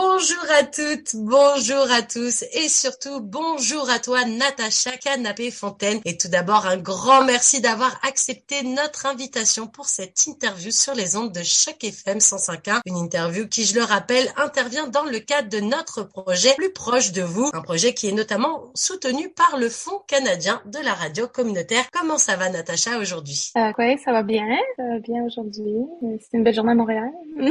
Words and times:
Bonjour 0.00 0.44
à 0.56 0.62
toutes, 0.62 1.16
bonjour 1.16 1.90
à 1.90 2.02
tous 2.02 2.44
et 2.52 2.68
surtout 2.68 3.20
bonjour 3.20 3.90
à 3.90 3.98
toi 3.98 4.24
Natacha 4.24 4.92
Canapé 4.92 5.50
Fontaine. 5.50 5.98
Et 6.04 6.16
tout 6.16 6.28
d'abord 6.28 6.66
un 6.66 6.76
grand 6.76 7.24
merci 7.24 7.60
d'avoir 7.60 7.98
accepté 8.06 8.62
notre 8.62 9.06
invitation 9.06 9.66
pour 9.66 9.86
cette 9.86 10.24
interview 10.26 10.70
sur 10.70 10.94
les 10.94 11.16
ondes 11.16 11.32
de 11.32 11.42
Choc 11.42 11.82
FM 11.82 12.18
105.1. 12.18 12.78
Une 12.86 12.96
interview 12.96 13.48
qui, 13.48 13.64
je 13.64 13.74
le 13.74 13.82
rappelle, 13.82 14.28
intervient 14.36 14.86
dans 14.86 15.02
le 15.02 15.18
cadre 15.18 15.48
de 15.48 15.58
notre 15.58 16.04
projet 16.04 16.54
Plus 16.54 16.72
proche 16.72 17.10
de 17.10 17.22
vous 17.22 17.50
un 17.52 17.62
projet 17.62 17.92
qui 17.92 18.08
est 18.08 18.12
notamment 18.12 18.70
soutenu 18.76 19.30
par 19.30 19.58
le 19.58 19.68
Fonds 19.68 20.02
canadien 20.06 20.62
de 20.66 20.78
la 20.78 20.94
radio 20.94 21.26
communautaire. 21.26 21.84
Comment 21.92 22.18
ça 22.18 22.36
va, 22.36 22.50
Natacha, 22.50 22.98
aujourd'hui? 23.00 23.50
Euh, 23.56 23.72
oui, 23.76 23.98
ça 24.04 24.12
va 24.12 24.22
bien. 24.22 24.46
Ça 24.76 24.84
va 24.84 25.00
bien 25.00 25.24
aujourd'hui. 25.24 25.74
C'est 26.20 26.36
une 26.36 26.44
belle 26.44 26.54
journée 26.54 26.72
à 26.72 26.76
Montréal. 26.76 27.10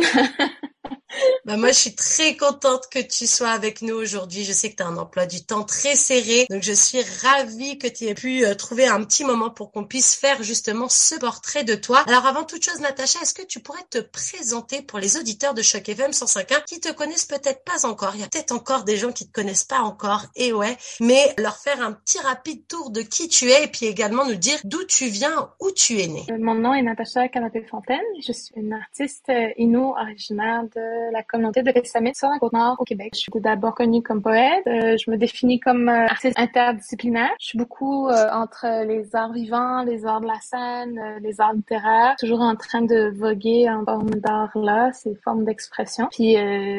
Bah 1.46 1.56
moi, 1.56 1.70
je 1.70 1.80
suis 1.80 1.96
très 1.96 2.36
contente 2.36 2.90
que 2.92 3.00
tu 3.00 3.26
sois 3.26 3.52
avec 3.52 3.82
nous 3.82 3.96
aujourd'hui. 3.96 4.44
Je 4.44 4.52
sais 4.52 4.70
que 4.70 4.76
tu 4.76 4.84
as 4.84 4.88
un 4.88 4.98
emploi 4.98 5.26
du 5.26 5.46
temps 5.46 5.64
très 5.64 5.96
serré, 5.96 6.46
donc 6.50 6.62
je 6.62 6.74
suis 6.74 7.02
ravie 7.24 7.78
que 7.78 7.88
tu 7.88 8.06
aies 8.06 8.14
pu 8.14 8.46
euh, 8.46 8.54
trouver 8.54 8.86
un 8.86 9.04
petit 9.04 9.24
moment 9.24 9.50
pour 9.50 9.72
qu'on 9.72 9.86
puisse 9.86 10.16
faire 10.16 10.44
justement 10.44 10.90
ce 10.90 11.16
portrait 11.16 11.64
de 11.64 11.76
toi. 11.76 12.04
Alors 12.08 12.26
avant 12.26 12.44
toute 12.44 12.64
chose, 12.64 12.82
Natacha, 12.82 13.20
est-ce 13.22 13.34
que 13.34 13.46
tu 13.46 13.62
pourrais 13.62 13.86
te 13.90 14.00
présenter 14.00 14.82
pour 14.82 15.00
les 15.00 15.18
auditeurs 15.18 15.54
de 15.54 15.62
Choc 15.62 15.88
FM 15.88 16.12
105.1 16.12 16.66
qui 16.66 16.82
te 16.82 16.92
connaissent 16.92 17.26
peut-être 17.26 17.64
pas 17.64 17.86
encore? 17.86 18.16
Il 18.16 18.22
y 18.22 18.24
a 18.24 18.28
peut-être 18.28 18.52
encore 18.52 18.84
des 18.84 18.98
gens 18.98 19.14
qui 19.14 19.28
te 19.28 19.32
connaissent 19.32 19.64
pas 19.64 19.80
encore, 19.80 20.26
et 20.36 20.52
ouais, 20.52 20.76
mais 21.00 21.34
leur 21.38 21.58
faire 21.58 21.82
un 21.82 21.94
petit 21.94 22.20
rapide 22.20 22.68
tour 22.68 22.90
de 22.90 23.02
qui 23.02 23.30
tu 23.30 23.50
es 23.50 23.64
et 23.64 23.68
puis 23.68 23.86
également 23.86 24.26
nous 24.26 24.36
dire 24.36 24.60
d'où 24.66 24.84
tu 24.84 25.08
viens, 25.08 25.52
où 25.62 25.72
tu 25.72 26.02
es 26.02 26.08
née. 26.08 26.26
Euh, 26.30 26.38
mon 26.40 26.56
nom 26.56 26.74
est 26.74 26.82
Natacha 26.82 27.30
Canapé-Fontaine. 27.30 27.98
Je 28.22 28.34
suis 28.34 28.54
une 28.56 28.74
artiste 28.74 29.30
euh, 29.30 29.50
inou 29.58 29.94
originaire 29.98 30.64
de 30.76 30.97
la 31.12 31.24
communauté 31.24 31.64
de 31.64 31.72
Pessamit 31.72 32.16
sur 32.16 32.30
la 32.30 32.40
Côte-Nord 32.40 32.78
au 32.80 32.84
Québec. 32.84 33.12
Je 33.14 33.20
suis 33.20 33.32
d'abord 33.36 33.76
connue 33.76 34.02
comme 34.02 34.22
poète. 34.22 34.66
Euh, 34.68 34.98
je 34.98 35.10
me 35.10 35.18
définis 35.18 35.60
comme 35.60 35.90
euh, 35.90 36.06
artiste 36.06 36.38
interdisciplinaire. 36.40 37.32
Je 37.40 37.48
suis 37.48 37.58
beaucoup 37.58 38.08
euh, 38.08 38.30
entre 38.32 38.86
les 38.86 39.16
arts 39.16 39.34
vivants, 39.34 39.84
les 39.84 40.06
arts 40.06 40.22
de 40.22 40.28
la 40.28 40.40
scène, 40.42 41.20
les 41.22 41.40
arts 41.42 41.54
littéraires, 41.54 42.16
toujours 42.20 42.42
en 42.42 42.56
train 42.56 42.82
de 42.82 43.12
voguer 43.16 43.70
en 43.70 43.84
forme 43.86 44.10
d'art 44.10 44.58
là, 44.58 44.92
ces 44.94 45.16
formes 45.16 45.44
d'expression. 45.46 46.08
Puis 46.12 46.36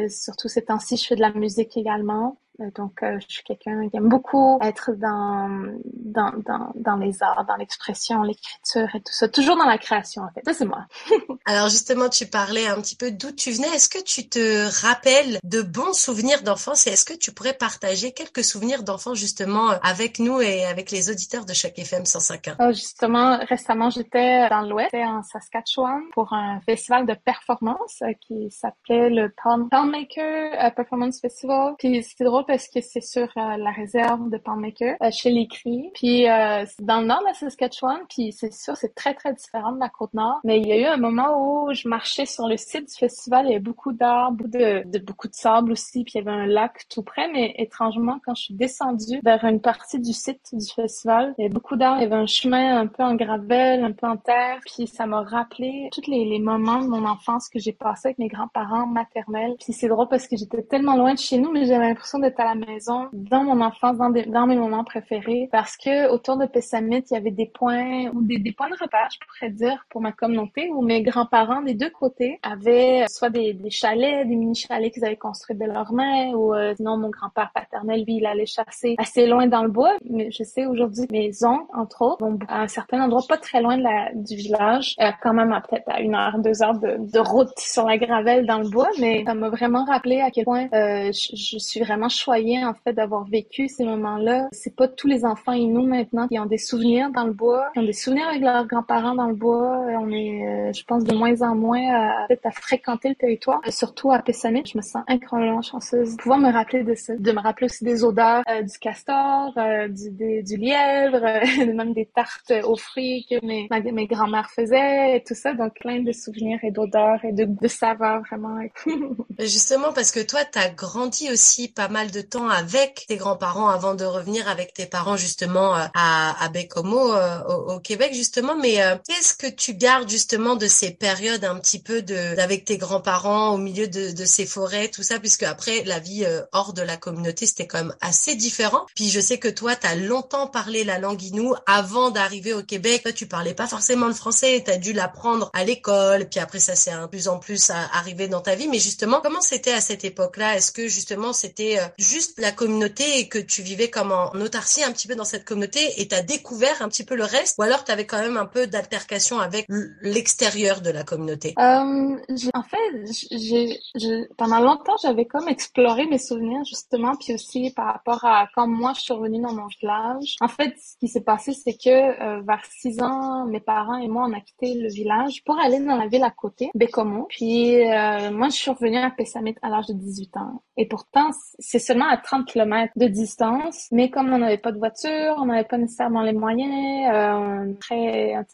surtout 0.09 0.49
ces 0.49 0.63
temps-ci, 0.63 0.97
je 0.97 1.07
fais 1.07 1.17
de 1.17 1.21
la 1.21 1.33
musique 1.33 1.77
également. 1.77 2.37
Euh, 2.61 2.71
donc, 2.75 3.03
euh, 3.03 3.19
je 3.21 3.35
suis 3.35 3.43
quelqu'un 3.45 3.89
qui 3.89 3.97
aime 3.97 4.09
beaucoup 4.09 4.59
être 4.63 4.93
dans, 4.93 5.49
dans, 5.85 6.33
dans, 6.45 6.73
dans 6.75 6.97
les 6.97 7.23
arts, 7.23 7.45
dans 7.47 7.57
l'expression, 7.57 8.23
l'écriture 8.23 8.89
et 8.95 9.01
tout 9.01 9.13
ça. 9.13 9.29
Toujours 9.29 9.57
dans 9.57 9.67
la 9.67 9.79
création, 9.79 10.23
en 10.23 10.31
fait. 10.31 10.43
Ça, 10.45 10.53
c'est 10.55 10.65
moi. 10.65 10.87
Alors, 11.47 11.69
justement, 11.69 12.09
tu 12.09 12.27
parlais 12.27 12.67
un 12.67 12.81
petit 12.81 12.97
peu 12.97 13.11
d'où 13.11 13.31
tu 13.31 13.53
venais. 13.53 13.69
Est-ce 13.69 13.89
que 13.89 14.03
tu 14.03 14.29
te 14.29 14.85
rappelles 14.85 15.39
de 15.45 15.63
bons 15.63 15.93
souvenirs 15.93 16.43
d'enfance 16.43 16.87
et 16.87 16.91
est-ce 16.91 17.05
que 17.05 17.15
tu 17.15 17.33
pourrais 17.33 17.53
partager 17.53 18.13
quelques 18.13 18.45
souvenirs 18.45 18.83
d'enfance, 18.83 19.19
justement, 19.19 19.69
avec 19.83 20.19
nous 20.19 20.41
et 20.41 20.65
avec 20.65 20.91
les 20.91 21.11
auditeurs 21.11 21.45
de 21.45 21.53
chaque 21.53 21.79
FM 21.79 22.03
105.1? 22.03 22.57
Oh, 22.59 22.73
justement, 22.73 23.39
récemment, 23.49 23.91
j'étais 23.91 24.49
dans 24.49 24.63
l'Ouest, 24.63 24.95
en 24.95 25.23
Saskatchewan, 25.23 26.03
pour 26.13 26.33
un 26.33 26.61
festival 26.63 27.07
de 27.07 27.15
performance 27.15 28.03
euh, 28.03 28.13
qui 28.21 28.51
s'appelait 28.51 29.11
le 29.11 29.33
Palmmaker 29.71 30.75
Performance 30.75 31.21
Festival. 31.21 31.75
Puis, 31.79 32.03
c'était 32.03 32.25
drôle 32.25 32.47
parce 32.49 32.67
que 32.67 32.81
c'est 32.81 33.03
sur 33.03 33.29
euh, 33.37 33.57
la 33.59 33.71
réserve 33.71 34.31
de 34.31 34.39
Palmaker, 34.39 34.97
euh, 35.03 35.11
chez 35.13 35.31
les 35.31 35.47
Cris. 35.47 35.91
Puis 35.95 36.29
euh, 36.29 36.65
c'est 36.67 36.85
dans 36.85 37.01
le 37.01 37.07
nord 37.07 37.21
de 37.21 37.27
la 37.27 37.35
Saskatchewan, 37.35 38.01
puis 38.09 38.33
c'est 38.33 38.53
sûr, 38.53 38.75
c'est 38.75 38.95
très, 38.95 39.13
très 39.13 39.35
différent 39.35 39.73
de 39.73 39.79
la 39.79 39.91
Côte-Nord. 39.91 40.41
Mais 40.45 40.59
il 40.59 40.67
y 40.67 40.73
a 40.73 40.79
eu 40.79 40.85
un 40.87 40.97
moment 40.97 41.67
où 41.67 41.75
je 41.75 41.87
marchais 41.87 42.25
sur 42.25 42.49
le 42.49 42.57
site 42.57 42.89
du 42.89 42.95
festival, 42.95 43.45
il 43.47 43.51
y 43.51 43.55
avait 43.55 43.63
beaucoup 43.63 43.93
d'arbres, 43.93 44.49
de, 44.49 44.83
de, 44.89 44.99
beaucoup 44.99 45.29
de 45.29 45.35
sable 45.35 45.73
aussi, 45.73 46.05
puis 46.05 46.15
il 46.15 46.25
y 46.25 46.29
avait 46.29 46.37
un 46.37 46.47
lac 46.47 46.87
tout 46.89 47.03
près. 47.03 47.29
Mais 47.31 47.55
étrangement, 47.59 48.19
quand 48.25 48.35
je 48.35 48.45
suis 48.45 48.55
descendue 48.55 49.21
vers 49.23 49.45
une 49.45 49.61
partie 49.61 50.01
du 50.01 50.15
site 50.15 50.41
du 50.55 50.67
festival, 50.67 51.35
il 51.37 51.43
y 51.43 51.45
avait 51.45 51.55
beaucoup 51.55 51.77
d'arbres, 51.77 51.99
il 52.01 52.05
y 52.05 52.07
avait 52.07 52.17
un 52.17 52.27
chemin 52.27 52.81
un 52.81 52.87
peu 52.87 53.03
en 53.03 53.15
gravel, 53.15 53.85
un 53.85 53.93
peu 53.93 54.07
en 54.07 54.17
terre. 54.17 54.61
Puis 54.65 54.87
ça 54.87 55.05
m'a 55.05 55.21
rappelé 55.21 55.91
tous 55.93 56.11
les, 56.11 56.25
les 56.25 56.39
moments 56.39 56.81
de 56.81 56.89
mon 56.89 57.05
enfance 57.05 57.51
que 57.51 57.59
j'ai 57.59 57.73
passé 57.73 58.09
avec 58.09 58.19
mes 58.19 58.29
grands-parents 58.29 58.87
maternels. 58.87 59.55
Puis 59.63 59.75
c'est 59.75 59.89
drôle 59.89 60.09
parce 60.09 60.27
que 60.27 60.37
j'étais 60.37 60.63
tellement 60.63 60.97
loin 60.97 61.13
de 61.13 61.19
chez 61.19 61.37
nous, 61.37 61.53
mais 61.53 61.67
j'avais 61.67 61.89
l'impression 61.89 62.19
d'être 62.19 62.38
à 62.41 62.45
la 62.45 62.55
maison 62.55 63.09
dans 63.13 63.45
mon 63.45 63.61
enfance, 63.61 63.97
dans, 63.97 64.11
dans 64.11 64.47
mes 64.47 64.57
moments 64.57 64.85
préférés, 64.85 65.49
parce 65.53 65.77
que 65.77 66.11
autour 66.11 66.37
de 66.37 66.47
Pessamit, 66.47 67.05
il 67.11 67.15
y 67.15 67.17
avait 67.17 67.31
des 67.31 67.47
points 67.47 68.07
ou 68.13 68.23
des, 68.23 68.39
des 68.39 68.53
points 68.53 68.69
de 68.69 68.77
repère, 68.81 69.09
je 69.13 69.19
pourrais 69.27 69.51
dire, 69.51 69.87
pour 69.91 70.01
ma 70.01 70.13
communauté, 70.13 70.71
où 70.71 70.83
mes 70.83 71.03
grands-parents 71.03 71.63
des 71.63 71.75
deux 71.75 71.91
côtés 71.91 72.39
avaient 72.43 73.05
soit 73.09 73.31
des, 73.31 73.53
des 73.53 73.71
chalets, 73.71 74.27
des 74.27 74.37
mini-chalets 74.37 74.93
qu'ils 74.93 75.05
avaient 75.05 75.17
construits 75.17 75.57
de 75.57 75.65
leurs 75.65 75.93
mains, 75.93 76.33
ou 76.33 76.55
euh, 76.55 76.75
sinon 76.77 76.97
mon 76.97 77.11
grand-père 77.11 77.51
paternel, 77.55 78.05
lui, 78.05 78.17
il 78.17 78.27
allait 78.27 78.47
chasser 78.47 78.95
assez 78.99 79.27
loin 79.27 79.47
dans 79.47 79.63
le 79.63 79.71
bois. 79.71 79.97
Mais 80.09 80.31
je 80.31 80.43
sais 80.43 80.67
aujourd'hui, 80.67 81.07
mes 81.11 81.45
oncles, 81.45 81.71
entre 81.75 82.03
autres, 82.03 82.25
vont 82.25 82.39
à 82.49 82.63
un 82.63 82.69
certain 82.69 83.03
endroit 83.03 83.23
pas 83.29 83.37
très 83.37 83.61
loin 83.63 83.77
de 83.77 83.83
la, 83.83 84.13
du 84.15 84.37
village, 84.37 84.97
euh, 85.01 85.11
quand 85.23 85.35
même 85.35 85.53
à 85.53 85.61
peut-être 85.61 85.89
à 85.89 86.01
une 86.01 86.15
heure, 86.15 86.39
deux 86.39 86.63
heures 86.63 86.79
de, 86.79 86.97
de, 86.99 87.19
route 87.19 87.59
sur 87.59 87.85
la 87.85 87.99
gravelle 87.99 88.47
dans 88.47 88.59
le 88.59 88.69
bois, 88.69 88.89
mais 89.01 89.25
ça 89.27 89.35
m'a 89.35 89.49
vraiment 89.49 89.85
rappelé 89.85 90.21
à 90.21 90.31
quel 90.31 90.45
point 90.45 90.69
euh, 90.73 91.13
je, 91.13 91.37
je 91.37 91.59
suis 91.59 91.81
vraiment 91.81 92.09
en 92.29 92.75
fait 92.85 92.93
d'avoir 92.93 93.25
vécu 93.25 93.69
ces 93.69 93.85
moments-là. 93.85 94.49
C'est 94.53 94.75
pas 94.75 94.89
tous 94.89 95.07
les 95.07 95.25
enfants 95.25 95.55
nous 95.67 95.87
maintenant 95.87 96.29
qui 96.29 96.39
ont 96.39 96.47
des 96.47 96.59
souvenirs 96.59 97.11
dans 97.11 97.25
le 97.25 97.33
bois, 97.33 97.71
qui 97.73 97.81
ont 97.81 97.85
des 97.85 97.93
souvenirs 97.93 98.29
avec 98.29 98.43
leurs 98.43 98.67
grands-parents 98.67 99.15
dans 99.15 99.27
le 99.27 99.35
bois. 99.35 99.81
On 100.01 100.11
est, 100.11 100.47
euh, 100.47 100.73
je 100.73 100.85
pense, 100.85 101.05
de 101.05 101.15
moins 101.15 101.43
en 101.43 101.55
moins 101.55 101.83
à, 101.91 102.27
à, 102.45 102.51
fréquenter 102.51 103.11
le 103.11 103.15
territoire, 103.15 103.61
surtout 103.69 104.11
à 104.13 104.21
Pessamit. 104.21 104.65
Je 104.67 104.77
me 104.77 104.83
sens 104.83 105.03
incroyablement 105.07 105.63
chanceuse 105.63 106.13
de 106.13 106.17
pouvoir 106.17 106.39
me 106.39 106.53
rappeler 106.53 106.83
de 106.83 106.95
ça, 106.95 107.15
de 107.17 107.33
me 107.33 107.41
rappeler 107.41 107.67
aussi 107.67 107.85
des 107.85 108.05
odeurs 108.05 108.43
euh, 108.51 108.63
du 108.63 108.79
castor, 108.79 109.53
euh, 109.57 109.89
du, 109.89 110.57
lièvre, 110.57 111.21
même 111.75 111.93
des 111.93 112.07
tartes 112.07 112.53
aux 112.65 112.77
fruits 112.77 113.27
que 113.29 113.45
mes, 113.45 113.69
mes 113.93 114.07
grands-mères 114.07 114.51
faisaient 114.51 115.17
et 115.17 115.23
tout 115.23 115.35
ça. 115.35 115.55
Donc 115.55 115.75
plein 115.81 116.01
de 116.01 116.13
souvenirs 116.13 116.59
et 116.63 116.71
d'odeurs 116.71 117.25
et 117.25 117.33
de, 117.33 117.45
de 117.45 117.69
saveurs 117.69 118.23
vraiment. 118.23 118.59
Justement 119.39 119.93
parce 119.93 120.11
que 120.11 120.21
toi, 120.21 120.41
tu 120.51 120.59
as 120.59 120.71
grandi 120.71 121.31
aussi 121.31 121.69
pas 121.69 121.89
mal 121.89 122.08
de 122.11 122.21
temps 122.21 122.49
avec 122.49 123.05
tes 123.09 123.17
grands-parents 123.17 123.69
avant 123.69 123.95
de 123.95 124.05
revenir 124.05 124.49
avec 124.49 124.75
tes 124.75 124.87
parents 124.87 125.17
justement 125.17 125.77
euh, 125.77 125.85
à, 125.95 126.45
à 126.45 126.49
Bécomo 126.49 127.15
euh, 127.15 127.43
au, 127.45 127.81
Québec 127.81 128.13
justement. 128.15 128.57
Mais 128.57 128.83
euh, 128.83 128.97
qu'est-ce 129.07 129.35
que 129.35 129.47
tu 129.47 129.75
gardes 129.75 130.09
justement 130.09 130.57
de 130.57 130.67
ces 130.67 130.91
périodes 130.91 131.45
un 131.45 131.59
petit 131.59 131.79
peu 131.79 132.03
de 132.03 132.39
avec 132.39 132.65
tes 132.65 132.79
grands-parents 132.79 133.55
au 133.55 133.59
milieu 133.59 133.89
de, 133.89 134.13
de, 134.13 134.25
ces 134.25 134.47
forêts, 134.47 134.89
tout 134.89 135.03
ça, 135.03 135.19
puisque 135.19 135.43
après 135.43 135.85
la 135.85 135.99
vie 135.99 136.27
hors 136.53 136.73
de 136.73 136.83
la 136.83 136.97
communauté 136.97 137.47
c'était 137.47 137.67
quand 137.67 137.79
même 137.79 137.95
assez 138.01 138.35
différent. 138.35 138.87
Puis 138.95 139.11
je 139.11 139.21
sais 139.21 139.39
que 139.39 139.49
toi 139.49 139.77
tu 139.77 139.87
as 139.87 139.95
longtemps 139.95 140.47
parlé 140.47 140.85
la 140.85 140.99
langue 140.99 141.23
inou 141.23 141.55
avant 141.67 142.11
d'arriver 142.11 142.53
au 142.53 142.63
Québec. 142.63 143.03
Toi 143.03 143.13
tu 143.13 143.27
parlais 143.27 143.55
pas 143.55 143.67
forcément 143.67 144.07
le 144.07 144.15
français, 144.15 144.63
tu 144.65 144.71
as 144.71 144.77
dû 144.77 144.93
l'apprendre 144.93 145.51
à 145.55 145.65
l'école, 145.65 146.29
puis 146.29 146.41
après 146.41 146.59
ça 146.61 146.75
s'est 146.75 146.91
un 146.91 147.09
plus 147.09 147.29
en 147.29 147.39
plus 147.39 147.71
arrivé 147.71 148.29
dans 148.29 148.41
ta 148.41 148.55
vie. 148.55 148.69
Mais 148.69 148.79
justement 148.79 149.21
comment 149.21 149.41
c'était 149.41 149.73
à 149.73 149.81
cette 149.81 150.05
époque-là? 150.05 150.57
Est-ce 150.57 150.73
que 150.73 150.89
justement 150.89 151.33
c'était 151.33 151.79
juste 151.99 152.41
la 152.41 152.53
communauté 152.53 153.19
et 153.19 153.29
que 153.29 153.39
tu 153.39 153.63
vivais 153.63 153.91
comme 153.91 154.13
en 154.13 154.31
autarcie 154.41 154.85
un 154.85 154.93
petit 154.93 155.09
peu 155.09 155.17
dans 155.17 155.25
cette 155.25 155.45
communauté 155.45 156.01
et 156.01 156.09
tu 156.09 156.15
as 156.15 156.23
découvert 156.23 156.81
un 156.81 156.89
petit 156.89 157.05
peu 157.05 157.17
le 157.17 157.25
reste 157.25 157.57
ou 157.59 157.63
alors 157.63 157.85
tu 157.85 157.93
avais 157.93 158.07
quand 158.07 158.21
même 158.21 158.37
un 158.37 158.47
peu 158.47 158.67
d'altercation 158.67 159.41
avec 159.41 159.67
l'extérieur 160.01 160.81
de 160.81 160.91
la 160.91 161.03
communauté? 161.03 161.55
Euh, 161.59 162.17
En 162.55 162.63
fait, 162.63 164.29
pendant 164.37 164.61
longtemps, 164.61 164.97
j'avais 165.03 165.27
comme 165.27 165.49
exploré 165.49 166.07
mes 166.07 166.19
souvenirs 166.19 166.65
justement, 166.65 167.15
puis 167.17 167.35
aussi 167.35 167.73
par 167.75 167.87
rapport 167.87 168.25
à 168.25 168.49
quand 168.55 168.69
moi 168.69 168.93
je 168.95 169.01
suis 169.01 169.13
revenue 169.13 169.41
dans 169.41 169.53
mon 169.53 169.67
village. 169.67 170.37
En 170.41 170.49
fait, 170.49 170.75
ce 170.79 170.97
qui 171.01 171.09
s'est 171.09 171.23
passé, 171.23 171.53
c'est 171.53 171.75
que 171.75 171.89
euh, 171.91 172.41
vers 172.43 172.65
six 172.71 173.01
ans, 173.03 173.47
mes 173.47 173.61
parents 173.61 173.97
et 173.97 174.09
moi, 174.09 174.27
on 174.29 174.33
a 174.33 174.41
quitté 174.41 174.75
le 174.75 174.89
village 174.89 175.43
pour 175.45 175.59
aller 175.59 175.81
dans 175.81 175.97
la 175.97 176.07
ville 176.07 176.23
à 176.23 176.31
côté, 176.31 176.71
Bécomo. 176.75 177.27
Puis 177.29 177.81
euh, 177.81 178.31
moi, 178.31 178.49
je 178.49 178.57
suis 178.57 178.71
revenue 178.71 178.99
à 178.99 179.11
Pessamit 179.11 179.57
à 179.63 179.69
l'âge 179.69 179.87
de 179.87 179.95
18 179.95 180.37
ans. 180.37 180.63
Et 180.77 180.87
pourtant, 180.87 181.31
c'est 181.59 181.79
seulement 181.89 182.09
à 182.09 182.19
30 182.19 182.47
km 182.47 182.93
de 182.97 183.07
distance, 183.07 183.89
mais 183.93 184.11
comme 184.11 184.31
on 184.31 184.39
n'avait 184.39 184.59
pas 184.59 184.73
de 184.73 184.79
voiture, 184.79 185.37
on 185.39 185.47
n'avait 185.47 185.65
pas 185.65 185.79
nécessairement 185.79 186.23
les 186.23 186.35
moyens, 186.35 187.11
euh, 187.11 187.73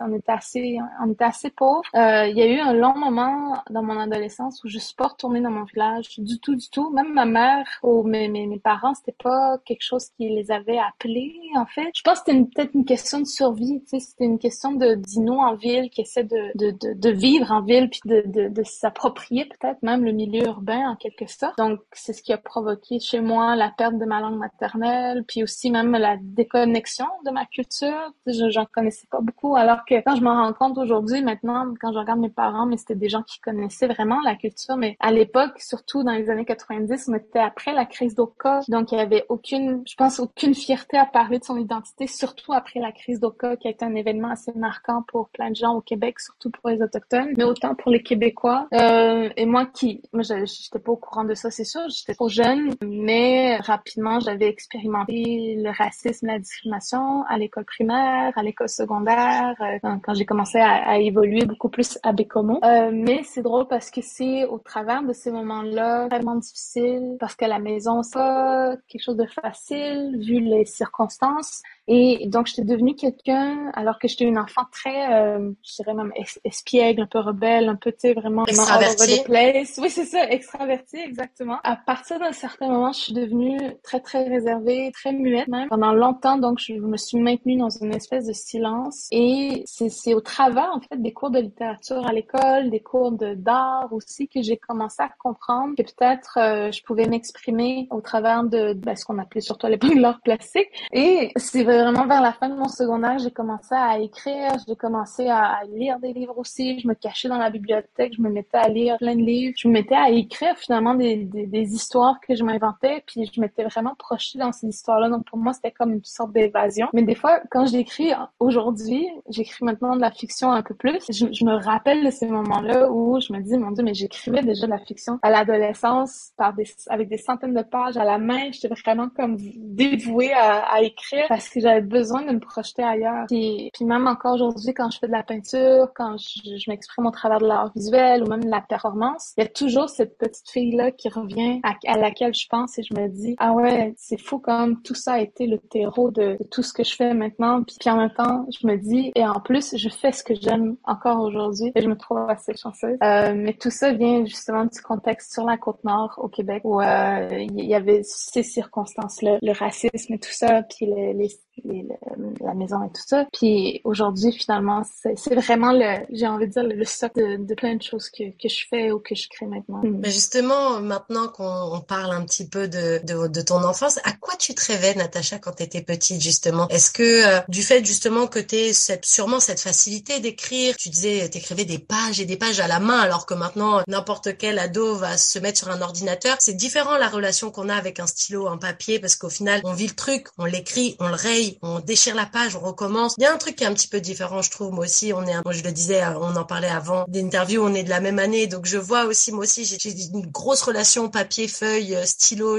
on 0.00 0.14
était 0.14 0.30
assez, 0.30 0.78
on 1.04 1.10
était 1.10 1.24
assez 1.24 1.50
pauvres. 1.50 1.82
Euh, 1.96 2.26
il 2.28 2.38
y 2.38 2.42
a 2.42 2.46
eu 2.46 2.60
un 2.60 2.72
long 2.72 2.96
moment 2.96 3.54
dans 3.70 3.82
mon 3.82 3.98
adolescence 3.98 4.62
où 4.62 4.68
je 4.68 4.78
suis 4.78 4.94
pas 4.94 5.08
retournée 5.08 5.40
dans 5.40 5.50
mon 5.50 5.64
village 5.64 6.10
du 6.18 6.38
tout, 6.38 6.54
du 6.54 6.70
tout. 6.70 6.90
Même 6.90 7.12
ma 7.12 7.24
mère 7.24 7.66
ou 7.82 8.04
mes, 8.04 8.28
mes, 8.28 8.46
mes 8.46 8.60
parents, 8.60 8.94
c'était 8.94 9.16
pas 9.20 9.58
quelque 9.64 9.82
chose 9.82 10.08
qui 10.16 10.28
les 10.28 10.52
avait 10.52 10.78
appelés, 10.78 11.34
en 11.56 11.66
fait. 11.66 11.90
Je 11.96 12.02
pense 12.02 12.20
que 12.20 12.30
c'était 12.30 12.44
peut-être 12.54 12.74
une 12.74 12.84
question 12.84 13.18
de 13.18 13.26
survie, 13.26 13.80
tu 13.82 13.98
sais, 13.98 14.00
c'était 14.00 14.26
une 14.26 14.38
question 14.38 14.72
de 14.72 14.94
dino 14.94 15.40
en 15.40 15.56
ville 15.56 15.90
qui 15.90 16.02
essaie 16.02 16.24
de, 16.24 16.52
de, 16.54 16.70
de, 16.70 16.92
de, 16.94 17.10
vivre 17.10 17.50
en 17.50 17.62
ville 17.62 17.90
puis 17.90 18.00
de, 18.04 18.22
de, 18.26 18.48
de 18.48 18.62
s'approprier 18.62 19.46
peut-être 19.46 19.82
même 19.82 20.04
le 20.04 20.12
milieu 20.12 20.44
urbain 20.44 20.90
en 20.90 20.96
quelque 20.96 21.26
sorte. 21.26 21.58
Donc, 21.58 21.80
c'est 21.92 22.12
ce 22.12 22.22
qui 22.22 22.32
a 22.32 22.38
provoqué 22.38 23.00
chez 23.00 23.23
moi 23.24 23.56
la 23.56 23.70
perte 23.70 23.98
de 23.98 24.04
ma 24.04 24.20
langue 24.20 24.38
maternelle, 24.38 25.24
puis 25.26 25.42
aussi 25.42 25.70
même 25.70 25.92
la 25.92 26.16
déconnexion 26.20 27.06
de 27.26 27.30
ma 27.30 27.46
culture. 27.46 28.12
Je 28.26 28.50
j'en 28.50 28.66
connaissais 28.66 29.06
pas 29.10 29.20
beaucoup, 29.20 29.56
alors 29.56 29.84
que 29.84 29.96
quand 30.04 30.16
je 30.16 30.22
m'en 30.22 30.34
rends 30.34 30.52
compte 30.52 30.78
aujourd'hui, 30.78 31.22
maintenant, 31.22 31.66
quand 31.80 31.92
je 31.92 31.98
regarde 31.98 32.20
mes 32.20 32.28
parents, 32.28 32.66
mais 32.66 32.76
c'était 32.76 32.94
des 32.94 33.08
gens 33.08 33.22
qui 33.22 33.40
connaissaient 33.40 33.88
vraiment 33.88 34.20
la 34.20 34.36
culture. 34.36 34.76
Mais 34.76 34.96
à 35.00 35.10
l'époque, 35.10 35.58
surtout 35.58 36.04
dans 36.04 36.12
les 36.12 36.30
années 36.30 36.44
90, 36.44 37.08
on 37.08 37.14
était 37.14 37.38
après 37.38 37.72
la 37.72 37.84
crise 37.84 38.14
d'Oka, 38.14 38.60
donc 38.68 38.92
il 38.92 38.98
y 38.98 39.00
avait 39.00 39.24
aucune, 39.28 39.82
je 39.86 39.94
pense, 39.96 40.20
aucune 40.20 40.54
fierté 40.54 40.96
à 40.96 41.06
parler 41.06 41.38
de 41.38 41.44
son 41.44 41.56
identité, 41.56 42.06
surtout 42.06 42.52
après 42.52 42.80
la 42.80 42.92
crise 42.92 43.20
d'Oka, 43.20 43.56
qui 43.56 43.68
a 43.68 43.70
été 43.70 43.84
un 43.84 43.94
événement 43.94 44.30
assez 44.30 44.52
marquant 44.52 45.02
pour 45.08 45.28
plein 45.30 45.50
de 45.50 45.56
gens 45.56 45.74
au 45.74 45.80
Québec, 45.80 46.20
surtout 46.20 46.50
pour 46.50 46.70
les 46.70 46.80
autochtones, 46.82 47.32
mais 47.36 47.44
autant 47.44 47.74
pour 47.74 47.90
les 47.90 48.02
Québécois. 48.02 48.68
Euh, 48.72 49.30
et 49.36 49.46
moi 49.46 49.66
qui, 49.66 50.02
moi, 50.12 50.22
j'étais 50.22 50.78
pas 50.78 50.92
au 50.92 50.96
courant 50.96 51.24
de 51.24 51.34
ça, 51.34 51.50
c'est 51.50 51.64
sûr, 51.64 51.82
j'étais 51.88 52.14
trop 52.14 52.28
jeune, 52.28 52.74
mais 52.82 53.13
rapidement, 53.60 54.20
j'avais 54.20 54.48
expérimenté 54.48 55.56
le 55.56 55.70
racisme, 55.70 56.26
la 56.26 56.38
discrimination 56.38 57.22
à 57.24 57.38
l'école 57.38 57.64
primaire, 57.64 58.32
à 58.36 58.42
l'école 58.42 58.68
secondaire, 58.68 59.54
euh, 59.60 59.98
quand, 60.02 60.14
j'ai 60.14 60.24
commencé 60.24 60.58
à, 60.58 60.88
à, 60.88 60.98
évoluer 60.98 61.44
beaucoup 61.44 61.68
plus 61.68 61.98
à 62.02 62.12
Bécomo. 62.12 62.60
Euh, 62.64 62.90
mais 62.92 63.22
c'est 63.24 63.42
drôle 63.42 63.66
parce 63.68 63.90
que 63.90 64.00
c'est 64.02 64.44
au 64.44 64.58
travers 64.58 65.02
de 65.02 65.12
ces 65.12 65.30
moments-là 65.30 66.08
vraiment 66.08 66.36
difficiles, 66.36 67.16
parce 67.20 67.34
que 67.34 67.44
la 67.44 67.58
maison, 67.58 68.02
c'est 68.02 68.18
pas 68.18 68.76
quelque 68.88 69.02
chose 69.02 69.16
de 69.16 69.26
facile 69.26 70.18
vu 70.20 70.40
les 70.40 70.64
circonstances. 70.64 71.62
Et 71.86 72.28
donc, 72.28 72.46
j'étais 72.46 72.64
devenue 72.64 72.94
quelqu'un, 72.94 73.70
alors 73.74 73.98
que 73.98 74.08
j'étais 74.08 74.24
une 74.24 74.38
enfant 74.38 74.62
très, 74.72 75.12
euh, 75.12 75.50
je 75.62 75.74
dirais 75.76 75.94
même 75.94 76.12
espiègle, 76.44 77.02
un 77.02 77.06
peu 77.06 77.18
rebelle, 77.18 77.68
un 77.68 77.76
peu, 77.76 77.92
tu 77.92 77.98
sais, 77.98 78.14
vraiment... 78.14 78.46
Extravertie. 78.46 79.22
place. 79.24 79.78
Oui, 79.82 79.90
c'est 79.90 80.06
ça, 80.06 80.30
extravertie, 80.30 80.96
exactement. 80.96 81.58
À 81.62 81.76
partir 81.76 82.18
d'un 82.18 82.32
certain 82.32 82.68
moment, 82.68 82.92
je 82.92 83.03
suis 83.04 83.14
devenue 83.14 83.58
très, 83.82 84.00
très 84.00 84.24
réservée, 84.24 84.90
très 84.92 85.12
muette 85.12 85.48
même. 85.48 85.68
Pendant 85.68 85.92
longtemps, 85.92 86.38
donc, 86.38 86.58
je 86.58 86.74
me 86.74 86.96
suis 86.96 87.18
maintenue 87.18 87.56
dans 87.56 87.70
une 87.70 87.94
espèce 87.94 88.26
de 88.26 88.32
silence. 88.32 89.08
Et 89.10 89.64
c'est 89.66 90.14
au 90.14 90.20
travers, 90.20 90.70
en 90.74 90.80
fait, 90.80 91.00
des 91.00 91.12
cours 91.12 91.30
de 91.30 91.38
littérature 91.38 92.06
à 92.06 92.12
l'école, 92.12 92.70
des 92.70 92.80
cours 92.80 93.12
d'art 93.12 93.88
aussi, 93.92 94.28
que 94.28 94.42
j'ai 94.42 94.56
commencé 94.56 95.02
à 95.02 95.10
comprendre 95.18 95.74
que 95.76 95.82
peut-être 95.82 96.38
euh, 96.38 96.72
je 96.72 96.82
pouvais 96.82 97.06
m'exprimer 97.06 97.88
au 97.90 98.00
travers 98.00 98.44
de 98.44 98.72
ben, 98.74 98.96
ce 98.96 99.04
qu'on 99.04 99.18
appelait 99.18 99.40
surtout 99.40 99.66
à 99.66 99.70
l'époque 99.70 99.94
l'art 99.96 100.20
plastique. 100.22 100.68
Et 100.92 101.32
c'est 101.36 101.64
vraiment 101.64 102.06
vers 102.06 102.22
la 102.22 102.32
fin 102.32 102.48
de 102.48 102.54
mon 102.54 102.68
secondaire, 102.68 103.18
j'ai 103.18 103.30
commencé 103.30 103.74
à 103.74 103.98
écrire, 103.98 104.52
j'ai 104.66 104.76
commencé 104.76 105.28
à, 105.28 105.60
lire 105.72 105.98
des 105.98 106.12
livres 106.12 106.38
aussi. 106.38 106.78
Je 106.80 106.88
me 106.88 106.94
cachais 106.94 107.28
dans 107.28 107.38
la 107.38 107.50
bibliothèque, 107.50 108.14
je 108.16 108.22
me 108.22 108.28
mettais 108.28 108.58
à 108.58 108.68
lire 108.68 108.98
plein 108.98 109.14
de 109.14 109.22
livres. 109.22 109.54
Je 109.56 109.68
me 109.68 109.72
mettais 109.72 109.94
à 109.94 110.10
écrire 110.10 110.56
finalement 110.56 110.94
des, 110.94 111.16
des 111.16 111.74
histoires 111.74 112.20
que 112.20 112.34
je 112.34 112.44
m'inventais, 112.44 112.93
puis 113.06 113.30
je 113.32 113.40
m'étais 113.40 113.64
vraiment 113.64 113.94
projetée 113.98 114.38
dans 114.38 114.52
ces 114.52 114.68
histoires-là. 114.68 115.08
Donc 115.08 115.26
pour 115.26 115.38
moi, 115.38 115.52
c'était 115.52 115.72
comme 115.72 115.92
une 115.92 116.04
sorte 116.04 116.32
d'évasion. 116.32 116.88
Mais 116.92 117.02
des 117.02 117.14
fois, 117.14 117.40
quand 117.50 117.66
j'écris 117.66 118.12
aujourd'hui, 118.38 119.06
j'écris 119.28 119.64
maintenant 119.64 119.96
de 119.96 120.00
la 120.00 120.10
fiction 120.10 120.52
un 120.52 120.62
peu 120.62 120.74
plus, 120.74 120.98
je, 121.10 121.44
me 121.44 121.62
rappelle 121.62 122.04
de 122.04 122.10
ces 122.10 122.26
moments-là 122.26 122.90
où 122.90 123.20
je 123.20 123.32
me 123.32 123.40
dis, 123.40 123.56
mon 123.58 123.70
Dieu, 123.70 123.84
mais 123.84 123.94
j'écrivais 123.94 124.42
déjà 124.42 124.66
de 124.66 124.70
la 124.70 124.78
fiction 124.78 125.18
à 125.22 125.30
l'adolescence 125.30 126.32
avec 126.38 127.08
des 127.08 127.18
centaines 127.18 127.54
de 127.54 127.62
pages 127.62 127.96
à 127.96 128.04
la 128.04 128.18
main. 128.18 128.50
J'étais 128.52 128.68
vraiment 128.68 129.08
comme 129.08 129.36
dévouée 129.38 130.32
à, 130.32 130.82
écrire 130.82 131.26
parce 131.28 131.48
que 131.48 131.60
j'avais 131.60 131.80
besoin 131.80 132.22
de 132.22 132.32
me 132.32 132.40
projeter 132.40 132.82
ailleurs. 132.82 133.26
Puis, 133.28 133.70
puis 133.72 133.84
même 133.84 134.06
encore 134.06 134.34
aujourd'hui, 134.34 134.74
quand 134.74 134.90
je 134.90 134.98
fais 134.98 135.06
de 135.06 135.12
la 135.12 135.22
peinture, 135.22 135.88
quand 135.94 136.16
je, 136.18 136.70
m'exprime 136.70 137.06
au 137.06 137.10
travers 137.10 137.38
de 137.38 137.46
l'art 137.46 137.70
visuel 137.74 138.22
ou 138.22 138.26
même 138.26 138.44
de 138.44 138.50
la 138.50 138.60
performance, 138.60 139.32
il 139.36 139.44
y 139.44 139.46
a 139.46 139.48
toujours 139.48 139.88
cette 139.88 140.18
petite 140.18 140.48
fille-là 140.50 140.90
qui 140.90 141.08
revient 141.08 141.60
à, 141.62 141.96
laquelle 141.96 142.34
je 142.34 142.46
pense 142.48 142.78
je 142.88 143.00
me 143.00 143.08
dis, 143.08 143.36
ah 143.38 143.52
ouais, 143.52 143.94
c'est 143.96 144.20
fou 144.20 144.38
comme 144.38 144.82
tout 144.82 144.94
ça 144.94 145.14
a 145.14 145.20
été 145.20 145.46
le 145.46 145.58
terreau 145.58 146.10
de, 146.10 146.38
tout 146.50 146.62
ce 146.62 146.72
que 146.72 146.84
je 146.84 146.94
fais 146.94 147.14
maintenant. 147.14 147.62
Puis, 147.62 147.76
puis, 147.78 147.90
en 147.90 147.96
même 147.96 148.12
temps, 148.12 148.46
je 148.50 148.66
me 148.66 148.76
dis, 148.76 149.12
et 149.14 149.24
en 149.24 149.40
plus, 149.40 149.76
je 149.76 149.88
fais 149.88 150.12
ce 150.12 150.22
que 150.22 150.34
j'aime 150.34 150.76
encore 150.84 151.20
aujourd'hui 151.20 151.72
et 151.74 151.80
je 151.80 151.88
me 151.88 151.96
trouve 151.96 152.28
assez 152.28 152.54
chanceuse. 152.56 152.96
Euh, 153.02 153.34
mais 153.36 153.54
tout 153.54 153.70
ça 153.70 153.92
vient 153.92 154.24
justement 154.24 154.64
du 154.64 154.80
contexte 154.80 155.32
sur 155.32 155.44
la 155.44 155.56
côte 155.56 155.82
nord 155.84 156.14
au 156.18 156.28
Québec 156.28 156.62
où 156.64 156.80
euh, 156.80 157.28
il 157.32 157.64
y 157.64 157.74
avait 157.74 158.02
ces 158.04 158.42
circonstances-là, 158.42 159.38
le 159.42 159.52
racisme 159.52 160.14
et 160.14 160.18
tout 160.18 160.32
ça, 160.32 160.62
puis 160.62 160.86
les, 160.86 161.12
les 161.12 161.28
la 161.64 162.54
maison 162.54 162.82
et 162.82 162.88
tout 162.88 163.02
ça. 163.06 163.26
Puis 163.32 163.80
aujourd'hui, 163.84 164.32
finalement, 164.32 164.82
c'est 164.92 165.34
vraiment 165.34 165.72
le, 165.72 166.04
j'ai 166.10 166.26
envie 166.26 166.46
de 166.46 166.52
dire, 166.52 166.64
le 166.64 166.84
stock 166.84 167.14
de, 167.14 167.36
de, 167.44 167.54
plein 167.54 167.76
de 167.76 167.82
choses 167.82 168.10
que, 168.10 168.24
que 168.30 168.48
je 168.48 168.66
fais 168.68 168.90
ou 168.90 168.98
que 168.98 169.14
je 169.14 169.28
crée 169.28 169.46
maintenant. 169.46 169.82
Mais 169.84 170.10
justement, 170.10 170.80
maintenant 170.80 171.28
qu'on 171.28 171.80
parle 171.80 172.12
un 172.12 172.24
petit 172.24 172.48
peu 172.48 172.66
de, 172.74 173.42
ton 173.42 173.62
enfance, 173.64 173.98
à 174.04 174.12
quoi 174.12 174.34
tu 174.38 174.54
te 174.54 174.64
rêvais, 174.66 174.94
Natacha, 174.94 175.38
quand 175.38 175.52
tu 175.52 175.66
petite, 175.82 176.20
justement? 176.20 176.68
Est-ce 176.68 176.90
que 176.90 177.02
euh, 177.02 177.40
du 177.48 177.62
fait, 177.62 177.84
justement, 177.84 178.26
que 178.26 178.38
tu 178.38 178.72
cette, 178.72 179.04
sûrement 179.04 179.40
cette 179.40 179.60
facilité 179.60 180.20
d'écrire, 180.20 180.74
tu 180.76 180.88
disais, 180.88 181.28
t'écrivais 181.28 181.64
des 181.64 181.78
pages 181.78 182.20
et 182.20 182.24
des 182.24 182.36
pages 182.36 182.60
à 182.60 182.68
la 182.68 182.80
main, 182.80 182.98
alors 183.00 183.26
que 183.26 183.34
maintenant, 183.34 183.82
n'importe 183.88 184.36
quel 184.36 184.58
ado 184.58 184.94
va 184.96 185.16
se 185.16 185.38
mettre 185.38 185.58
sur 185.58 185.70
un 185.70 185.82
ordinateur? 185.82 186.36
C'est 186.40 186.56
différent 186.56 186.96
la 186.96 187.08
relation 187.08 187.50
qu'on 187.50 187.68
a 187.68 187.74
avec 187.74 188.00
un 188.00 188.06
stylo, 188.06 188.48
un 188.48 188.58
papier, 188.58 188.98
parce 188.98 189.16
qu'au 189.16 189.30
final, 189.30 189.60
on 189.64 189.72
vit 189.72 189.86
le 189.86 189.94
truc, 189.94 190.28
on 190.38 190.44
l'écrit, 190.44 190.96
on 191.00 191.08
le 191.08 191.14
raye, 191.14 191.58
on 191.62 191.80
déchire 191.80 192.14
la 192.14 192.26
page, 192.26 192.56
on 192.56 192.60
recommence. 192.60 193.14
Il 193.18 193.24
y 193.24 193.26
a 193.26 193.32
un 193.32 193.38
truc 193.38 193.56
qui 193.56 193.64
est 193.64 193.66
un 193.66 193.74
petit 193.74 193.88
peu 193.88 194.00
différent, 194.00 194.42
je 194.42 194.50
trouve. 194.50 194.72
Moi 194.72 194.84
aussi, 194.84 195.12
on 195.12 195.26
est, 195.26 195.34
moi 195.44 195.52
je 195.52 195.62
le 195.62 195.72
disais, 195.72 196.02
euh, 196.02 196.18
on 196.20 196.36
en 196.36 196.44
parlait 196.44 196.68
avant 196.68 197.04
d'interview, 197.08 197.62
on 197.64 197.74
est 197.74 197.84
de 197.84 197.90
la 197.90 198.00
même 198.00 198.18
année, 198.18 198.46
donc 198.46 198.66
je 198.66 198.78
vois 198.78 199.04
aussi, 199.04 199.32
moi 199.32 199.44
aussi, 199.44 199.64
j'ai 199.64 199.78
une 199.90 200.26
grosse 200.26 200.62
relation 200.62 201.08
papier, 201.08 201.48
feuille, 201.48 201.94
euh, 201.94 202.04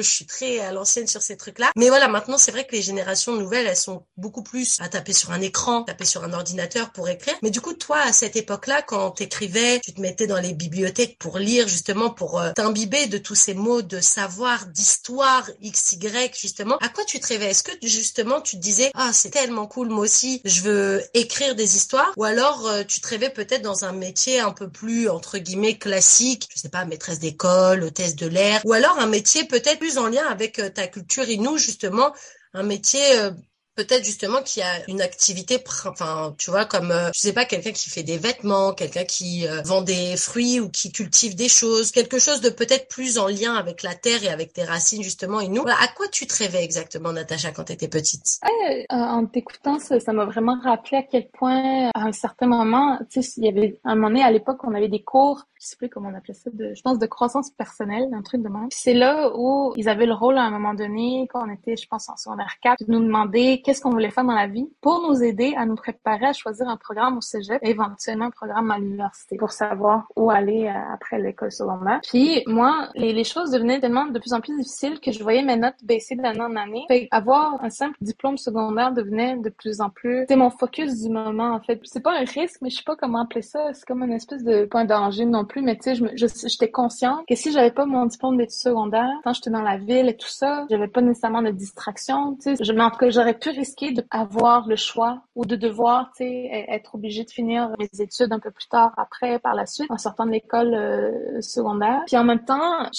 Je 0.01 0.09
suis 0.09 0.25
très 0.25 0.59
à 0.59 0.71
l'ancienne 0.71 1.07
sur 1.07 1.21
ces 1.21 1.38
trucs-là. 1.38 1.71
Mais 1.75 1.89
voilà, 1.89 2.07
maintenant, 2.07 2.38
c'est 2.38 2.51
vrai 2.51 2.65
que 2.65 2.75
les 2.75 2.81
générations 2.81 3.36
nouvelles, 3.36 3.68
elles 3.68 3.75
sont 3.75 4.06
beaucoup 4.18 4.44
plus 4.44 4.77
à 4.80 4.89
taper 4.89 5.13
sur 5.13 5.31
un 5.31 5.42
écran, 5.42 5.83
taper 5.83 6.06
sur 6.06 6.24
un 6.24 6.33
ordinateur 6.33 6.92
pour 6.92 7.09
écrire. 7.09 7.36
Mais 7.42 7.51
du 7.51 7.62
coup, 7.62 7.74
toi, 7.74 8.00
à 8.00 8.13
cette 8.13 8.36
époque-là, 8.36 8.81
quand 8.81 9.12
t'écrivais, 9.12 9.80
tu 9.80 9.94
te 9.94 10.01
mettais 10.01 10.27
dans 10.27 10.39
les 10.39 10.53
bibliothèques 10.53 11.18
pour 11.19 11.38
lire, 11.38 11.68
justement, 11.68 12.09
pour 12.09 12.39
euh, 12.39 12.51
t'imbiber 12.53 13.07
de 13.07 13.18
tous 13.18 13.36
ces 13.36 13.53
mots 13.53 13.81
de 13.81 14.00
savoir, 14.00 14.68
d'histoire, 14.68 15.50
x, 15.62 15.94
y, 15.94 16.31
justement. 16.39 16.77
À 16.77 16.89
quoi 16.89 17.03
tu 17.06 17.19
te 17.19 17.27
rêvais? 17.27 17.51
Est-ce 17.51 17.63
que 17.63 17.71
justement, 17.81 18.41
tu 18.41 18.57
te 18.57 18.62
disais 18.62 18.91
ah 18.94 19.12
c'est 19.13 19.30
tellement 19.30 19.68
cool 19.68 19.89
moi 19.89 20.03
aussi 20.03 20.41
je 20.45 20.62
veux 20.62 21.03
écrire 21.13 21.56
des 21.56 21.75
histoires 21.75 22.12
ou 22.18 22.24
alors 22.24 22.68
euh, 22.68 22.83
tu 22.83 23.01
te 23.01 23.07
rêvais 23.07 23.30
peut-être 23.30 23.62
dans 23.62 23.86
un 23.86 23.91
métier 23.91 24.39
un 24.39 24.51
peu 24.51 24.69
plus 24.69 25.09
entre 25.09 25.38
guillemets 25.38 25.77
classique 25.77 26.48
je 26.53 26.59
sais 26.59 26.69
pas 26.69 26.86
maîtresse 26.86 27.19
d'école 27.19 27.83
hôtesse 27.83 28.15
de 28.15 28.27
l'air 28.27 28.62
ou 28.65 28.74
alors 28.74 28.98
un 29.00 29.07
métier 29.07 29.45
peut-être 29.45 29.80
en 29.97 30.07
lien 30.07 30.25
avec 30.27 30.59
euh, 30.59 30.69
ta 30.69 30.87
culture 30.87 31.27
inou 31.29 31.57
justement 31.57 32.13
un 32.53 32.63
métier 32.63 33.19
euh, 33.19 33.31
peut-être 33.75 34.06
justement 34.06 34.41
qu'il 34.41 34.62
y 34.62 34.63
a 34.63 34.89
une 34.89 35.01
activité, 35.01 35.62
enfin, 35.86 36.34
tu 36.38 36.50
vois, 36.50 36.65
comme, 36.65 36.91
euh, 36.91 37.10
je 37.13 37.20
sais 37.20 37.34
pas, 37.34 37.46
quelqu'un 37.46 37.72
qui 37.72 37.89
fait 37.89 38.03
des 38.03 38.17
vêtements, 38.17 38.74
quelqu'un 38.74 39.03
qui 39.03 39.48
euh, 39.48 39.62
vend 39.63 39.82
des 39.82 40.15
fruits 40.17 40.60
ou 40.60 40.70
qui 40.70 40.91
cultive 40.91 41.36
des 41.36 41.50
choses, 41.50 41.91
quelque 41.91 42.20
chose 42.20 42.41
de 42.41 42.50
peut-être 42.50 42.88
plus 42.88 43.17
en 43.17 43.27
lien 43.27 43.55
avec 43.55 43.84
la 43.84 43.94
terre 43.94 44.24
et 44.24 44.29
avec 44.29 44.53
tes 44.53 44.63
racines 44.63 45.03
justement 45.03 45.41
et 45.41 45.50
nous. 45.50 45.63
À 45.63 45.88
quoi 45.96 46.08
tu 46.08 46.25
te 46.25 46.44
rêvais 46.44 46.63
exactement, 46.63 47.12
Natacha, 47.12 47.51
quand 47.51 47.65
tu 47.65 47.74
étais 47.74 47.88
petite 47.88 48.39
euh, 48.44 48.84
En 48.89 49.25
t'écoutant, 49.25 49.79
ça 49.79 50.13
m'a 50.13 50.25
vraiment 50.25 50.58
rappelé 50.63 50.98
à 50.98 51.03
quel 51.03 51.27
point, 51.29 51.89
à 51.94 52.03
un 52.03 52.13
certain 52.13 52.48
moment, 52.48 53.00
tu 53.10 53.22
sais, 53.22 53.34
il 53.38 53.46
y 53.46 53.50
avait 53.50 53.79
un 53.84 53.96
moment 53.96 54.08
donné, 54.08 54.24
à 54.24 54.32
l'époque, 54.32 54.60
on 54.63 54.74
avait 54.74 54.89
des 54.89 55.03
cours 55.03 55.46
je 55.65 55.70
sais 55.70 55.77
plus 55.77 55.89
comment 55.89 56.10
on 56.10 56.13
appelait 56.13 56.34
ça, 56.34 56.50
de, 56.53 56.74
je 56.75 56.82
pense 56.82 57.00
de 57.00 57.05
croissance 57.08 57.50
personnelle, 57.50 58.10
un 58.13 58.22
truc 58.22 58.44
de 58.44 58.50
même. 58.50 58.67
C'est 58.70 58.94
là 58.94 59.32
où 59.36 59.74
ils 59.75 59.89
avaient 59.89 60.05
le 60.05 60.13
rôle 60.13 60.38
à 60.38 60.44
un 60.44 60.51
moment 60.51 60.74
donné, 60.74 61.27
quand 61.32 61.48
on 61.48 61.51
était, 61.51 61.75
je 61.75 61.88
pense, 61.88 62.08
en 62.08 62.17
secondaire 62.17 62.55
4, 62.62 62.86
de 62.86 62.91
nous 62.91 63.03
demander 63.03 63.63
qu'est-ce 63.65 63.81
qu'on 63.81 63.89
voulait 63.89 64.12
faire 64.12 64.24
dans 64.24 64.36
la 64.36 64.48
vie 64.48 64.69
pour 64.79 65.01
nous 65.01 65.24
aider 65.24 65.55
à 65.57 65.65
nous 65.65 65.75
préparer 65.75 66.27
à 66.27 66.34
choisir 66.34 66.67
un 66.67 66.77
programme 66.77 67.17
au 67.17 67.22
cégep 67.22 67.57
et 67.63 67.72
éventuellement 67.72 68.25
un 68.25 68.31
programme 68.31 68.69
à 68.69 68.77
l'université 68.77 69.38
pour 69.38 69.51
savoir 69.51 70.07
où 70.15 70.29
aller 70.29 70.67
euh, 70.67 70.93
après 70.93 71.19
l'école 71.19 71.51
secondaire. 71.51 72.00
Puis 72.03 72.43
moi, 72.45 72.89
les, 72.93 73.24
choses 73.24 73.50
devenaient 73.50 73.79
tellement 73.79 74.05
de 74.05 74.19
plus 74.19 74.34
en 74.34 74.39
plus 74.39 74.55
difficiles 74.55 75.00
que 75.00 75.12
je 75.12 75.24
voyais 75.24 75.41
mes 75.41 75.57
notes 75.57 75.74
baisser 75.84 76.15
d'année 76.15 76.41
en 76.41 76.55
année. 76.55 76.86
Fait 76.88 77.07
avoir 77.10 77.63
un 77.63 77.72
simple 77.72 77.98
diplôme 78.01 78.38
secondaire 78.38 78.93
devenait 78.93 79.36
de 79.38 79.50
plus 79.50 79.81
en 79.81 79.89
plus, 79.89 80.25
c'est 80.27 80.36
mon 80.36 80.51
focus 80.51 81.01
du 81.01 81.10
moment 81.10 81.55
en 81.55 81.60
fait. 81.60 81.79
C'est 81.86 82.03
pas 82.03 82.13
un 82.13 82.24
risque, 82.24 82.62
mais 82.62 82.69
je 82.69 82.77
sais 82.77 82.84
pas 82.86 82.95
comment 82.95 83.24
appeler 83.24 83.41
ça. 83.41 83.74
C'est 83.74 83.86
comme 83.86 84.03
une 84.03 84.13
espèce 84.13 84.43
de 84.43 84.65
point 84.65 84.86
danger 84.86 85.25
non 85.25 85.43
plus 85.43 85.63
mais 85.63 85.75
tu 85.75 85.95
sais, 85.95 86.48
j'étais 86.48 86.69
consciente 86.69 87.25
que 87.27 87.34
si 87.34 87.51
j'avais 87.51 87.72
pas 87.72 87.88
mon 87.88 88.05
diplôme 88.05 88.38
d'études 88.38 88.60
secondaires, 88.60 89.10
quand 89.24 89.34
j'étais 89.34 89.50
dans 89.50 89.63
la 89.63 89.77
ville 89.77 90.07
et 90.07 90.15
tout 90.15 90.29
ça, 90.29 90.67
j'avais 90.69 90.88
pas 90.88 91.01
nécessairement 91.01 91.41
de 91.41 91.50
distraction, 91.50 92.36
tu 92.36 92.55
sais. 92.55 92.63
Je, 92.63 92.79
en 92.79 92.91
tout 92.91 92.98
cas, 92.98 93.10
j'aurais 93.10 93.34
pu 93.34 93.54
risqué 93.55 93.91
d'avoir 93.91 94.67
le 94.67 94.75
choix 94.75 95.21
ou 95.35 95.45
de 95.45 95.55
devoir, 95.55 96.12
sais, 96.15 96.65
être 96.69 96.95
obligé 96.95 97.24
de 97.24 97.29
finir 97.29 97.71
mes 97.79 97.89
études 98.01 98.31
un 98.31 98.39
peu 98.39 98.51
plus 98.51 98.67
tard 98.67 98.93
après, 98.97 99.39
par 99.39 99.55
la 99.55 99.65
suite, 99.65 99.89
en 99.89 99.97
sortant 99.97 100.25
de 100.25 100.31
l'école 100.31 100.74
euh, 100.74 101.41
secondaire. 101.41 102.03
Puis 102.07 102.17
en 102.17 102.24
même 102.24 102.43
temps, 102.43 102.89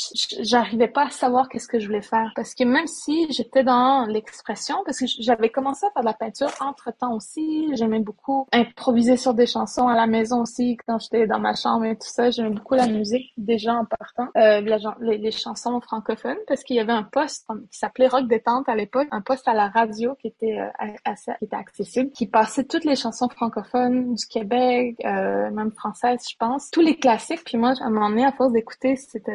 j'arrivais 0.40 0.88
pas 0.88 1.06
à 1.06 1.10
savoir 1.10 1.48
qu'est-ce 1.48 1.68
que 1.68 1.78
je 1.78 1.86
voulais 1.86 2.02
faire 2.02 2.32
parce 2.34 2.54
que 2.54 2.64
même 2.64 2.86
si 2.86 3.30
j'étais 3.32 3.64
dans 3.64 4.06
l'expression, 4.06 4.76
parce 4.84 4.98
que 4.98 5.06
j'avais 5.06 5.50
commencé 5.50 5.86
à 5.86 5.90
faire 5.90 6.02
de 6.02 6.06
la 6.06 6.14
peinture 6.14 6.50
entre 6.60 6.92
temps 6.96 7.14
aussi, 7.14 7.68
j'aimais 7.75 8.00
beaucoup 8.00 8.46
improviser 8.52 9.16
sur 9.16 9.34
des 9.34 9.46
chansons 9.46 9.88
à 9.88 9.96
la 9.96 10.06
maison 10.06 10.42
aussi 10.42 10.76
quand 10.86 10.98
j'étais 10.98 11.26
dans 11.26 11.38
ma 11.38 11.54
chambre 11.54 11.84
et 11.84 11.94
tout 11.94 12.08
ça. 12.08 12.30
J'aimais 12.30 12.50
beaucoup 12.50 12.75
la 12.75 12.86
musique 12.86 13.32
déjà 13.36 13.75
en 13.75 13.84
partant, 13.84 14.28
euh, 14.36 14.60
les, 15.00 15.18
les, 15.18 15.30
chansons 15.30 15.80
francophones 15.80 16.36
parce 16.46 16.62
qu'il 16.62 16.76
y 16.76 16.80
avait 16.80 16.92
un 16.92 17.02
poste 17.02 17.46
qui 17.70 17.78
s'appelait 17.78 18.08
Rock 18.08 18.28
détente 18.28 18.68
à 18.68 18.75
l'époque, 18.75 19.08
un 19.10 19.20
poste 19.20 19.48
à 19.48 19.54
la 19.54 19.68
radio 19.68 20.14
qui 20.20 20.28
était 20.28 20.45
euh, 20.52 20.68
assez, 21.04 21.32
était 21.40 21.56
accessible, 21.56 22.10
qui 22.10 22.26
passait 22.26 22.64
toutes 22.64 22.84
les 22.84 22.96
chansons 22.96 23.28
francophones 23.28 24.14
du 24.14 24.26
Québec, 24.26 24.96
euh, 25.04 25.50
même 25.50 25.72
françaises, 25.72 26.26
je 26.30 26.36
pense, 26.36 26.70
tous 26.70 26.80
les 26.80 26.96
classiques. 26.96 27.44
Puis 27.44 27.58
moi, 27.58 27.74
à 27.80 27.84
un 27.84 27.90
moment 27.90 28.10
donné, 28.10 28.24
à 28.24 28.32
force 28.32 28.52
d'écouter 28.52 28.96
cette, 28.96 29.30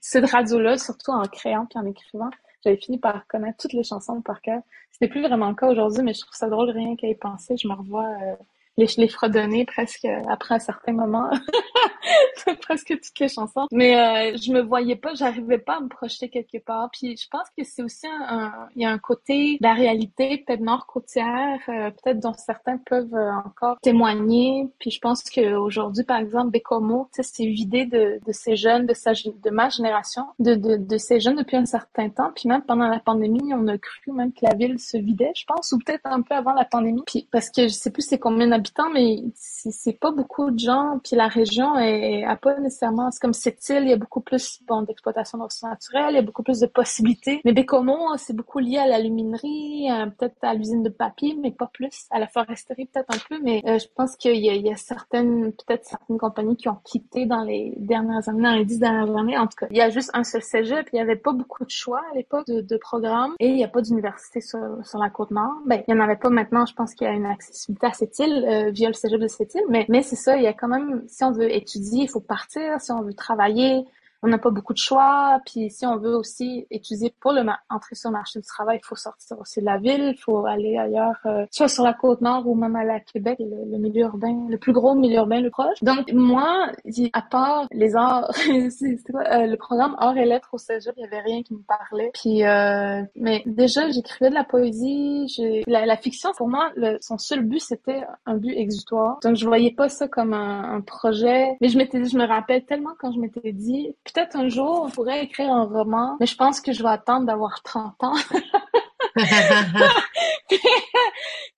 cette 0.00 0.30
radio-là, 0.30 0.78
surtout 0.78 1.10
en 1.10 1.22
créant 1.22 1.66
puis 1.66 1.78
en 1.78 1.86
écrivant, 1.86 2.30
j'avais 2.64 2.76
fini 2.76 2.98
par 2.98 3.26
connaître 3.26 3.58
toutes 3.58 3.72
les 3.72 3.82
chansons 3.84 4.20
par 4.20 4.40
cœur. 4.40 4.62
C'était 4.92 5.08
plus 5.08 5.22
vraiment 5.22 5.48
le 5.48 5.54
cas 5.54 5.68
aujourd'hui, 5.68 6.02
mais 6.02 6.14
je 6.14 6.20
trouve 6.20 6.34
ça 6.34 6.48
drôle 6.48 6.70
rien 6.70 6.94
qu'à 6.96 7.08
y 7.08 7.14
penser. 7.14 7.56
Je 7.56 7.66
me 7.66 7.74
revois 7.74 8.06
euh, 8.22 8.34
les, 8.76 8.86
les 8.96 9.08
fredonner 9.08 9.64
presque 9.64 10.06
après 10.28 10.54
un 10.54 10.58
certain 10.58 10.92
moment. 10.92 11.30
presque 12.62 12.88
toutes 12.88 13.18
les 13.20 13.28
chansons. 13.28 13.66
Mais 13.70 13.96
euh, 13.96 14.36
je 14.36 14.52
me 14.52 14.60
voyais 14.60 14.96
pas, 14.96 15.14
j'arrivais 15.14 15.58
pas 15.58 15.76
à 15.76 15.80
me 15.80 15.88
projeter 15.88 16.28
quelque 16.28 16.58
part. 16.58 16.90
Puis 16.92 17.16
je 17.16 17.28
pense 17.30 17.48
que 17.56 17.64
c'est 17.64 17.82
aussi 17.82 18.06
un, 18.06 18.52
il 18.74 18.82
y 18.82 18.84
a 18.84 18.90
un 18.90 18.98
côté 18.98 19.58
de 19.60 19.62
la 19.62 19.74
réalité 19.74 20.42
peut-être 20.46 20.60
nord-côtière, 20.60 21.58
euh, 21.68 21.90
peut-être 21.90 22.20
dont 22.20 22.34
certains 22.34 22.78
peuvent 22.78 23.14
euh, 23.14 23.30
encore 23.44 23.78
témoigner. 23.82 24.68
Puis 24.78 24.90
je 24.90 25.00
pense 25.00 25.22
qu'aujourd'hui, 25.24 26.04
par 26.04 26.18
exemple, 26.18 26.50
Bécomo, 26.50 27.08
c'est 27.12 27.44
vidé 27.44 27.86
de, 27.86 28.20
de 28.24 28.32
ces 28.32 28.56
jeunes, 28.56 28.86
de, 28.86 28.94
sa, 28.94 29.12
de 29.12 29.50
ma 29.50 29.68
génération, 29.68 30.26
de, 30.38 30.54
de, 30.54 30.76
de 30.76 30.96
ces 30.96 31.20
jeunes 31.20 31.36
depuis 31.36 31.56
un 31.56 31.66
certain 31.66 32.08
temps. 32.08 32.32
Puis 32.34 32.48
même 32.48 32.62
pendant 32.62 32.88
la 32.88 33.00
pandémie, 33.00 33.52
on 33.54 33.68
a 33.68 33.78
cru 33.78 34.12
même 34.12 34.32
que 34.32 34.40
la 34.42 34.54
ville 34.54 34.78
se 34.78 34.96
vidait, 34.96 35.32
je 35.36 35.44
pense, 35.46 35.72
ou 35.72 35.78
peut-être 35.78 36.06
un 36.06 36.22
peu 36.22 36.34
avant 36.34 36.52
la 36.52 36.64
pandémie. 36.64 37.02
Puis 37.06 37.28
parce 37.30 37.50
que 37.50 37.62
je 37.64 37.68
sais 37.68 37.90
plus 37.90 38.02
c'est 38.02 38.18
combien 38.18 38.50
d'habitants, 38.62 38.90
mais 38.90 39.22
c'est 39.34 39.98
pas 39.98 40.10
beaucoup 40.10 40.50
de 40.50 40.58
gens. 40.58 41.00
Puis 41.04 41.16
la 41.16 41.28
région 41.28 41.78
est 41.78 42.24
pas 42.40 42.58
nécessairement, 42.58 43.10
c'est 43.10 43.20
comme 43.20 43.34
cette 43.34 43.68
île, 43.68 43.82
il 43.82 43.88
y 43.88 43.92
a 43.92 43.96
beaucoup 43.96 44.20
plus 44.20 44.60
bon, 44.66 44.82
d'exploitation 44.82 45.38
de 45.38 45.44
ressources 45.44 45.70
naturelles, 45.70 46.10
il 46.10 46.16
y 46.16 46.18
a 46.18 46.22
beaucoup 46.22 46.42
plus 46.42 46.60
de 46.60 46.66
possibilités. 46.66 47.40
Mais 47.44 47.52
Bécomo, 47.52 48.16
c'est 48.16 48.34
beaucoup 48.34 48.58
lié 48.58 48.78
à 48.78 48.86
l'aluminerie, 48.86 49.88
peut-être 50.18 50.36
à 50.42 50.54
l'usine 50.54 50.82
de 50.82 50.88
papier, 50.88 51.36
mais 51.40 51.50
pas 51.50 51.70
plus. 51.72 52.06
À 52.10 52.18
la 52.18 52.26
foresterie, 52.26 52.86
peut-être 52.86 53.14
un 53.14 53.18
peu, 53.28 53.42
mais 53.42 53.62
euh, 53.66 53.78
je 53.78 53.86
pense 53.94 54.16
qu'il 54.16 54.36
y, 54.36 54.46
y, 54.46 54.72
a 54.72 54.76
certaines, 54.76 55.52
peut-être 55.52 55.84
certaines 55.84 56.18
compagnies 56.18 56.56
qui 56.56 56.68
ont 56.68 56.78
quitté 56.84 57.26
dans 57.26 57.42
les 57.42 57.74
dernières 57.76 58.28
années, 58.28 58.42
dans 58.42 58.54
les 58.54 58.64
dix 58.64 58.78
dernières 58.78 59.16
années. 59.16 59.38
En 59.38 59.46
tout 59.46 59.56
cas, 59.58 59.66
il 59.70 59.76
y 59.76 59.82
a 59.82 59.90
juste 59.90 60.10
un 60.14 60.24
seul 60.24 60.42
cégep, 60.42 60.88
il 60.92 60.96
y 60.96 61.00
avait 61.00 61.16
pas 61.16 61.32
beaucoup 61.32 61.64
de 61.64 61.70
choix 61.70 62.02
à 62.12 62.16
l'époque 62.16 62.46
de, 62.46 62.60
de 62.60 62.76
programmes 62.76 63.34
et 63.38 63.48
il 63.48 63.54
n'y 63.54 63.64
a 63.64 63.68
pas 63.68 63.82
d'université 63.82 64.40
sur, 64.40 64.60
sur 64.84 64.98
la 64.98 65.10
côte 65.10 65.30
nord. 65.30 65.54
Ben, 65.66 65.82
il 65.86 65.94
n'y 65.94 66.00
en 66.00 66.04
avait 66.04 66.16
pas 66.16 66.30
maintenant. 66.30 66.66
Je 66.66 66.74
pense 66.74 66.94
qu'il 66.94 67.06
y 67.06 67.10
a 67.10 67.12
une 67.12 67.26
accessibilité 67.26 67.86
à 67.86 67.92
cette 67.92 68.18
île 68.18 68.44
euh, 68.52 68.70
via 68.70 68.88
le 68.88 69.18
de 69.18 69.28
cette 69.28 69.54
île, 69.54 69.64
mais, 69.68 69.86
mais 69.88 70.02
c'est 70.02 70.16
ça, 70.16 70.36
il 70.36 70.42
y 70.42 70.46
a 70.46 70.52
quand 70.52 70.68
même, 70.68 71.02
si 71.08 71.24
on 71.24 71.32
veut 71.32 71.50
étudier, 71.50 72.04
il 72.04 72.08
faut 72.08 72.20
partir, 72.20 72.80
si 72.80 72.92
on 72.92 73.02
veut 73.02 73.14
travailler, 73.14 73.84
on 74.22 74.28
n'a 74.28 74.38
pas 74.38 74.50
beaucoup 74.50 74.72
de 74.72 74.78
choix. 74.78 75.40
Puis 75.44 75.70
si 75.70 75.84
on 75.86 75.96
veut 75.96 76.16
aussi 76.16 76.66
étudier 76.70 77.14
pour 77.20 77.32
le 77.32 77.42
entrer 77.70 77.94
sur 77.94 78.10
le 78.10 78.14
marché 78.14 78.38
du 78.38 78.46
travail, 78.46 78.78
il 78.82 78.86
faut 78.86 78.96
sortir 78.96 79.38
aussi 79.40 79.60
de 79.60 79.66
la 79.66 79.78
ville, 79.78 80.14
il 80.14 80.18
faut 80.18 80.46
aller 80.46 80.78
ailleurs, 80.78 81.18
euh, 81.26 81.44
soit 81.50 81.68
sur 81.68 81.82
la 81.82 81.92
côte 81.92 82.20
nord 82.20 82.46
ou 82.46 82.54
même 82.54 82.76
à 82.76 83.00
Québec, 83.00 83.38
le, 83.40 83.78
milieu 83.78 84.02
urbain, 84.02 84.46
le 84.48 84.58
plus 84.58 84.72
gros 84.72 84.94
milieu 84.94 85.16
urbain 85.16 85.40
le 85.40 85.50
proche. 85.50 85.82
Donc 85.82 86.12
moi, 86.12 86.70
à 87.12 87.22
part 87.22 87.66
les 87.72 87.96
arts, 87.96 88.30
c'est 88.34 88.96
quoi, 89.10 89.22
euh, 89.32 89.46
le 89.46 89.56
programme 89.56 89.96
arts 89.98 90.16
et 90.16 90.24
lettres 90.24 90.50
au 90.52 90.58
cégep, 90.58 90.94
il 90.96 91.02
y 91.02 91.06
avait 91.06 91.20
rien 91.20 91.42
qui 91.42 91.54
me 91.54 91.62
parlait. 91.62 92.10
Puis 92.14 92.44
euh, 92.44 93.02
mais 93.16 93.42
déjà 93.46 93.90
j'écrivais 93.90 94.30
de 94.30 94.34
la 94.34 94.44
poésie, 94.44 95.26
j'ai 95.28 95.64
la, 95.66 95.84
la, 95.84 95.96
fiction 95.96 96.30
pour 96.36 96.48
moi, 96.48 96.70
le, 96.76 96.98
son 97.00 97.18
seul 97.18 97.42
but 97.42 97.60
c'était 97.60 98.04
un 98.26 98.36
but 98.36 98.54
exutoire. 98.56 99.18
Donc 99.22 99.36
je 99.36 99.46
voyais 99.46 99.72
pas 99.72 99.88
ça 99.88 100.06
comme 100.06 100.32
un, 100.32 100.74
un 100.74 100.80
projet, 100.80 101.56
mais 101.60 101.68
je 101.68 101.76
m'étais, 101.76 102.04
je 102.04 102.16
me 102.16 102.26
rappelle 102.26 102.64
tellement 102.64 102.92
quand 102.98 103.12
je 103.12 103.18
m'étais 103.18 103.52
dit 103.52 103.94
peut-être 104.12 104.36
un 104.36 104.48
jour, 104.48 104.82
on 104.86 104.90
pourrait 104.90 105.24
écrire 105.24 105.50
un 105.52 105.64
roman, 105.64 106.16
mais 106.20 106.26
je 106.26 106.36
pense 106.36 106.60
que 106.60 106.72
je 106.72 106.82
vais 106.82 106.88
attendre 106.88 107.26
d'avoir 107.26 107.62
30 107.62 108.02
ans. 108.04 108.14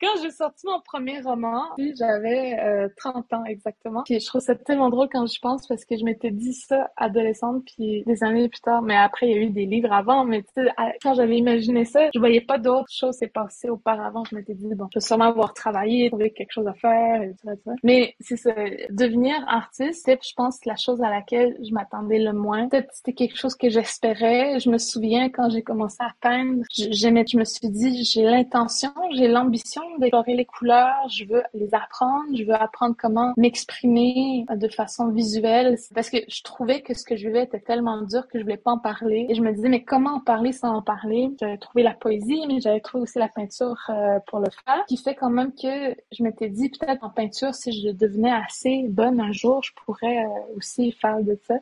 quand 0.01 0.23
j'ai 0.23 0.31
sorti 0.31 0.67
mon 0.67 0.81
premier 0.81 1.21
roman, 1.21 1.63
j'avais 1.99 2.59
euh, 2.61 2.89
30 2.97 3.33
ans 3.33 3.45
exactement. 3.45 4.03
Puis 4.05 4.21
je 4.21 4.27
trouve 4.27 4.41
ça 4.41 4.55
tellement 4.55 4.91
drôle 4.91 5.09
quand 5.11 5.27
je 5.27 5.39
pense 5.41 5.67
parce 5.67 5.85
que 5.85 5.97
je 5.97 6.05
m'étais 6.05 6.31
dit 6.31 6.53
ça 6.53 6.91
adolescente 6.97 7.65
puis 7.65 8.03
des 8.07 8.25
années 8.25 8.49
plus 8.49 8.61
tard. 8.61 8.83
Mais 8.83 8.97
après, 8.97 9.29
il 9.29 9.37
y 9.37 9.39
a 9.39 9.43
eu 9.43 9.51
des 9.51 9.67
livres 9.67 9.93
avant. 9.93 10.25
Mais 10.25 10.43
tu 10.43 10.49
sais, 10.55 10.71
quand 11.03 11.15
j'avais 11.15 11.37
imaginé 11.37 11.85
ça, 11.85 12.09
je 12.13 12.19
voyais 12.19 12.41
pas 12.41 12.59
d'autres 12.59 12.93
choses 12.93 13.17
s'est 13.17 13.29
passé 13.29 13.69
auparavant. 13.69 14.25
Je 14.25 14.35
m'étais 14.35 14.55
dit 14.55 14.75
bon, 14.75 14.89
je 14.93 14.99
vais 14.99 15.05
sûrement 15.05 15.27
avoir 15.27 15.55
travaillé, 15.55 16.09
trouver 16.09 16.33
quelque 16.33 16.53
chose 16.53 16.67
à 16.67 16.75
faire 16.75 17.23
et 17.23 17.31
tout 17.31 17.49
ça. 17.65 17.73
Mais 17.83 18.15
c'est 18.21 18.37
ça, 18.37 18.53
devenir 18.91 19.35
artiste, 19.49 20.03
c'est 20.05 20.19
je 20.25 20.33
pense 20.35 20.65
la 20.65 20.77
chose 20.77 21.03
à 21.03 21.11
laquelle 21.11 21.57
je 21.63 21.73
m'attendais 21.73 22.19
le 22.19 22.33
moins. 22.33 22.69
Peut-être 22.69 22.91
c'était 22.93 23.13
quelque 23.13 23.37
chose 23.37 23.55
que 23.55 23.69
j'espérais. 23.69 24.59
Je 24.61 24.71
me 24.71 24.79
souviens 24.79 25.29
quand 25.29 25.51
j'ai 25.51 25.63
commencé 25.63 25.99
à 26.01 26.13
peindre, 26.21 26.63
j'aimais, 26.71 27.25
je 27.31 27.39
me 27.39 27.44
suis 27.45 27.69
dit 27.69 28.05
j'ai 28.05 28.23
l'intention, 28.23 28.93
j'ai 29.13 29.29
l'ambition 29.29 29.83
d'explorer 29.99 30.35
les 30.35 30.45
couleurs, 30.45 31.09
je 31.09 31.25
veux 31.25 31.43
les 31.55 31.75
apprendre, 31.75 32.25
je 32.35 32.45
veux 32.45 32.55
apprendre 32.55 32.95
comment 32.99 33.33
m'exprimer 33.37 34.45
de 34.55 34.69
façon 34.69 35.09
visuelle 35.09 35.77
parce 35.95 36.11
que 36.11 36.19
je 36.29 36.43
trouvais 36.43 36.81
que 36.81 36.95
ce 36.95 37.05
que 37.05 37.17
je 37.17 37.27
vivais 37.29 37.45
était 37.45 37.61
tellement 37.61 38.03
dur 38.03 38.27
que 38.29 38.39
je 38.39 38.45
voulais 38.45 38.57
pas 38.57 38.73
en 38.73 38.79
parler 38.79 39.27
et 39.29 39.35
je 39.35 39.43
me 39.43 39.53
disais 39.53 39.69
mais 39.69 39.85
comment 39.85 40.15
en 40.15 40.21
parler 40.21 40.53
sans 40.53 40.75
en 40.75 40.83
parler? 40.83 41.31
J'avais 41.41 41.59
trouvé 41.59 41.83
la 41.83 41.95
poésie 41.95 42.43
mais 42.49 42.61
j'avais 42.61 42.81
trouvé 42.81 43.03
aussi 43.03 43.19
la 43.19 43.29
peinture 43.29 43.79
euh, 43.91 44.19
pour 44.27 44.39
le 44.39 44.49
faire 44.65 44.85
qui 44.87 44.97
fait 44.97 45.15
quand 45.15 45.31
même 45.31 45.53
que 45.53 45.97
je 46.13 46.23
m'étais 46.23 46.49
dit 46.49 46.71
peut-être 46.71 47.05
en 47.05 47.11
peinture 47.11 47.55
si 47.55 47.73
je 47.73 47.91
devenais 47.91 48.33
assez 48.33 48.87
bonne 48.89 49.21
un 49.21 49.33
jour, 49.33 49.63
je 49.63 49.73
pourrais 49.85 50.25
euh, 50.25 50.57
aussi 50.57 50.93
faire 50.93 51.23
de 51.23 51.39
ça. 51.47 51.55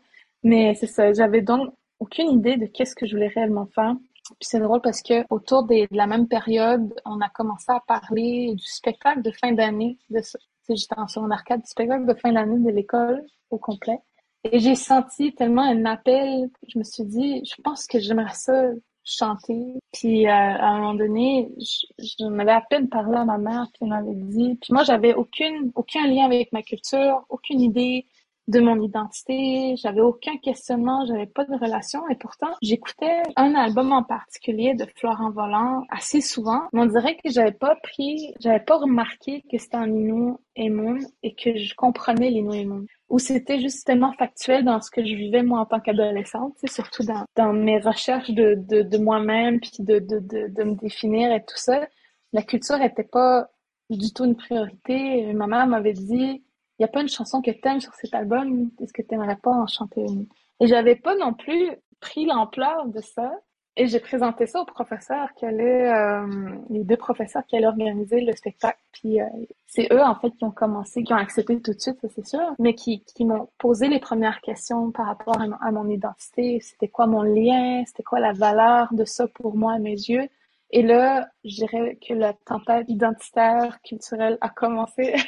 Mais 0.42 0.74
c'est 0.74 0.86
ça, 0.86 1.12
j'avais 1.12 1.42
donc 1.42 1.72
aucune 2.00 2.30
idée 2.30 2.56
de 2.56 2.66
qu'est-ce 2.66 2.94
que 2.94 3.06
je 3.06 3.14
voulais 3.14 3.28
réellement 3.28 3.66
faire. 3.66 3.94
Puis 4.40 4.48
c'est 4.48 4.60
drôle 4.60 4.80
parce 4.80 5.02
que 5.02 5.24
autour 5.30 5.64
de 5.64 5.86
la 5.90 6.06
même 6.06 6.28
période, 6.28 6.94
on 7.04 7.20
a 7.20 7.28
commencé 7.28 7.66
à 7.68 7.80
parler 7.80 8.54
du 8.54 8.66
spectacle 8.66 9.22
de 9.22 9.30
fin 9.30 9.52
d'année. 9.52 9.98
De, 10.10 10.20
j'étais 10.68 10.98
en 10.98 11.08
secondaire 11.08 11.44
4, 11.44 11.60
du 11.60 11.66
spectacle 11.66 12.06
de 12.06 12.14
fin 12.14 12.32
d'année 12.32 12.58
de 12.58 12.70
l'école 12.70 13.24
au 13.50 13.58
complet. 13.58 13.98
Et 14.44 14.58
j'ai 14.58 14.74
senti 14.74 15.34
tellement 15.34 15.62
un 15.62 15.84
appel. 15.84 16.50
Je 16.66 16.78
me 16.78 16.84
suis 16.84 17.04
dit, 17.04 17.44
je 17.44 17.60
pense 17.62 17.86
que 17.86 18.00
j'aimerais 18.00 18.34
ça 18.34 18.70
chanter. 19.04 19.80
Puis 19.92 20.26
euh, 20.26 20.30
à 20.30 20.68
un 20.68 20.78
moment 20.78 20.94
donné, 20.94 21.52
je, 21.98 22.24
m'avais 22.26 22.52
à 22.52 22.60
peine 22.60 22.88
parlé 22.88 23.16
à 23.16 23.24
ma 23.24 23.38
mère, 23.38 23.66
puis 23.72 23.82
elle 23.82 23.88
m'avait 23.88 24.14
dit. 24.14 24.56
Puis 24.60 24.72
moi, 24.72 24.84
j'avais 24.84 25.14
aucune 25.14 25.72
aucun 25.74 26.06
lien 26.06 26.24
avec 26.24 26.52
ma 26.52 26.62
culture, 26.62 27.24
aucune 27.28 27.60
idée 27.60 28.06
de 28.48 28.60
mon 28.60 28.80
identité, 28.80 29.76
j'avais 29.76 30.00
aucun 30.00 30.36
questionnement, 30.38 31.06
j'avais 31.06 31.26
pas 31.26 31.44
de 31.44 31.54
relation 31.54 32.08
et 32.08 32.16
pourtant 32.16 32.48
j'écoutais 32.60 33.22
un 33.36 33.54
album 33.54 33.92
en 33.92 34.02
particulier 34.02 34.74
de 34.74 34.84
Florent 34.96 35.30
Volant 35.30 35.84
assez 35.90 36.20
souvent. 36.20 36.62
On 36.72 36.86
dirait 36.86 37.16
que 37.16 37.30
j'avais 37.30 37.52
pas 37.52 37.76
pris, 37.76 38.34
j'avais 38.40 38.60
pas 38.60 38.78
remarqué 38.78 39.42
que 39.50 39.58
c'était 39.58 39.76
un 39.76 39.88
Inou 39.88 40.40
et 40.56 40.70
Moon 40.70 40.98
et 41.22 41.34
que 41.34 41.56
je 41.56 41.74
comprenais 41.74 42.30
l'Inou 42.30 42.52
et 42.52 42.64
Moon. 42.64 42.84
Ou 43.08 43.18
c'était 43.18 43.60
justement 43.60 44.12
factuel 44.14 44.64
dans 44.64 44.80
ce 44.80 44.90
que 44.90 45.04
je 45.04 45.14
vivais 45.14 45.42
moi 45.42 45.60
en 45.60 45.66
tant 45.66 45.80
qu'adolescente, 45.80 46.56
surtout 46.66 47.04
dans, 47.04 47.24
dans 47.36 47.52
mes 47.52 47.78
recherches 47.78 48.30
de, 48.30 48.54
de, 48.56 48.82
de 48.82 48.98
moi-même 48.98 49.60
puis 49.60 49.70
de, 49.78 49.98
de, 49.98 50.18
de, 50.18 50.48
de 50.48 50.62
me 50.64 50.74
définir 50.74 51.32
et 51.32 51.40
tout 51.40 51.56
ça. 51.56 51.86
La 52.32 52.42
culture 52.42 52.80
était 52.80 53.04
pas 53.04 53.48
du 53.90 54.12
tout 54.12 54.24
une 54.24 54.36
priorité. 54.36 55.32
Ma 55.34 55.46
mère 55.46 55.66
m'avait 55.66 55.92
dit 55.92 56.42
n'y 56.80 56.84
a 56.84 56.88
pas 56.88 57.02
une 57.02 57.08
chanson 57.08 57.42
que 57.42 57.50
t'aimes 57.50 57.80
sur 57.80 57.94
cet 57.94 58.14
album, 58.14 58.70
est-ce 58.80 58.92
que 58.92 59.02
t'aimerais 59.02 59.36
pas 59.36 59.50
en 59.50 59.66
chanter 59.66 60.00
une? 60.00 60.26
Et 60.60 60.66
j'avais 60.66 60.96
pas 60.96 61.16
non 61.16 61.34
plus 61.34 61.70
pris 62.00 62.26
l'ampleur 62.26 62.86
de 62.86 63.00
ça. 63.00 63.32
Et 63.74 63.86
j'ai 63.86 64.00
présenté 64.00 64.46
ça 64.46 64.60
aux 64.60 64.66
professeurs 64.66 65.32
qui 65.34 65.46
allaient, 65.46 65.90
euh, 65.90 66.26
les 66.68 66.84
deux 66.84 66.98
professeurs 66.98 67.42
qui 67.46 67.56
allaient 67.56 67.68
organiser 67.68 68.20
le 68.20 68.32
spectacle. 68.36 68.78
Puis 68.92 69.18
euh, 69.18 69.24
c'est 69.66 69.90
eux 69.90 70.02
en 70.02 70.14
fait 70.14 70.30
qui 70.32 70.44
ont 70.44 70.50
commencé, 70.50 71.02
qui 71.02 71.14
ont 71.14 71.16
accepté 71.16 71.58
tout 71.58 71.72
de 71.72 71.80
suite, 71.80 71.98
ça 72.02 72.08
c'est 72.14 72.26
sûr, 72.26 72.54
mais 72.58 72.74
qui, 72.74 73.02
qui 73.04 73.24
m'ont 73.24 73.48
posé 73.56 73.88
les 73.88 73.98
premières 73.98 74.42
questions 74.42 74.90
par 74.90 75.06
rapport 75.06 75.40
à, 75.40 75.46
à 75.66 75.70
mon 75.70 75.88
identité. 75.88 76.60
C'était 76.60 76.88
quoi 76.88 77.06
mon 77.06 77.22
lien, 77.22 77.82
c'était 77.86 78.02
quoi 78.02 78.20
la 78.20 78.34
valeur 78.34 78.92
de 78.92 79.06
ça 79.06 79.26
pour 79.26 79.56
moi 79.56 79.72
à 79.72 79.78
mes 79.78 79.92
yeux? 79.94 80.28
Et 80.74 80.82
là, 80.82 81.28
je 81.44 81.56
dirais 81.56 81.98
que 82.06 82.14
la 82.14 82.32
tempête 82.32 82.86
identitaire 82.88 83.80
culturelle 83.82 84.38
a 84.40 84.48
commencé. 84.48 85.14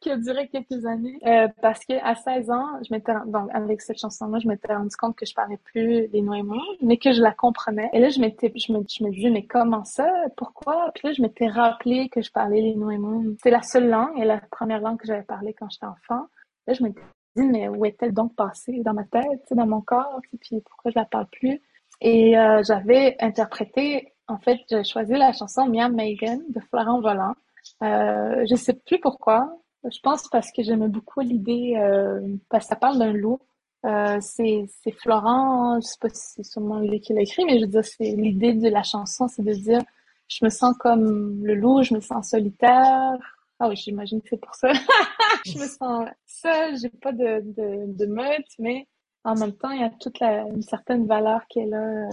qui 0.00 0.10
a 0.10 0.16
duré 0.16 0.48
quelques 0.48 0.86
années. 0.86 1.18
Euh, 1.26 1.48
parce 1.62 1.84
que 1.84 1.94
à 2.02 2.14
16 2.14 2.50
ans, 2.50 2.82
je 2.86 2.92
m'étais 2.94 3.12
donc 3.26 3.48
avec 3.52 3.80
cette 3.80 3.98
chanson-là, 3.98 4.38
je 4.38 4.48
m'étais 4.48 4.74
rendu 4.74 4.94
compte 4.96 5.16
que 5.16 5.26
je 5.26 5.34
parlais 5.34 5.58
plus 5.58 6.06
les 6.08 6.22
Noirs, 6.22 6.38
mais 6.82 6.96
que 6.96 7.12
je 7.12 7.20
la 7.20 7.32
comprenais. 7.32 7.90
Et 7.92 8.00
là, 8.00 8.08
je 8.08 8.20
m'étais, 8.20 8.52
je 8.54 8.72
me, 8.72 8.80
je 8.88 9.04
me 9.04 9.10
disais, 9.10 9.30
mais 9.30 9.46
comment 9.46 9.84
ça? 9.84 10.10
Pourquoi? 10.36 10.90
Puis 10.94 11.08
là, 11.08 11.14
je 11.14 11.22
m'étais 11.22 11.48
rappelé 11.48 12.08
que 12.08 12.22
je 12.22 12.30
parlais 12.30 12.60
les 12.60 12.74
Noirs. 12.74 13.22
C'est 13.42 13.50
la 13.50 13.62
seule 13.62 13.88
langue 13.88 14.18
et 14.18 14.24
la 14.24 14.40
première 14.50 14.80
langue 14.80 14.98
que 14.98 15.06
j'avais 15.06 15.22
parlé 15.22 15.54
quand 15.54 15.68
j'étais 15.70 15.86
enfant. 15.86 16.26
Là, 16.66 16.74
je 16.74 16.82
m'étais 16.82 17.00
dit, 17.36 17.44
mais 17.44 17.68
où 17.68 17.84
est-elle 17.84 18.12
donc 18.12 18.34
passée? 18.34 18.80
Dans 18.84 18.94
ma 18.94 19.04
tête, 19.04 19.42
dans 19.50 19.66
mon 19.66 19.80
corps? 19.80 20.20
Puis 20.40 20.60
pourquoi 20.60 20.90
je 20.90 20.98
la 20.98 21.04
parle 21.04 21.26
plus? 21.30 21.60
Et 22.00 22.38
euh, 22.38 22.62
j'avais 22.62 23.16
interprété, 23.20 24.14
en 24.28 24.38
fait, 24.38 24.58
j'ai 24.70 24.84
choisi 24.84 25.12
la 25.12 25.32
chanson 25.32 25.66
Miam 25.66 25.94
Megan 25.94 26.40
de 26.48 26.60
Florent 26.60 27.00
Volant. 27.00 27.34
Euh, 27.82 28.44
je 28.48 28.54
sais 28.54 28.74
plus 28.74 29.00
pourquoi. 29.00 29.52
Je 29.90 30.00
pense 30.00 30.28
parce 30.28 30.52
que 30.52 30.62
j'aimais 30.62 30.88
beaucoup 30.88 31.20
l'idée, 31.20 31.74
euh, 31.76 32.36
parce 32.48 32.64
que 32.64 32.68
ça 32.70 32.76
parle 32.76 32.98
d'un 32.98 33.12
loup. 33.12 33.40
Euh, 33.86 34.18
c'est, 34.20 34.66
Florent, 35.00 35.80
je 35.80 35.86
sais 35.86 35.98
pas 36.00 36.08
si 36.08 36.34
c'est 36.34 36.42
sûrement 36.42 36.80
lui 36.80 37.00
qui 37.00 37.12
l'a 37.12 37.22
écrit, 37.22 37.44
mais 37.44 37.58
je 37.58 37.64
veux 37.64 37.70
dire, 37.70 37.84
c'est 37.84 38.12
l'idée 38.12 38.54
de 38.54 38.68
la 38.68 38.82
chanson, 38.82 39.28
c'est 39.28 39.42
de 39.42 39.52
dire, 39.52 39.82
je 40.28 40.44
me 40.44 40.50
sens 40.50 40.76
comme 40.78 41.44
le 41.44 41.54
loup, 41.54 41.82
je 41.82 41.94
me 41.94 42.00
sens 42.00 42.30
solitaire. 42.30 43.16
Ah 43.60 43.68
oui, 43.68 43.76
j'imagine 43.76 44.20
que 44.20 44.28
c'est 44.30 44.40
pour 44.40 44.54
ça. 44.54 44.72
je 45.46 45.58
me 45.58 45.66
sens 45.66 46.08
seule, 46.26 46.76
j'ai 46.78 46.90
pas 46.90 47.12
de, 47.12 47.40
de, 47.42 47.92
de 47.92 48.06
meute, 48.06 48.48
mais 48.58 48.86
en 49.24 49.34
même 49.34 49.52
temps, 49.52 49.70
il 49.70 49.80
y 49.80 49.84
a 49.84 49.90
toute 49.90 50.20
la, 50.20 50.42
une 50.42 50.62
certaine 50.62 51.06
valeur 51.06 51.46
qui 51.48 51.60
est 51.60 51.66
là. 51.66 52.08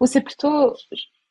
Ou 0.00 0.06
c'est 0.06 0.20
plutôt, 0.20 0.74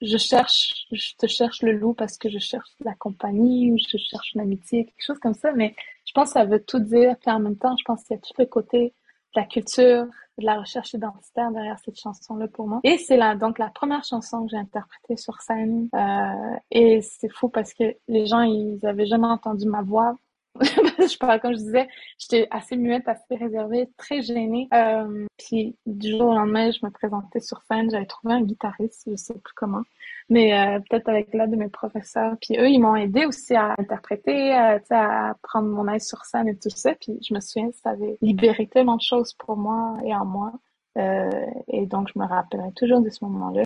je 0.01 0.17
cherche, 0.17 0.85
je 0.91 1.13
te 1.17 1.27
cherche 1.27 1.61
le 1.61 1.73
loup 1.73 1.93
parce 1.93 2.17
que 2.17 2.29
je 2.29 2.39
cherche 2.39 2.69
la 2.81 2.93
compagnie 2.93 3.71
ou 3.71 3.77
je 3.77 3.97
cherche 3.97 4.33
une 4.35 4.41
amitié, 4.41 4.85
quelque 4.85 5.05
chose 5.05 5.19
comme 5.19 5.33
ça. 5.33 5.51
Mais 5.53 5.75
je 6.05 6.13
pense 6.13 6.29
que 6.29 6.33
ça 6.33 6.45
veut 6.45 6.63
tout 6.63 6.79
dire. 6.79 7.15
Puis 7.19 7.31
en 7.31 7.39
même 7.39 7.57
temps, 7.57 7.75
je 7.77 7.83
pense 7.85 8.03
qu'il 8.03 8.15
y 8.15 8.19
a 8.19 8.21
tout 8.21 8.33
le 8.37 8.45
côté 8.45 8.93
de 9.35 9.41
la 9.41 9.45
culture, 9.45 10.05
de 10.37 10.45
la 10.45 10.59
recherche 10.59 10.93
identitaire 10.93 11.51
derrière 11.51 11.79
cette 11.79 11.99
chanson-là 11.99 12.47
pour 12.47 12.67
moi. 12.67 12.79
Et 12.83 12.97
c'est 12.97 13.17
là, 13.17 13.35
donc 13.35 13.59
la 13.59 13.69
première 13.69 14.03
chanson 14.03 14.43
que 14.43 14.51
j'ai 14.51 14.57
interprétée 14.57 15.17
sur 15.17 15.41
scène. 15.41 15.89
Euh, 15.95 16.55
et 16.71 17.01
c'est 17.01 17.29
fou 17.29 17.49
parce 17.49 17.73
que 17.73 17.95
les 18.07 18.25
gens, 18.25 18.41
ils 18.41 18.85
avaient 18.85 19.07
jamais 19.07 19.27
entendu 19.27 19.67
ma 19.67 19.81
voix 19.81 20.15
je 20.99 21.17
parle, 21.17 21.39
comme 21.39 21.53
je 21.53 21.57
disais, 21.57 21.87
j'étais 22.17 22.47
assez 22.51 22.75
muette, 22.75 23.07
assez 23.07 23.35
réservée, 23.35 23.89
très 23.97 24.21
gênée. 24.21 24.67
Euh, 24.73 25.25
puis 25.37 25.75
du 25.85 26.11
jour 26.11 26.29
au 26.29 26.33
lendemain, 26.35 26.71
je 26.71 26.85
me 26.85 26.91
présentais 26.91 27.39
sur 27.39 27.61
scène, 27.63 27.89
j'avais 27.91 28.05
trouvé 28.05 28.33
un 28.33 28.41
guitariste, 28.41 29.03
je 29.09 29.15
sais 29.15 29.33
plus 29.33 29.53
comment, 29.55 29.83
mais 30.29 30.53
euh, 30.53 30.79
peut-être 30.89 31.09
avec 31.09 31.33
l'aide 31.33 31.51
de 31.51 31.55
mes 31.55 31.69
professeurs. 31.69 32.35
Puis 32.41 32.57
eux, 32.59 32.69
ils 32.69 32.79
m'ont 32.79 32.95
aidé 32.95 33.25
aussi 33.25 33.55
à 33.55 33.75
interpréter, 33.77 34.51
à, 34.53 34.79
à 34.91 35.33
prendre 35.43 35.67
mon 35.67 35.87
aise 35.87 36.07
sur 36.07 36.25
scène 36.25 36.47
et 36.47 36.57
tout 36.57 36.69
ça. 36.69 36.93
Puis 36.95 37.17
je 37.27 37.33
me 37.33 37.39
souviens, 37.39 37.69
ça 37.83 37.91
avait 37.91 38.17
libéré 38.21 38.67
tellement 38.67 38.95
de 38.97 39.01
choses 39.01 39.33
pour 39.33 39.57
moi 39.57 39.97
et 40.03 40.13
en 40.13 40.25
moi. 40.25 40.53
Euh, 40.97 41.45
et 41.67 41.85
donc, 41.85 42.09
je 42.13 42.19
me 42.19 42.25
rappellerai 42.25 42.71
toujours 42.75 43.01
de 43.01 43.09
ce 43.09 43.23
moment-là, 43.25 43.63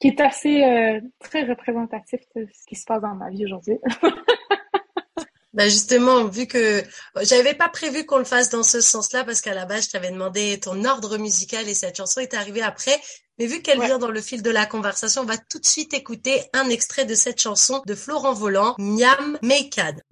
qui 0.00 0.08
est 0.08 0.20
assez 0.20 0.64
euh, 0.64 1.00
très 1.18 1.44
représentatif 1.44 2.20
de 2.36 2.46
ce 2.52 2.66
qui 2.66 2.76
se 2.76 2.84
passe 2.84 3.02
dans 3.02 3.14
ma 3.14 3.30
vie 3.30 3.44
aujourd'hui. 3.44 3.78
Bah 5.54 5.68
justement, 5.68 6.24
vu 6.24 6.48
que 6.48 6.82
j'avais 7.22 7.54
pas 7.54 7.68
prévu 7.68 8.04
qu'on 8.04 8.18
le 8.18 8.24
fasse 8.24 8.50
dans 8.50 8.64
ce 8.64 8.80
sens-là, 8.80 9.22
parce 9.22 9.40
qu'à 9.40 9.54
la 9.54 9.66
base, 9.66 9.84
je 9.84 9.90
t'avais 9.90 10.10
demandé 10.10 10.58
ton 10.60 10.84
ordre 10.84 11.16
musical 11.16 11.68
et 11.68 11.74
cette 11.74 11.96
chanson 11.96 12.20
est 12.20 12.34
arrivée 12.34 12.62
après. 12.62 13.00
Mais 13.38 13.46
vu 13.46 13.62
qu'elle 13.62 13.80
vient 13.80 13.98
dans 13.98 14.10
le 14.10 14.20
fil 14.20 14.42
de 14.42 14.50
la 14.50 14.66
conversation, 14.66 15.22
on 15.22 15.26
va 15.26 15.38
tout 15.38 15.60
de 15.60 15.66
suite 15.66 15.94
écouter 15.94 16.42
un 16.52 16.68
extrait 16.68 17.04
de 17.04 17.14
cette 17.14 17.40
chanson 17.40 17.82
de 17.86 17.94
Florent 17.94 18.34
Volant, 18.34 18.74
Miam 18.78 19.38
Meikad. 19.42 20.02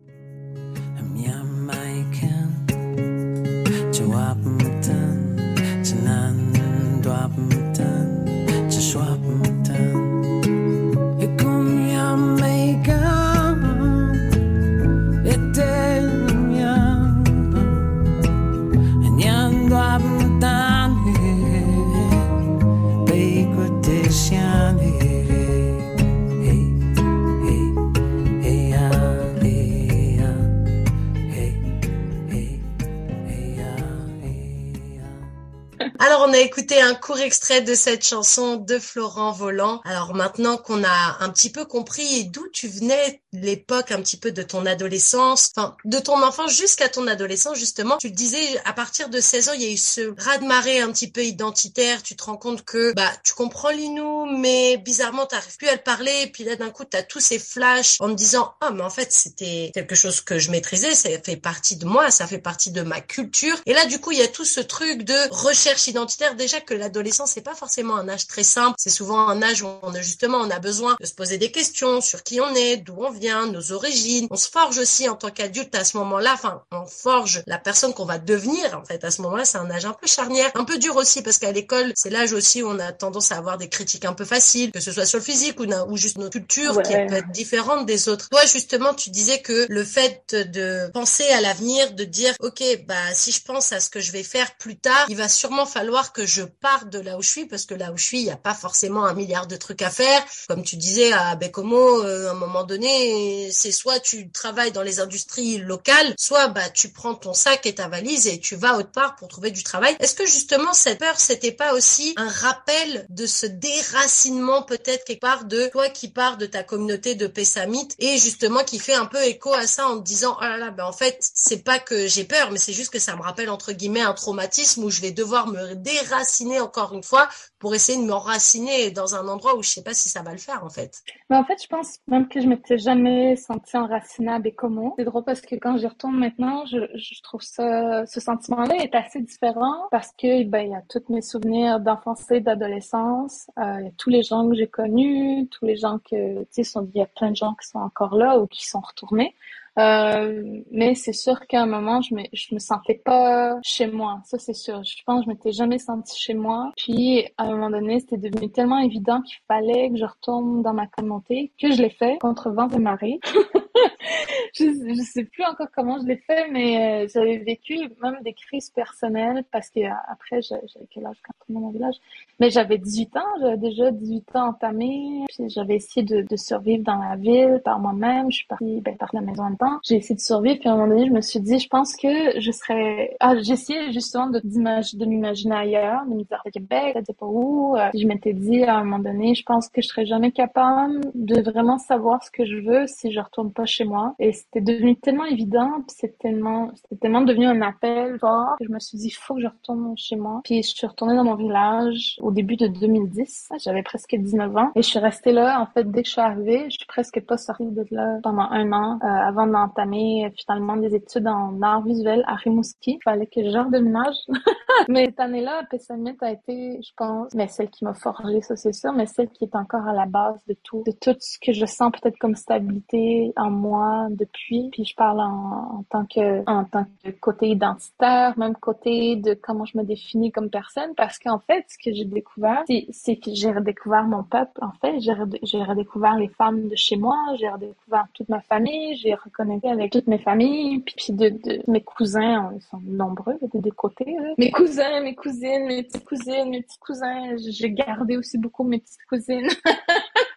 On 36.25 36.33
a 36.33 36.39
écouté 36.39 36.81
un 36.81 36.95
court 36.95 37.19
extrait 37.19 37.63
de 37.63 37.75
cette 37.75 38.07
chanson 38.07 38.55
de 38.55 38.79
Florent 38.79 39.33
Volant. 39.33 39.81
Alors 39.85 40.15
maintenant 40.15 40.57
qu'on 40.57 40.85
a 40.85 41.17
un 41.19 41.29
petit 41.31 41.51
peu 41.51 41.65
compris 41.65 42.27
d'où 42.27 42.47
tu 42.53 42.69
venais, 42.69 43.22
l'époque 43.33 43.93
un 43.93 44.01
petit 44.01 44.17
peu 44.17 44.33
de 44.33 44.43
ton 44.43 44.67
adolescence, 44.67 45.51
enfin 45.57 45.77
de 45.85 45.99
ton 45.99 46.23
enfance 46.23 46.53
jusqu'à 46.53 46.89
ton 46.89 47.07
adolescence 47.07 47.59
justement, 47.59 47.97
tu 47.99 48.09
le 48.09 48.15
disais, 48.15 48.61
à 48.65 48.73
partir 48.73 49.09
de 49.09 49.21
16 49.21 49.49
ans, 49.49 49.53
il 49.55 49.63
y 49.63 49.67
a 49.67 49.71
eu 49.71 49.77
ce 49.77 50.15
raz-de-marée 50.19 50.81
un 50.81 50.93
petit 50.93 51.11
peu 51.11 51.25
identitaire. 51.25 52.03
Tu 52.03 52.17
te 52.17 52.25
rends 52.25 52.37
compte 52.37 52.65
que 52.65 52.93
bah 52.95 53.11
tu 53.25 53.35
comprends 53.35 53.71
l'inou, 53.71 54.27
mais 54.27 54.77
bizarrement 54.77 55.27
t'arrives 55.27 55.57
plus 55.57 55.69
à 55.69 55.75
le 55.75 55.83
parler. 55.83 56.23
Et 56.23 56.27
puis 56.27 56.45
là 56.45 56.57
d'un 56.57 56.71
coup, 56.71 56.85
tu 56.85 56.97
as 56.97 57.03
tous 57.03 57.21
ces 57.21 57.39
flashs 57.39 57.97
en 58.01 58.09
me 58.09 58.15
disant 58.15 58.55
ah 58.61 58.71
mais 58.71 58.83
en 58.83 58.91
fait 58.91 59.13
c'était 59.13 59.71
quelque 59.75 59.95
chose 59.95 60.21
que 60.21 60.39
je 60.39 60.51
maîtrisais, 60.51 60.95
ça 60.95 61.09
fait 61.25 61.37
partie 61.37 61.77
de 61.77 61.87
moi, 61.87 62.11
ça 62.11 62.27
fait 62.27 62.39
partie 62.39 62.71
de 62.71 62.83
ma 62.83 63.01
culture. 63.01 63.57
Et 63.67 63.73
là 63.73 63.87
du 63.87 63.99
coup, 63.99 64.13
il 64.13 64.19
y 64.19 64.23
a 64.23 64.29
tout 64.29 64.45
ce 64.45 64.61
truc 64.61 65.03
de 65.03 65.29
recherche 65.31 65.87
identitaire 65.89 66.35
déjà 66.35 66.61
que 66.61 66.75
l'adolescence 66.75 67.33
c'est 67.33 67.41
pas 67.41 67.55
forcément 67.55 67.97
un 67.97 68.09
âge 68.09 68.27
très 68.27 68.45
simple, 68.45 68.75
c'est 68.79 68.91
souvent 68.91 69.29
un 69.29 69.43
âge 69.43 69.63
où 69.63 69.69
on 69.83 69.95
a 69.95 70.03
justement 70.03 70.39
on 70.39 70.51
a 70.51 70.59
besoin 70.59 70.97
de 71.01 71.07
se 71.07 71.15
poser 71.15 71.39
des 71.39 71.51
questions 71.51 72.01
sur 72.01 72.23
qui 72.23 72.41
on 72.41 72.55
est, 72.55 72.77
d'où 72.77 72.97
on 72.99 73.11
vient, 73.11 73.22
nos 73.47 73.73
origines. 73.73 74.27
On 74.31 74.37
se 74.37 74.49
forge 74.49 74.79
aussi 74.79 75.09
en 75.09 75.15
tant 75.15 75.31
qu'adulte 75.31 75.75
à 75.75 75.85
ce 75.85 75.97
moment-là, 75.99 76.33
enfin 76.35 76.63
on 76.73 76.87
forge 76.87 77.43
la 77.47 77.59
personne 77.59 77.95
qu'on 77.95 78.05
va 78.05 78.19
devenir 78.19 78.79
en 78.79 78.85
fait 78.85 79.03
à 79.05 79.11
ce 79.11 79.23
moment-là, 79.23 79.45
c'est 79.45 79.59
un 79.59 79.71
âge 79.71 79.85
un 79.85 79.93
peu 79.93 80.07
charnière, 80.07 80.51
un 80.55 80.65
peu 80.65 80.79
dur 80.79 80.97
aussi 80.97 81.23
parce 81.23 81.39
qu'à 81.39 81.53
l'école, 81.53 81.93
c'est 81.95 82.11
l'âge 82.11 82.33
aussi 82.33 82.63
où 82.63 82.69
on 82.69 82.79
a 82.79 82.93
tendance 82.93 83.33
à 83.33 83.37
avoir 83.37 83.59
des 83.59 83.69
critiques 83.69 84.05
un 84.05 84.13
peu 84.13 84.25
faciles, 84.25 84.73
que 84.73 84.81
ce 84.81 84.93
soit 84.93 85.07
sur 85.07 85.19
le 85.19 85.25
physique 85.25 85.61
ou, 85.61 85.65
ou 85.65 85.97
juste 85.97 86.19
notre 86.19 86.33
culture 86.33 86.81
qui 86.83 86.93
peut 86.93 87.15
être 87.15 87.31
différente 87.31 87.87
des 87.87 88.09
autres. 88.09 88.29
Toi 88.31 88.45
justement, 88.47 88.95
tu 88.95 89.11
disais 89.11 89.41
que 89.41 89.67
le 89.69 89.85
fait 89.85 90.35
de 90.35 90.91
penser 90.93 91.29
à 91.29 91.41
l'avenir, 91.41 91.93
de 91.93 92.05
dire 92.05 92.35
OK, 92.41 92.63
bah 92.87 92.95
si 93.15 93.33
je 93.33 93.43
pense 93.43 93.73
à 93.73 93.81
ce 93.81 93.91
que 93.91 94.01
je 94.01 94.13
vais 94.13 94.23
faire 94.23 94.57
plus 94.57 94.77
tard, 94.77 95.07
il 95.09 95.17
va 95.17 95.29
sûrement 95.29 95.67
falloir 95.67 96.13
que 96.13 96.27
je 96.27 96.43
parte 96.43 96.89
de 96.89 96.99
là 96.99 97.17
où 97.19 97.23
je 97.23 97.29
suis 97.29 97.47
parce 97.47 97.67
que 97.67 97.75
là 97.75 97.93
où 97.93 97.97
je 97.97 98.05
suis, 98.05 98.21
il 98.21 98.25
n'y 98.25 98.31
a 98.31 98.37
pas 98.37 98.55
forcément 98.55 99.05
un 99.05 99.15
milliard 99.15 99.47
de 99.47 99.57
trucs 99.57 99.83
à 99.83 99.91
faire. 99.91 100.25
Comme 100.49 100.63
tu 100.63 100.77
disais 100.77 101.13
à 101.13 101.35
Bekomo, 101.37 102.03
euh, 102.03 102.29
à 102.29 102.33
un 102.33 102.35
moment 102.35 102.65
donné, 102.65 103.12
c'est 103.53 103.73
soit 103.73 104.01
tu 104.01 104.31
travailles 104.31 104.73
dans 104.73 104.83
les 104.83 105.01
industries 105.01 105.59
locales, 105.59 106.15
soit 106.19 106.49
bah 106.49 106.69
tu 106.71 106.91
prends 106.91 107.15
ton 107.15 107.35
sac 107.35 107.67
et 107.67 107.75
ta 107.75 107.89
valise 107.89 108.27
et 108.27 108.41
tu 108.41 108.57
vas 108.57 108.77
autre 108.77 108.91
part 108.91 109.17
pour 109.17 109.29
trouver 109.29 109.51
du 109.51 109.63
travail. 109.63 109.97
Est-ce 110.01 110.15
que 110.15 110.27
justement 110.27 110.73
cette 110.73 110.99
peur, 110.99 111.19
c'était 111.19 111.53
pas 111.53 111.75
aussi 111.75 112.15
un 112.17 112.29
rappel 112.29 113.07
de 113.09 113.27
ce 113.27 113.47
déracinement 113.47 114.63
peut-être 114.63 115.05
quelque 115.05 115.21
part 115.21 115.45
de 115.45 115.67
toi 115.69 115.89
qui 115.89 116.09
pars 116.09 116.37
de 116.37 116.47
ta 116.47 116.63
communauté 116.63 117.15
de 117.15 117.27
Pessamite 117.27 117.95
et 117.99 118.19
justement 118.19 118.65
qui 118.65 118.79
fait 118.79 118.95
un 118.95 119.07
peu 119.07 119.23
écho 119.23 119.53
à 119.53 119.67
ça 119.67 119.89
en 119.89 119.99
te 119.99 120.05
disant 120.05 120.37
oh 120.41 120.45
là 120.45 120.57
là, 120.57 120.71
ben 120.71 120.85
en 120.85 120.93
fait 120.93 121.19
c'est 121.35 121.65
pas 121.65 121.79
que 121.79 122.07
j'ai 122.07 122.25
peur, 122.25 122.51
mais 122.51 122.59
c'est 122.59 122.73
juste 122.73 122.91
que 122.91 122.99
ça 122.99 123.17
me 123.17 123.23
rappelle 123.23 123.51
entre 123.51 123.73
guillemets 123.73 124.01
un 124.03 124.15
traumatisme 124.15 124.85
où 124.85 124.91
je 124.91 125.01
vais 125.01 125.13
devoir 125.13 125.47
me 125.47 125.75
déraciner 125.75 126.61
encore 126.61 126.95
une 126.95 127.03
fois 127.03 127.29
pour 127.63 127.77
essayer 127.77 127.97
de 127.97 128.05
m'enraciner 128.05 128.91
dans 128.91 129.15
un 129.15 129.29
endroit 129.29 129.57
où 129.57 129.63
je 129.63 129.69
sais 129.69 129.85
pas 129.85 129.95
si 129.95 130.09
ça 130.09 130.21
va 130.23 130.33
le 130.33 130.39
faire 130.39 130.65
en 130.65 130.69
fait. 130.69 131.01
Mais 131.31 131.37
en 131.37 131.45
fait, 131.45 131.63
je 131.63 131.69
pense 131.69 132.01
même 132.09 132.27
que 132.27 132.41
je 132.41 132.49
m'étais 132.49 132.77
jamais 132.77 133.37
sentie 133.37 133.77
enracinée 133.77 134.33
à 134.33 134.41
Bécomo. 134.41 134.97
C'est 134.99 135.05
drôle 135.05 135.23
parce 135.23 135.41
que 135.41 135.55
quand 135.55 135.77
j'y 135.77 135.87
retourne 135.87 136.19
maintenant, 136.19 136.67
je, 136.67 136.79
je 136.97 137.23
trouve 137.23 137.41
ça, 137.41 138.05
ce 138.05 138.19
sentiment-là 138.19 138.75
est 138.83 138.97
assez 138.97 139.21
différent 139.21 139.87
parce 139.93 140.11
que 140.19 140.43
ben 140.43 140.71
y 140.71 140.75
a 140.75 140.83
tous 140.89 141.05
mes 141.09 141.23
souvenirs 141.23 141.79
d'enfance 141.79 142.29
et 142.33 142.41
d'adolescence, 142.41 143.47
euh, 143.61 143.89
tous 143.97 144.11
les 144.11 144.25
gens 144.25 144.49
que 144.49 144.57
j'ai 144.57 144.67
connus, 144.67 145.47
tous 145.49 145.65
les 145.65 145.77
gens 145.77 146.01
que 146.01 146.43
tu 146.53 146.65
sais, 146.65 146.81
il 146.93 146.99
y 146.99 147.01
a 147.01 147.07
plein 147.07 147.31
de 147.31 147.37
gens 147.37 147.55
qui 147.55 147.69
sont 147.69 147.79
encore 147.79 148.17
là 148.17 148.41
ou 148.41 148.49
qui 148.49 148.67
sont 148.67 148.81
retournés. 148.81 149.37
Euh, 149.79 150.61
mais 150.71 150.95
c'est 150.95 151.13
sûr 151.13 151.41
qu'à 151.47 151.63
un 151.63 151.67
moment, 151.67 152.03
je 152.03 152.15
me, 152.15 152.23
je 152.33 152.55
me 152.55 152.59
sentais 152.59 153.01
pas 153.05 153.59
chez 153.63 153.87
moi. 153.87 154.21
Ça, 154.25 154.39
c'est 154.39 154.55
sûr. 154.55 154.83
Je 154.85 155.03
pense 155.05 155.21
que 155.21 155.25
je 155.25 155.29
m'étais 155.31 155.53
jamais 155.53 155.79
sentie 155.79 156.19
chez 156.21 156.35
moi. 156.35 156.73
Puis, 156.77 157.25
à 157.39 157.45
un 157.45 157.53
moment 157.53 157.71
donné, 157.71 158.01
c'était 158.01 158.19
devenu 158.19 158.51
tellement 158.51 158.79
évident 158.79 159.23
qu'il 159.23 159.39
fallait 159.49 159.91
que 159.91 159.97
je 159.97 160.05
retourne 160.05 160.63
dans 160.63 160.75
ma 160.75 160.87
communauté 160.87 161.53
que 161.61 161.73
je 161.73 161.81
l'ai 161.81 161.91
fait 161.91 162.19
contre 162.21 162.51
vent 162.51 162.69
et 162.69 162.79
marée. 162.79 163.21
je, 164.53 164.65
je 164.65 165.03
sais 165.03 165.25
plus 165.25 165.45
encore 165.45 165.69
comment 165.75 165.99
je 166.01 166.07
l'ai 166.07 166.17
fait, 166.17 166.49
mais 166.51 167.05
euh, 167.05 167.09
j'avais 167.13 167.39
vécu 167.39 167.79
même 168.03 168.19
des 168.23 168.33
crises 168.35 168.71
personnelles 168.71 169.45
parce 169.51 169.71
que 169.71 169.81
euh, 169.81 169.91
après, 170.09 170.43
j'avais 170.43 170.67
quel 170.91 171.07
âge 171.07 171.17
quand 171.25 171.33
on 171.49 171.53
est 171.53 171.55
dans 171.55 171.61
mon 171.61 171.71
village? 171.71 171.97
Mais 172.41 172.51
j'avais 172.51 172.79
18 172.79 173.17
ans, 173.17 173.21
j'avais 173.41 173.57
déjà 173.57 173.91
18 173.91 174.37
ans 174.37 174.49
entamés. 174.49 175.25
Puis 175.29 175.49
j'avais 175.49 175.77
essayé 175.77 176.05
de, 176.05 176.23
de, 176.23 176.37
survivre 176.37 176.85
dans 176.85 176.97
la 176.97 177.17
ville 177.17 177.61
par 177.65 177.79
moi-même. 177.79 178.31
Je 178.31 178.39
suis 178.39 178.47
partie, 178.47 178.81
ben, 178.81 178.97
par 178.97 179.11
la 179.13 179.21
maison 179.21 179.45
en 179.45 179.55
temps. 179.55 179.79
J'ai 179.85 179.97
essayé 179.97 180.15
de 180.15 180.21
survivre, 180.21 180.59
puis 180.59 180.69
à 180.69 180.73
un 180.73 180.77
moment 180.77 180.89
donné, 180.89 181.07
je 181.07 181.13
me 181.13 181.21
suis 181.21 181.41
dit, 181.41 181.59
je 181.59 181.69
pense 181.69 181.97
que 181.97 182.41
je 182.41 182.51
serais... 182.51 183.17
Ah, 183.21 183.35
j'essayais 183.41 183.93
justement 183.93 184.29
de, 184.29 184.41
de 184.41 185.05
m'imaginer 185.07 185.55
ailleurs, 185.55 186.05
de 186.07 186.15
me 186.15 186.25
dire, 186.25 186.43
Québec, 186.53 186.97
je 186.99 187.05
sais 187.07 187.15
pas 187.15 187.27
où. 187.27 187.77
Euh, 187.77 187.91
je 187.95 188.07
m'étais 188.07 188.33
dit, 188.33 188.63
à 188.65 188.77
un 188.77 188.85
moment 188.85 188.99
donné, 188.99 189.35
je 189.35 189.43
pense 189.45 189.69
que 189.69 189.81
je 189.81 189.89
serais 189.89 190.07
jamais 190.07 190.33
capable 190.33 191.01
de 191.15 191.41
vraiment 191.41 191.79
savoir 191.79 192.23
ce 192.23 192.31
que 192.31 192.45
je 192.45 192.57
veux 192.57 192.87
si 192.87 193.11
je 193.13 193.21
retourne 193.21 193.53
pas 193.53 193.67
chez 193.67 193.85
moi. 193.85 194.15
C'était 194.45 194.61
devenu 194.61 194.97
tellement 194.97 195.25
évident, 195.25 195.71
puis 195.87 195.97
c'est 195.99 196.19
tellement, 196.19 196.71
c'était 196.75 196.97
tellement 196.97 197.23
devenu 197.23 197.47
un 197.47 197.63
appel 197.63 198.19
fort 198.19 198.57
que 198.59 198.65
je 198.67 198.73
me 198.73 198.79
suis 198.79 198.99
dit, 198.99 199.11
faut 199.11 199.35
que 199.35 199.41
je 199.41 199.47
retourne 199.47 199.95
chez 199.97 200.17
moi. 200.17 200.41
Puis 200.45 200.63
je 200.63 200.69
suis 200.69 200.87
retournée 200.87 201.15
dans 201.15 201.25
mon 201.25 201.37
village 201.37 202.17
au 202.21 202.31
début 202.31 202.57
de 202.57 202.67
2010. 202.67 203.51
J'avais 203.59 203.83
presque 203.83 204.15
19 204.15 204.57
ans 204.57 204.71
et 204.75 204.83
je 204.83 204.89
suis 204.89 204.99
restée 204.99 205.33
là. 205.33 205.61
En 205.61 205.67
fait, 205.67 205.91
dès 205.91 206.03
que 206.03 206.09
je 206.09 206.13
suis 206.13 206.21
arrivée, 206.21 206.65
je 206.71 206.77
suis 206.77 206.87
presque 206.87 207.21
pas 207.21 207.37
sortie 207.37 207.71
de 207.71 207.87
là 207.91 208.19
pendant 208.23 208.49
un 208.51 208.73
an 208.73 208.99
euh, 209.03 209.07
avant 209.07 209.47
d'entamer 209.47 210.27
euh, 210.27 210.31
finalement 210.37 210.77
des 210.77 210.95
études 210.95 211.27
en 211.27 211.61
art 211.63 211.83
visuel 211.83 212.25
à 212.27 212.35
Rimouski. 212.35 212.99
Il 212.99 213.03
fallait 213.03 213.27
que 213.27 213.43
je 213.43 213.59
redéménage. 213.59 214.17
mais 214.89 215.07
cette 215.07 215.21
année-là, 215.21 215.63
Pessamit 215.71 216.17
a 216.21 216.31
été, 216.31 216.81
je 216.83 216.91
pense, 216.97 217.35
mais 217.35 217.49
celle 217.49 217.71
qui 217.71 217.85
m'a 217.85 217.95
forgé, 217.95 218.41
ça 218.43 218.57
c'est 218.57 218.73
sûr, 218.73 218.93
mais 218.93 219.07
celle 219.07 219.29
qui 219.29 219.45
est 219.45 219.57
encore 219.57 219.87
à 219.87 219.93
la 219.93 220.07
base 220.07 220.41
de 220.49 220.57
tout, 220.63 220.83
de 220.87 220.93
tout 220.93 221.17
ce 221.21 221.39
que 221.39 221.53
je 221.53 221.67
sens 221.67 221.93
peut-être 221.93 222.19
comme 222.19 222.37
stabilité 222.37 223.33
en 223.37 223.51
moi. 223.51 224.09
Puis 224.33 224.85
je 224.85 224.95
parle 224.95 225.21
en, 225.21 225.79
en 225.79 225.85
tant 225.89 226.05
que 226.05 226.43
en 226.49 226.65
tant 226.65 226.85
que 227.05 227.11
côté 227.11 227.49
identitaire, 227.49 228.39
même 228.39 228.55
côté 228.57 229.17
de 229.17 229.35
comment 229.35 229.65
je 229.65 229.79
me 229.79 229.85
définis 229.85 230.33
comme 230.33 230.51
personne, 230.51 230.95
parce 230.97 231.19
qu'en 231.19 231.39
fait, 231.39 231.65
ce 231.69 231.79
que 231.79 231.95
j'ai 231.95 232.05
découvert, 232.05 232.65
c'est 232.91 233.17
que 233.17 233.33
j'ai 233.35 233.53
redécouvert 233.53 234.05
mon 234.05 234.23
peuple. 234.23 234.61
En 234.63 234.73
fait, 234.81 235.01
j'ai 235.01 235.63
redécouvert 235.63 236.17
les 236.17 236.29
femmes 236.29 236.69
de 236.69 236.77
chez 236.77 236.97
moi, 236.97 237.19
j'ai 237.39 237.49
redécouvert 237.49 238.07
toute 238.15 238.29
ma 238.29 238.41
famille, 238.41 238.97
j'ai 238.97 239.15
reconnecté 239.15 239.69
avec 239.69 239.93
toutes 239.93 240.07
mes 240.07 240.19
familles, 240.19 240.81
puis, 240.81 240.95
puis 240.97 241.13
de, 241.13 241.29
de, 241.29 241.63
mes 241.69 241.83
cousins, 241.83 242.53
ils 242.55 242.63
sont 242.63 242.81
nombreux 242.85 243.39
de 243.41 243.61
des 243.61 243.71
côtés. 243.71 244.17
Mes 244.39 244.51
cousins, 244.51 245.01
mes 245.03 245.15
cousines, 245.15 245.67
mes 245.67 245.83
petites 245.83 246.05
cousines, 246.05 246.51
mes 246.51 246.63
petits 246.63 246.79
cousins, 246.79 247.37
j'ai 247.37 247.71
gardé 247.71 248.17
aussi 248.17 248.39
beaucoup 248.39 248.65
mes 248.65 248.79
petites 248.79 249.05
cousines. 249.09 249.49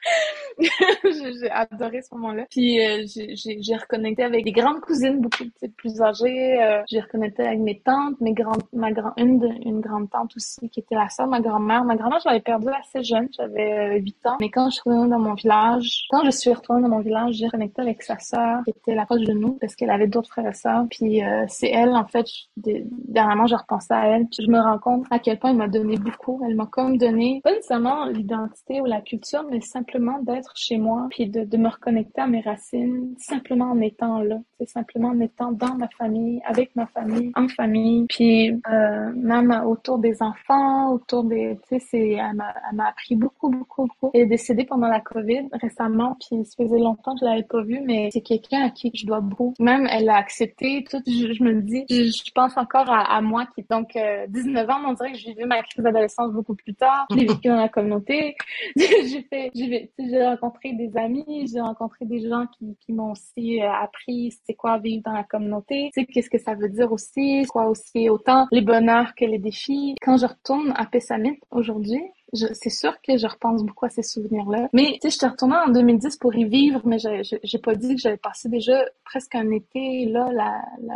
j'ai 1.03 1.49
adoré 1.51 2.01
ce 2.01 2.13
moment-là. 2.15 2.45
Puis 2.49 2.79
euh, 2.79 3.03
j'ai 3.05 3.75
reconnecté 3.75 4.23
avec 4.23 4.43
des 4.43 4.51
grandes 4.51 4.81
cousines 4.81 5.19
beaucoup 5.19 5.43
plus 5.77 6.01
âgées. 6.01 6.61
Euh, 6.61 6.81
j'ai 6.89 6.99
reconnecté 6.99 7.45
avec 7.45 7.59
mes 7.59 7.79
tantes, 7.79 8.19
mes 8.21 8.33
grandes, 8.33 8.63
ma 8.73 8.91
grand, 8.91 9.13
une, 9.17 9.43
une 9.65 9.81
grande 9.81 10.09
tante 10.09 10.35
aussi 10.35 10.69
qui 10.69 10.79
était 10.79 10.95
la 10.95 11.09
sœur 11.09 11.25
de 11.25 11.31
ma 11.31 11.41
grand-mère. 11.41 11.83
Ma 11.83 11.95
grand-mère, 11.95 12.19
je 12.23 12.29
l'avais 12.29 12.41
perdue 12.41 12.69
assez 12.69 13.03
jeune, 13.03 13.27
j'avais 13.35 13.99
8 13.99 14.15
euh, 14.25 14.29
ans. 14.29 14.37
Mais 14.39 14.49
quand 14.49 14.69
je 14.69 14.75
suis 14.75 14.81
retournée 14.85 15.09
dans 15.09 15.19
mon 15.19 15.33
village, 15.33 16.05
quand 16.09 16.23
je 16.25 16.31
suis 16.31 16.53
retournée 16.53 16.81
dans 16.81 16.89
mon 16.89 16.99
village, 16.99 17.35
j'ai 17.35 17.45
reconnecté 17.45 17.81
avec 17.81 18.01
sa 18.03 18.17
sœur 18.19 18.63
qui 18.63 18.71
était 18.71 18.95
la 18.95 19.05
proche 19.05 19.21
de 19.21 19.33
nous 19.33 19.53
parce 19.53 19.75
qu'elle 19.75 19.91
avait 19.91 20.07
d'autres 20.07 20.29
frères 20.29 20.47
et 20.47 20.53
sœurs. 20.53 20.85
Puis 20.89 21.21
c'est 21.47 21.69
elle, 21.69 21.89
en 21.89 22.05
fait, 22.05 22.25
dernièrement, 22.57 23.47
je 23.47 23.55
repensais 23.55 23.93
à 23.93 24.07
elle. 24.07 24.25
Puis 24.27 24.45
je 24.45 24.51
me 24.51 24.59
rends 24.59 24.79
compte 24.79 25.05
à 25.11 25.19
quel 25.19 25.39
point 25.39 25.51
elle 25.51 25.57
m'a 25.57 25.67
donné 25.67 25.97
beaucoup. 25.97 26.41
Elle 26.45 26.55
m'a 26.55 26.65
comme 26.65 26.97
donné, 26.97 27.41
pas 27.43 27.51
nécessairement 27.51 28.05
l'identité 28.05 28.81
ou 28.81 28.85
la 28.85 29.01
culture, 29.01 29.43
mais 29.49 29.61
simplement 29.61 30.19
d'être 30.21 30.44
chez 30.55 30.77
moi, 30.77 31.07
puis 31.09 31.27
de, 31.27 31.57
me 31.57 31.69
reconnecter 31.69 32.21
à 32.21 32.27
mes 32.27 32.41
racines, 32.41 33.15
simplement 33.17 33.71
en 33.71 33.81
étant 33.81 34.19
là, 34.19 34.37
c'est 34.59 34.69
simplement 34.69 35.09
en 35.09 35.19
étant 35.19 35.51
dans 35.51 35.75
ma 35.75 35.87
famille, 35.97 36.41
avec 36.45 36.75
ma 36.75 36.85
famille, 36.87 37.31
en 37.35 37.47
famille, 37.47 38.05
puis 38.07 38.51
euh, 38.51 39.11
même 39.15 39.51
autour 39.65 39.99
des 39.99 40.21
enfants, 40.21 40.91
autour 40.91 41.23
des, 41.23 41.57
tu 41.67 41.79
sais, 41.79 41.85
c'est, 41.89 42.09
elle 42.11 42.35
m'a 42.35 42.87
appris 42.87 43.15
beaucoup, 43.15 43.49
beaucoup, 43.49 43.87
beaucoup. 43.87 44.11
Elle 44.13 44.21
est 44.21 44.25
décédée 44.25 44.65
pendant 44.65 44.87
la 44.87 44.99
COVID 44.99 45.47
récemment, 45.53 46.17
puis 46.19 46.45
ça 46.45 46.63
faisait 46.63 46.79
longtemps 46.79 47.13
que 47.13 47.19
je 47.21 47.25
l'avais 47.25 47.43
pas 47.43 47.63
vue, 47.63 47.81
mais 47.83 48.09
c'est 48.11 48.21
quelqu'un 48.21 48.65
à 48.65 48.69
qui 48.69 48.91
je 48.93 49.05
dois 49.05 49.21
beaucoup. 49.21 49.53
Même 49.59 49.87
elle 49.91 50.09
a 50.09 50.17
accepté 50.17 50.83
tout. 50.89 51.01
Je, 51.05 51.43
me 51.43 51.61
dis, 51.61 51.85
je, 51.89 52.31
pense 52.33 52.57
encore 52.57 52.89
à, 52.89 53.21
moi 53.21 53.45
qui 53.55 53.65
donc 53.69 53.95
euh, 53.95 54.25
19 54.29 54.69
ans, 54.69 54.79
on 54.87 54.93
dirait 54.93 55.11
que 55.11 55.17
j'ai 55.17 55.33
vécu 55.33 55.47
ma 55.47 55.61
crise 55.61 55.83
d'adolescence 55.83 56.31
beaucoup 56.31 56.55
plus 56.55 56.73
tard. 56.73 57.05
Je 57.11 57.15
l'ai 57.15 57.25
vécu 57.25 57.47
dans 57.47 57.55
la 57.55 57.69
communauté. 57.69 58.35
j'ai 58.75 59.21
fait, 59.29 59.51
j'ai 59.53 59.89
rencontré 60.35 60.73
des 60.73 60.95
amis, 60.97 61.49
j'ai 61.51 61.61
rencontré 61.61 62.05
des 62.05 62.27
gens 62.27 62.45
qui, 62.57 62.75
qui 62.79 62.93
m'ont 62.93 63.11
aussi 63.11 63.61
euh, 63.61 63.71
appris 63.71 64.33
c'est 64.45 64.53
quoi 64.53 64.77
vivre 64.77 65.03
dans 65.05 65.13
la 65.13 65.23
communauté, 65.23 65.89
sais 65.93 66.05
qu'est-ce 66.05 66.29
que 66.29 66.37
ça 66.37 66.53
veut 66.55 66.69
dire 66.69 66.91
aussi, 66.91 67.45
quoi 67.49 67.67
aussi 67.67 68.09
autant 68.09 68.47
les 68.51 68.61
bonheurs 68.61 69.15
que 69.15 69.25
les 69.25 69.39
défis. 69.39 69.95
Quand 70.01 70.17
je 70.17 70.25
retourne 70.25 70.73
à 70.75 70.85
Pessamit 70.85 71.39
aujourd'hui, 71.51 72.01
c'est 72.35 72.69
sûr 72.69 72.93
que 73.01 73.17
je 73.17 73.27
repense 73.27 73.63
beaucoup 73.63 73.85
à 73.85 73.89
ces 73.89 74.03
souvenirs-là. 74.03 74.69
Mais 74.73 74.93
tu 74.93 74.99
sais, 75.01 75.09
je 75.09 75.17
suis 75.17 75.27
retournée 75.27 75.55
en 75.55 75.71
2010 75.71 76.17
pour 76.17 76.35
y 76.35 76.45
vivre, 76.45 76.81
mais 76.85 76.97
j'ai 76.99 77.59
pas 77.59 77.75
dit 77.75 77.95
que 77.95 78.01
j'avais 78.01 78.17
passé 78.17 78.49
déjà 78.49 78.83
presque 79.03 79.35
un 79.35 79.51
été 79.51 80.05
là 80.05 80.29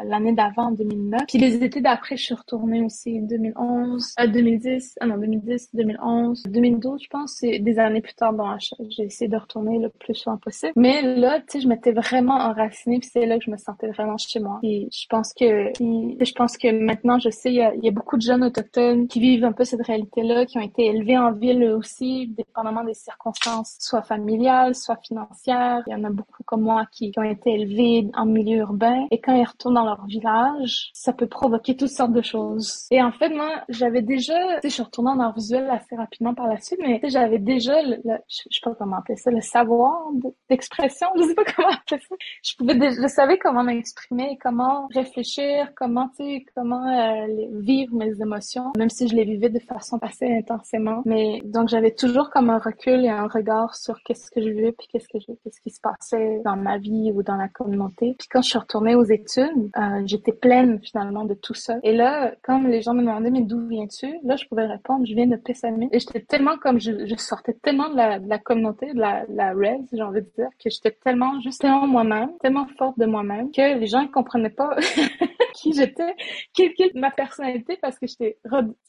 l'année 0.05 0.33
d'avant, 0.33 0.67
en 0.67 0.71
2009. 0.71 1.21
Puis 1.27 1.37
les 1.37 1.63
étés 1.63 1.81
d'après, 1.81 2.17
je 2.17 2.23
suis 2.23 2.35
retournée 2.35 2.81
aussi 2.83 3.19
2011, 3.21 4.13
à 4.17 4.27
2010, 4.27 4.97
ah 4.99 5.05
non 5.05 5.17
2010, 5.17 5.69
2011, 5.73 6.43
2012, 6.43 7.03
je 7.03 7.07
pense. 7.09 7.33
C'est 7.39 7.59
des 7.59 7.79
années 7.79 8.01
plus 8.01 8.13
tard. 8.13 8.33
Bon, 8.33 8.45
j'ai 8.89 9.03
essayé 9.03 9.29
de 9.29 9.37
retourner 9.37 9.79
le 9.79 9.89
plus 9.89 10.15
souvent 10.15 10.37
possible. 10.37 10.73
Mais 10.75 11.01
là, 11.01 11.39
tu 11.39 11.45
sais, 11.47 11.59
je 11.61 11.67
m'étais 11.67 11.91
vraiment 11.91 12.35
enracinée, 12.35 12.99
puis 12.99 13.09
c'est 13.11 13.25
là 13.25 13.37
que 13.37 13.45
je 13.45 13.51
me 13.51 13.57
sentais 13.57 13.87
vraiment 13.87 14.17
chez 14.17 14.39
moi. 14.39 14.59
Et 14.63 14.87
je 14.91 15.05
pense 15.09 15.33
que, 15.33 15.71
je 15.79 16.33
pense 16.33 16.57
que 16.57 16.71
maintenant, 16.71 17.19
je 17.19 17.29
sais, 17.29 17.49
il 17.49 17.55
y, 17.55 17.61
a, 17.61 17.73
il 17.75 17.83
y 17.83 17.87
a 17.87 17.91
beaucoup 17.91 18.17
de 18.17 18.21
jeunes 18.21 18.43
autochtones 18.43 19.07
qui 19.07 19.19
vivent 19.19 19.45
un 19.45 19.51
peu 19.51 19.63
cette 19.63 19.85
réalité-là, 19.85 20.45
qui 20.45 20.57
ont 20.57 20.61
été 20.61 20.87
élevés 20.87 21.17
en 21.17 21.28
ville 21.33 21.63
aussi, 21.65 22.27
dépendamment 22.27 22.83
des 22.83 22.93
circonstances, 22.93 23.77
soit 23.79 24.01
familiales, 24.01 24.75
soit 24.75 24.97
financières. 24.97 25.83
Il 25.87 25.91
y 25.91 25.95
en 25.95 26.03
a 26.03 26.09
beaucoup 26.09 26.43
comme 26.43 26.61
moi 26.61 26.85
qui, 26.91 27.11
ont 27.17 27.23
été 27.23 27.51
élevés 27.51 28.09
en 28.15 28.25
milieu 28.25 28.59
urbain 28.59 29.05
et 29.11 29.19
quand 29.19 29.35
ils 29.35 29.43
retournent 29.43 29.75
dans 29.75 29.85
leur 29.85 30.05
village, 30.05 30.91
ça 30.93 31.13
peut 31.13 31.27
provoquer 31.27 31.75
toutes 31.75 31.89
sortes 31.89 32.13
de 32.13 32.21
choses. 32.21 32.87
Et 32.91 33.01
en 33.01 33.11
fait, 33.11 33.29
moi, 33.29 33.63
j'avais 33.69 34.01
déjà, 34.01 34.33
tu 34.33 34.61
sais, 34.61 34.69
je 34.69 34.73
suis 34.75 34.83
retournée 34.83 35.11
en 35.11 35.19
art 35.19 35.33
visuel 35.33 35.69
assez 35.69 35.95
rapidement 35.95 36.33
par 36.33 36.47
la 36.47 36.59
suite, 36.59 36.79
mais 36.81 37.01
j'avais 37.05 37.39
déjà, 37.39 37.81
le, 37.81 37.97
je, 38.27 38.35
sais 38.49 38.61
pas 38.63 38.75
comment 38.75 38.97
appeler 38.97 39.17
ça, 39.17 39.31
le 39.31 39.41
savoir 39.41 40.09
d'expression, 40.49 41.07
je 41.15 41.23
sais 41.23 41.35
pas 41.35 41.43
comment 41.43 41.69
appeler 41.69 42.01
ça. 42.07 42.15
Je 42.43 42.55
pouvais, 42.55 42.73
je 42.91 43.07
savais 43.07 43.37
comment 43.37 43.63
m'exprimer, 43.63 44.37
comment 44.41 44.87
réfléchir, 44.93 45.71
comment, 45.75 46.09
tu 46.09 46.23
sais, 46.23 46.45
comment 46.55 46.87
euh, 46.87 47.27
vivre 47.59 47.95
mes 47.95 48.21
émotions, 48.21 48.71
même 48.77 48.89
si 48.89 49.07
je 49.07 49.15
les 49.15 49.25
vivais 49.25 49.49
de 49.49 49.59
façon 49.59 49.97
assez 50.01 50.25
intensément. 50.25 51.01
Mais 51.05 51.18
donc 51.45 51.69
j'avais 51.69 51.91
toujours 51.91 52.29
comme 52.29 52.49
un 52.49 52.59
recul 52.59 53.05
et 53.05 53.09
un 53.09 53.27
regard 53.27 53.75
sur 53.75 54.01
qu'est-ce 54.03 54.31
que 54.31 54.41
je 54.41 54.49
veux 54.49 54.71
puis 54.71 54.87
qu'est-ce 54.91 55.07
que 55.07 55.19
je 55.19 55.31
qu'est-ce 55.43 55.61
qui 55.61 55.69
se 55.69 55.81
passait 55.81 56.41
dans 56.43 56.55
ma 56.55 56.77
vie 56.77 57.11
ou 57.13 57.23
dans 57.23 57.35
la 57.35 57.47
communauté. 57.47 58.15
Puis 58.17 58.27
quand 58.29 58.41
je 58.41 58.49
suis 58.49 58.59
retournée 58.59 58.95
aux 58.95 59.03
études, 59.03 59.69
euh, 59.77 60.01
j'étais 60.05 60.33
pleine 60.33 60.79
finalement 60.81 61.25
de 61.25 61.33
tout 61.33 61.53
ça. 61.53 61.77
Et 61.83 61.95
là, 61.95 62.33
quand 62.43 62.61
les 62.63 62.81
gens 62.81 62.93
me 62.93 63.01
demandaient 63.01 63.31
mais 63.31 63.41
d'où 63.41 63.67
viens-tu, 63.67 64.19
là 64.23 64.35
je 64.35 64.45
pouvais 64.45 64.65
répondre 64.65 65.05
je 65.05 65.13
viens 65.13 65.27
de 65.27 65.35
Pessamit. 65.35 65.89
Et 65.91 65.99
j'étais 65.99 66.21
tellement 66.21 66.57
comme 66.57 66.79
je, 66.79 67.15
sortais 67.17 67.53
tellement 67.53 67.89
de 67.89 67.97
la, 67.97 68.19
de 68.19 68.29
la 68.29 68.39
communauté, 68.39 68.93
de 68.93 68.99
la, 68.99 69.25
de 69.25 69.35
la 69.35 69.53
res, 69.53 69.79
j'ai 69.91 70.01
envie 70.01 70.21
de 70.21 70.29
dire, 70.37 70.49
que 70.63 70.69
j'étais 70.69 70.91
tellement 70.91 71.39
juste 71.41 71.61
tellement 71.61 71.87
moi-même, 71.87 72.31
tellement 72.39 72.67
forte 72.77 72.97
de 72.97 73.05
moi-même 73.05 73.51
que 73.51 73.77
les 73.77 73.87
gens 73.87 74.03
ne 74.03 74.07
comprenaient 74.07 74.49
pas 74.49 74.75
qui 75.59 75.73
j'étais, 75.73 76.15
quelle, 76.53 76.73
quelle 76.73 76.91
ma 76.95 77.11
personnalité 77.11 77.77
parce 77.81 77.99
que 77.99 78.07
j'étais 78.07 78.37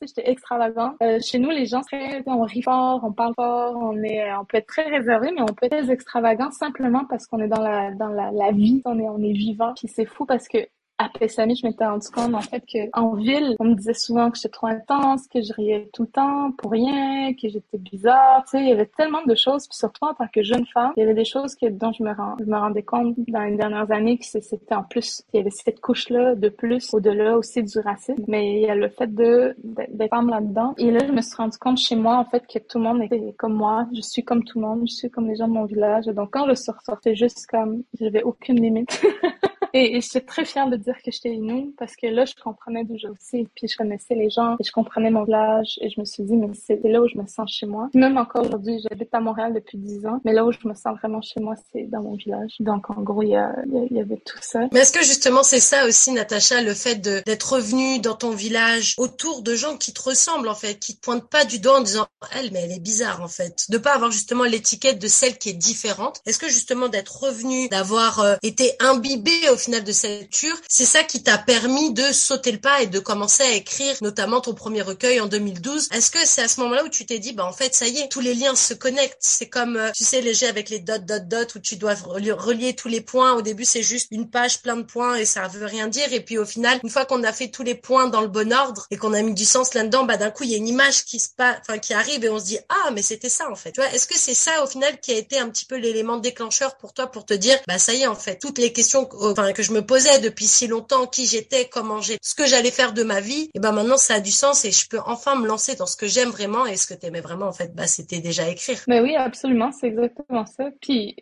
j'étais 0.01 0.31
extravagante. 0.31 0.95
Euh, 1.03 1.19
chez 1.21 1.39
nous 1.39 1.51
les 1.51 1.67
gens 1.67 1.83
on 2.27 2.43
rit 2.43 2.63
fort, 2.63 3.01
on 3.05 3.13
parle 3.13 3.35
fort, 3.35 3.77
on 3.77 4.03
est, 4.03 4.33
on 4.35 4.45
peut 4.45 4.59
être 4.59 4.67
très 4.67 4.85
réservé, 4.85 5.31
mais 5.35 5.43
on 5.43 5.47
peut 5.47 5.67
être 5.67 5.71
très 5.71 5.91
extravagant 5.91 6.51
simplement 6.51 7.05
parce 7.09 7.27
qu'on 7.27 7.41
est 7.41 7.49
dans 7.49 7.63
la, 7.63 7.91
dans 7.93 8.09
la, 8.09 8.31
la 8.33 8.53
vie, 8.53 8.83
on 8.85 8.99
est, 8.99 9.09
on 9.09 9.23
est 9.23 9.33
vivant. 9.33 9.73
Puis 9.77 9.89
c'est 9.89 10.07
fou 10.07 10.27
parce 10.27 10.49
que 10.49 10.59
après 11.01 11.29
Samy, 11.29 11.57
je 11.57 11.67
m'étais 11.67 11.87
rendu 11.87 12.07
compte 12.09 12.35
en 12.35 12.43
fait 12.43 12.61
que 12.61 12.79
en 12.93 13.15
ville, 13.15 13.57
on 13.59 13.65
me 13.65 13.75
disait 13.75 13.95
souvent 13.95 14.31
que 14.31 14.37
j'étais 14.37 14.51
trop 14.51 14.67
intense, 14.67 15.27
que 15.29 15.41
je 15.41 15.53
riais 15.55 15.89
tout 15.95 16.03
le 16.03 16.09
temps 16.09 16.53
pour 16.59 16.73
rien, 16.73 17.33
que 17.33 17.49
j'étais 17.49 17.79
bizarre. 17.79 18.45
Tu 18.45 18.59
sais, 18.59 18.63
il 18.63 18.69
y 18.69 18.73
avait 18.73 18.91
tellement 18.99 19.23
de 19.27 19.35
choses. 19.35 19.67
Puis 19.67 19.79
surtout 19.79 20.05
en 20.05 20.13
tant 20.13 20.27
que 20.29 20.43
jeune 20.43 20.67
femme, 20.67 20.93
il 20.97 21.01
y 21.01 21.03
avait 21.03 21.15
des 21.15 21.25
choses 21.25 21.55
que 21.55 21.67
dont 21.67 21.93
je 21.93 22.03
me, 22.03 22.11
je 22.39 22.45
me 22.45 22.57
rendais 22.57 22.83
compte 22.83 23.15
dans 23.29 23.41
les 23.41 23.57
dernières 23.57 23.91
années 23.91 24.19
que 24.19 24.27
c'était 24.27 24.75
en 24.75 24.83
plus, 24.83 25.23
il 25.33 25.39
y 25.39 25.41
avait 25.41 25.51
cette 25.51 25.81
couche-là 25.81 26.35
de 26.35 26.49
plus, 26.51 26.93
au-delà 26.93 27.39
aussi 27.39 27.63
du 27.63 27.79
racisme. 27.79 28.23
Mais 28.29 28.61
il 28.61 28.61
y 28.61 28.71
a 28.71 28.75
le 28.75 28.91
fait 28.91 29.13
de 29.13 29.57
d'être 29.65 30.11
femme 30.11 30.29
là-dedans. 30.29 30.75
Et 30.77 30.91
là, 30.91 31.01
je 31.07 31.13
me 31.13 31.23
suis 31.23 31.37
rendu 31.37 31.57
compte 31.57 31.79
chez 31.79 31.97
moi 31.97 32.19
en 32.19 32.25
fait 32.27 32.47
que 32.47 32.59
tout 32.59 32.79
le 32.79 32.85
monde 32.85 33.03
était 33.03 33.35
comme 33.39 33.55
moi. 33.55 33.87
Je 33.95 34.03
suis 34.03 34.23
comme 34.23 34.45
tout 34.45 34.61
le 34.61 34.67
monde. 34.67 34.83
Je 34.87 34.95
suis 34.95 35.11
comme 35.11 35.29
les 35.29 35.37
gens 35.37 35.49
de 35.49 35.55
mon 35.55 35.65
village. 35.65 36.07
donc 36.07 36.31
quand 36.33 36.47
je 36.47 36.55
sortais 36.55 37.15
juste 37.15 37.47
comme, 37.47 37.85
j'avais 37.99 38.23
aucune 38.23 38.61
limite. 38.61 39.03
et, 39.73 39.97
et 39.97 40.01
j'étais 40.01 40.21
très 40.21 40.45
fière 40.45 40.69
de 40.69 40.77
dire 40.77 40.97
que 41.05 41.11
j'étais 41.11 41.35
Inou 41.35 41.75
parce 41.79 41.97
que 41.97 42.07
là, 42.07 42.25
je 42.25 42.35
comprenais 42.43 42.85
d'où 42.85 42.97
aussi, 43.09 43.47
puis 43.55 43.69
je 43.69 43.77
connaissais 43.77 44.15
les 44.15 44.31
gens 44.31 44.57
et 44.61 44.65
je 44.65 44.73
comprenais 44.73 45.11
mon 45.11 45.25
village 45.25 45.79
et 45.81 45.91
je 45.91 46.01
me 46.01 46.05
suis 46.05 46.23
dit, 46.23 46.37
mais 46.37 46.49
c'est 46.55 46.81
là 46.85 47.01
où 47.01 47.09
je 47.09 47.19
me 47.19 47.27
sens 47.27 47.51
chez 47.53 47.67
moi. 47.67 47.89
Même 47.95 48.19
encore 48.19 48.47
aujourd'hui, 48.47 48.81
j'habite 48.89 49.13
à 49.13 49.21
Montréal 49.21 49.55
depuis 49.55 49.79
dix 49.79 50.07
ans, 50.07 50.21
mais 50.25 50.33
là 50.33 50.45
où 50.45 50.53
je 50.53 50.59
me 50.65 50.75
sens 50.75 50.97
vraiment 50.99 51.21
chez 51.23 51.41
moi, 51.41 51.55
c'est 51.73 51.85
dans 51.85 52.03
mon 52.03 52.15
village. 52.15 52.57
Donc, 52.61 52.91
en 52.91 53.01
gros, 53.03 53.23
il 53.23 53.31
y, 53.31 53.37
a, 53.37 53.55
y 53.91 54.01
avait 54.01 54.21
tout 54.25 54.39
ça. 54.41 54.61
Mais 54.73 54.81
est-ce 54.81 54.93
que 54.93 55.05
justement, 55.05 55.43
c'est 55.43 55.61
ça 55.61 55.87
aussi, 55.87 56.13
Natacha, 56.13 56.63
le 56.63 56.75
fait 56.75 57.01
d'être 57.01 57.53
revenu 57.53 58.01
dans 58.01 58.15
ton 58.15 58.31
village 58.31 58.95
autour 58.99 59.43
de 59.43 59.55
gens 59.55 59.77
qui 59.77 59.93
te 59.93 60.03
ressemblent, 60.03 60.49
en 60.49 60.55
fait, 60.55 60.79
qui 60.79 60.97
te 60.97 61.01
pointent 61.01 61.29
pas 61.29 61.45
du 61.45 61.59
doigt 61.59 61.79
en 61.79 61.83
disant, 61.83 62.07
elle, 62.39 62.51
mais 62.53 62.63
elle 62.65 62.73
est 62.73 62.83
bizarre, 62.83 63.23
en 63.23 63.29
fait. 63.29 63.67
De 63.71 63.79
pas 63.79 63.95
avoir 63.95 64.11
justement 64.11 64.45
l'étiquette 64.45 65.01
de 65.01 65.09
celle 65.09 65.39
qui 65.39 65.51
est 65.51 65.55
différente. 65.55 66.21
Est-ce 66.27 66.39
que 66.39 66.49
justement 66.49 66.89
d'être 66.89 67.23
revenu, 67.23 67.69
d'avoir 67.69 68.21
euh, 68.21 68.37
été 68.43 68.73
imbibé 68.81 69.31
au 69.53 69.57
final 69.61 69.85
de 69.85 69.93
cette 69.93 70.31
culture, 70.31 70.57
c'est 70.69 70.85
ça 70.85 71.05
qui 71.05 71.23
t'a 71.23 71.39
permis 71.39 71.93
de 71.93 72.13
sauter 72.13 72.53
le 72.53 72.61
pas 72.61 72.83
et 72.83 72.87
de 72.87 72.99
commencer 72.99 73.43
à 73.43 73.53
écrire 73.53 73.97
notamment 74.01 74.41
ton 74.41 74.55
premier 74.55 74.83
recueil 74.83 75.21
en 75.21 75.27
2012. 75.27 75.89
Est-ce 75.93 76.11
que 76.11 76.19
c'est 76.25 76.43
à 76.43 76.49
ce 76.49 76.61
moment-là 76.61 76.85
où 76.85 76.89
tu 76.89 77.07
t'es 77.07 77.19
dit, 77.19 77.33
bah 77.33 77.45
en 77.45 77.53
fait, 77.53 77.75
ça 77.75 77.87
y 77.87 77.99
est, 77.99 78.09
tous 78.09 78.21
les 78.21 78.35
liens 78.35 78.55
se 78.55 78.75
connectent. 78.75 79.19
C'est 79.21 79.49
comme, 79.49 79.77
euh, 79.77 79.91
tu 79.95 80.05
sais, 80.05 80.21
jeux 80.35 80.49
avec 80.49 80.71
les 80.71 80.79
dots, 80.79 80.99
dots, 80.99 81.19
dots, 81.21 81.57
où 81.57 81.59
tu 81.59 81.77
dois 81.77 81.95
relier 81.95 82.75
tous 82.75 82.89
les 82.89 83.01
points. 83.01 83.35
Au 83.35 83.43
début, 83.43 83.65
c'est 83.65 83.83
juste 83.83 84.09
une 84.11 84.31
page 84.31 84.63
plein 84.63 84.77
de 84.77 84.83
points 84.83 85.17
et 85.17 85.25
ça 85.25 85.47
veut 85.49 85.67
rien 85.67 85.89
dire. 85.89 86.13
Et 86.13 86.21
puis 86.21 86.39
au 86.39 86.45
final, 86.45 86.81
une 86.83 86.91
fois 86.91 87.05
qu'on 87.05 87.23
a 87.25 87.33
fait 87.33 87.49
tous 87.49 87.63
les 87.63 87.75
points 87.75 88.09
dans 88.09 88.21
le 88.21 88.29
bon 88.29 88.53
ordre 88.53 88.87
et 88.91 88.97
qu'on 88.97 89.13
a 89.13 89.23
mis 89.23 89.35
du 89.35 89.45
sens 89.45 89.75
là-dedans, 89.75 90.05
bah 90.05 90.17
d'un 90.17 90.31
coup, 90.31 90.45
il 90.45 90.51
y 90.51 90.55
a 90.55 90.59
une 90.59 90.69
image 90.69 91.05
qui 91.05 91.19
se 91.19 91.29
passe, 91.29 91.59
enfin 91.61 91.79
qui 91.79 91.95
arrive 91.95 92.25
et 92.25 92.29
on 92.29 92.39
se 92.39 92.45
dit, 92.45 92.59
ah, 92.69 92.91
mais 92.93 93.03
c'était 93.03 93.29
ça 93.29 93.51
en 93.51 93.55
fait. 93.55 93.73
Tu 93.73 93.81
vois, 93.81 93.91
est-ce 93.93 94.07
que 94.07 94.19
c'est 94.19 94.35
ça 94.35 94.63
au 94.65 94.67
final 94.67 95.01
qui 95.01 95.13
a 95.13 95.17
été 95.17 95.39
un 95.39 95.49
petit 95.49 95.65
peu 95.65 95.77
l'élément 95.77 96.19
déclencheur 96.19 96.77
pour 96.77 96.93
toi 96.93 97.07
pour 97.09 97.27
te 97.27 97.35
dire, 97.35 97.59
bah 97.67 97.79
ça 97.79 97.95
y 97.95 98.03
est 98.03 98.07
en 98.07 98.15
fait, 98.15 98.39
toutes 98.39 98.59
les 98.59 98.73
questions, 98.73 99.09
que 99.53 99.63
je 99.63 99.73
me 99.73 99.85
posais 99.85 100.19
depuis 100.21 100.47
si 100.47 100.67
longtemps, 100.67 101.07
qui 101.07 101.27
j'étais, 101.27 101.69
comment 101.69 102.01
j'étais, 102.01 102.21
ce 102.23 102.35
que 102.35 102.47
j'allais 102.47 102.71
faire 102.71 102.93
de 102.93 103.03
ma 103.03 103.21
vie, 103.21 103.51
et 103.55 103.61
ben 103.61 103.73
maintenant 103.73 103.97
ça 103.97 104.15
a 104.15 104.21
du 104.21 104.31
sens 104.31 104.65
et 104.65 104.71
je 104.71 104.89
peux 104.89 105.01
enfin 105.07 105.37
me 105.37 105.47
lancer 105.47 105.77
dans 105.77 105.87
ce 105.87 105.97
que 105.97 106.07
j'aime 106.07 106.31
vraiment 106.31 106.67
et 106.67 106.77
ce 106.77 106.87
que 106.87 106.95
t'aimais 106.95 107.21
vraiment 107.21 107.47
en 107.47 107.53
fait, 107.53 107.75
bah 107.75 107.87
c'était 107.87 108.21
déjà 108.21 108.49
écrire. 108.49 108.79
Mais 108.89 109.01
oui, 109.01 109.15
absolument, 109.17 109.71
c'est 109.73 109.89
exactement 109.89 110.47
ça. 110.47 110.71
Puis 110.81 111.17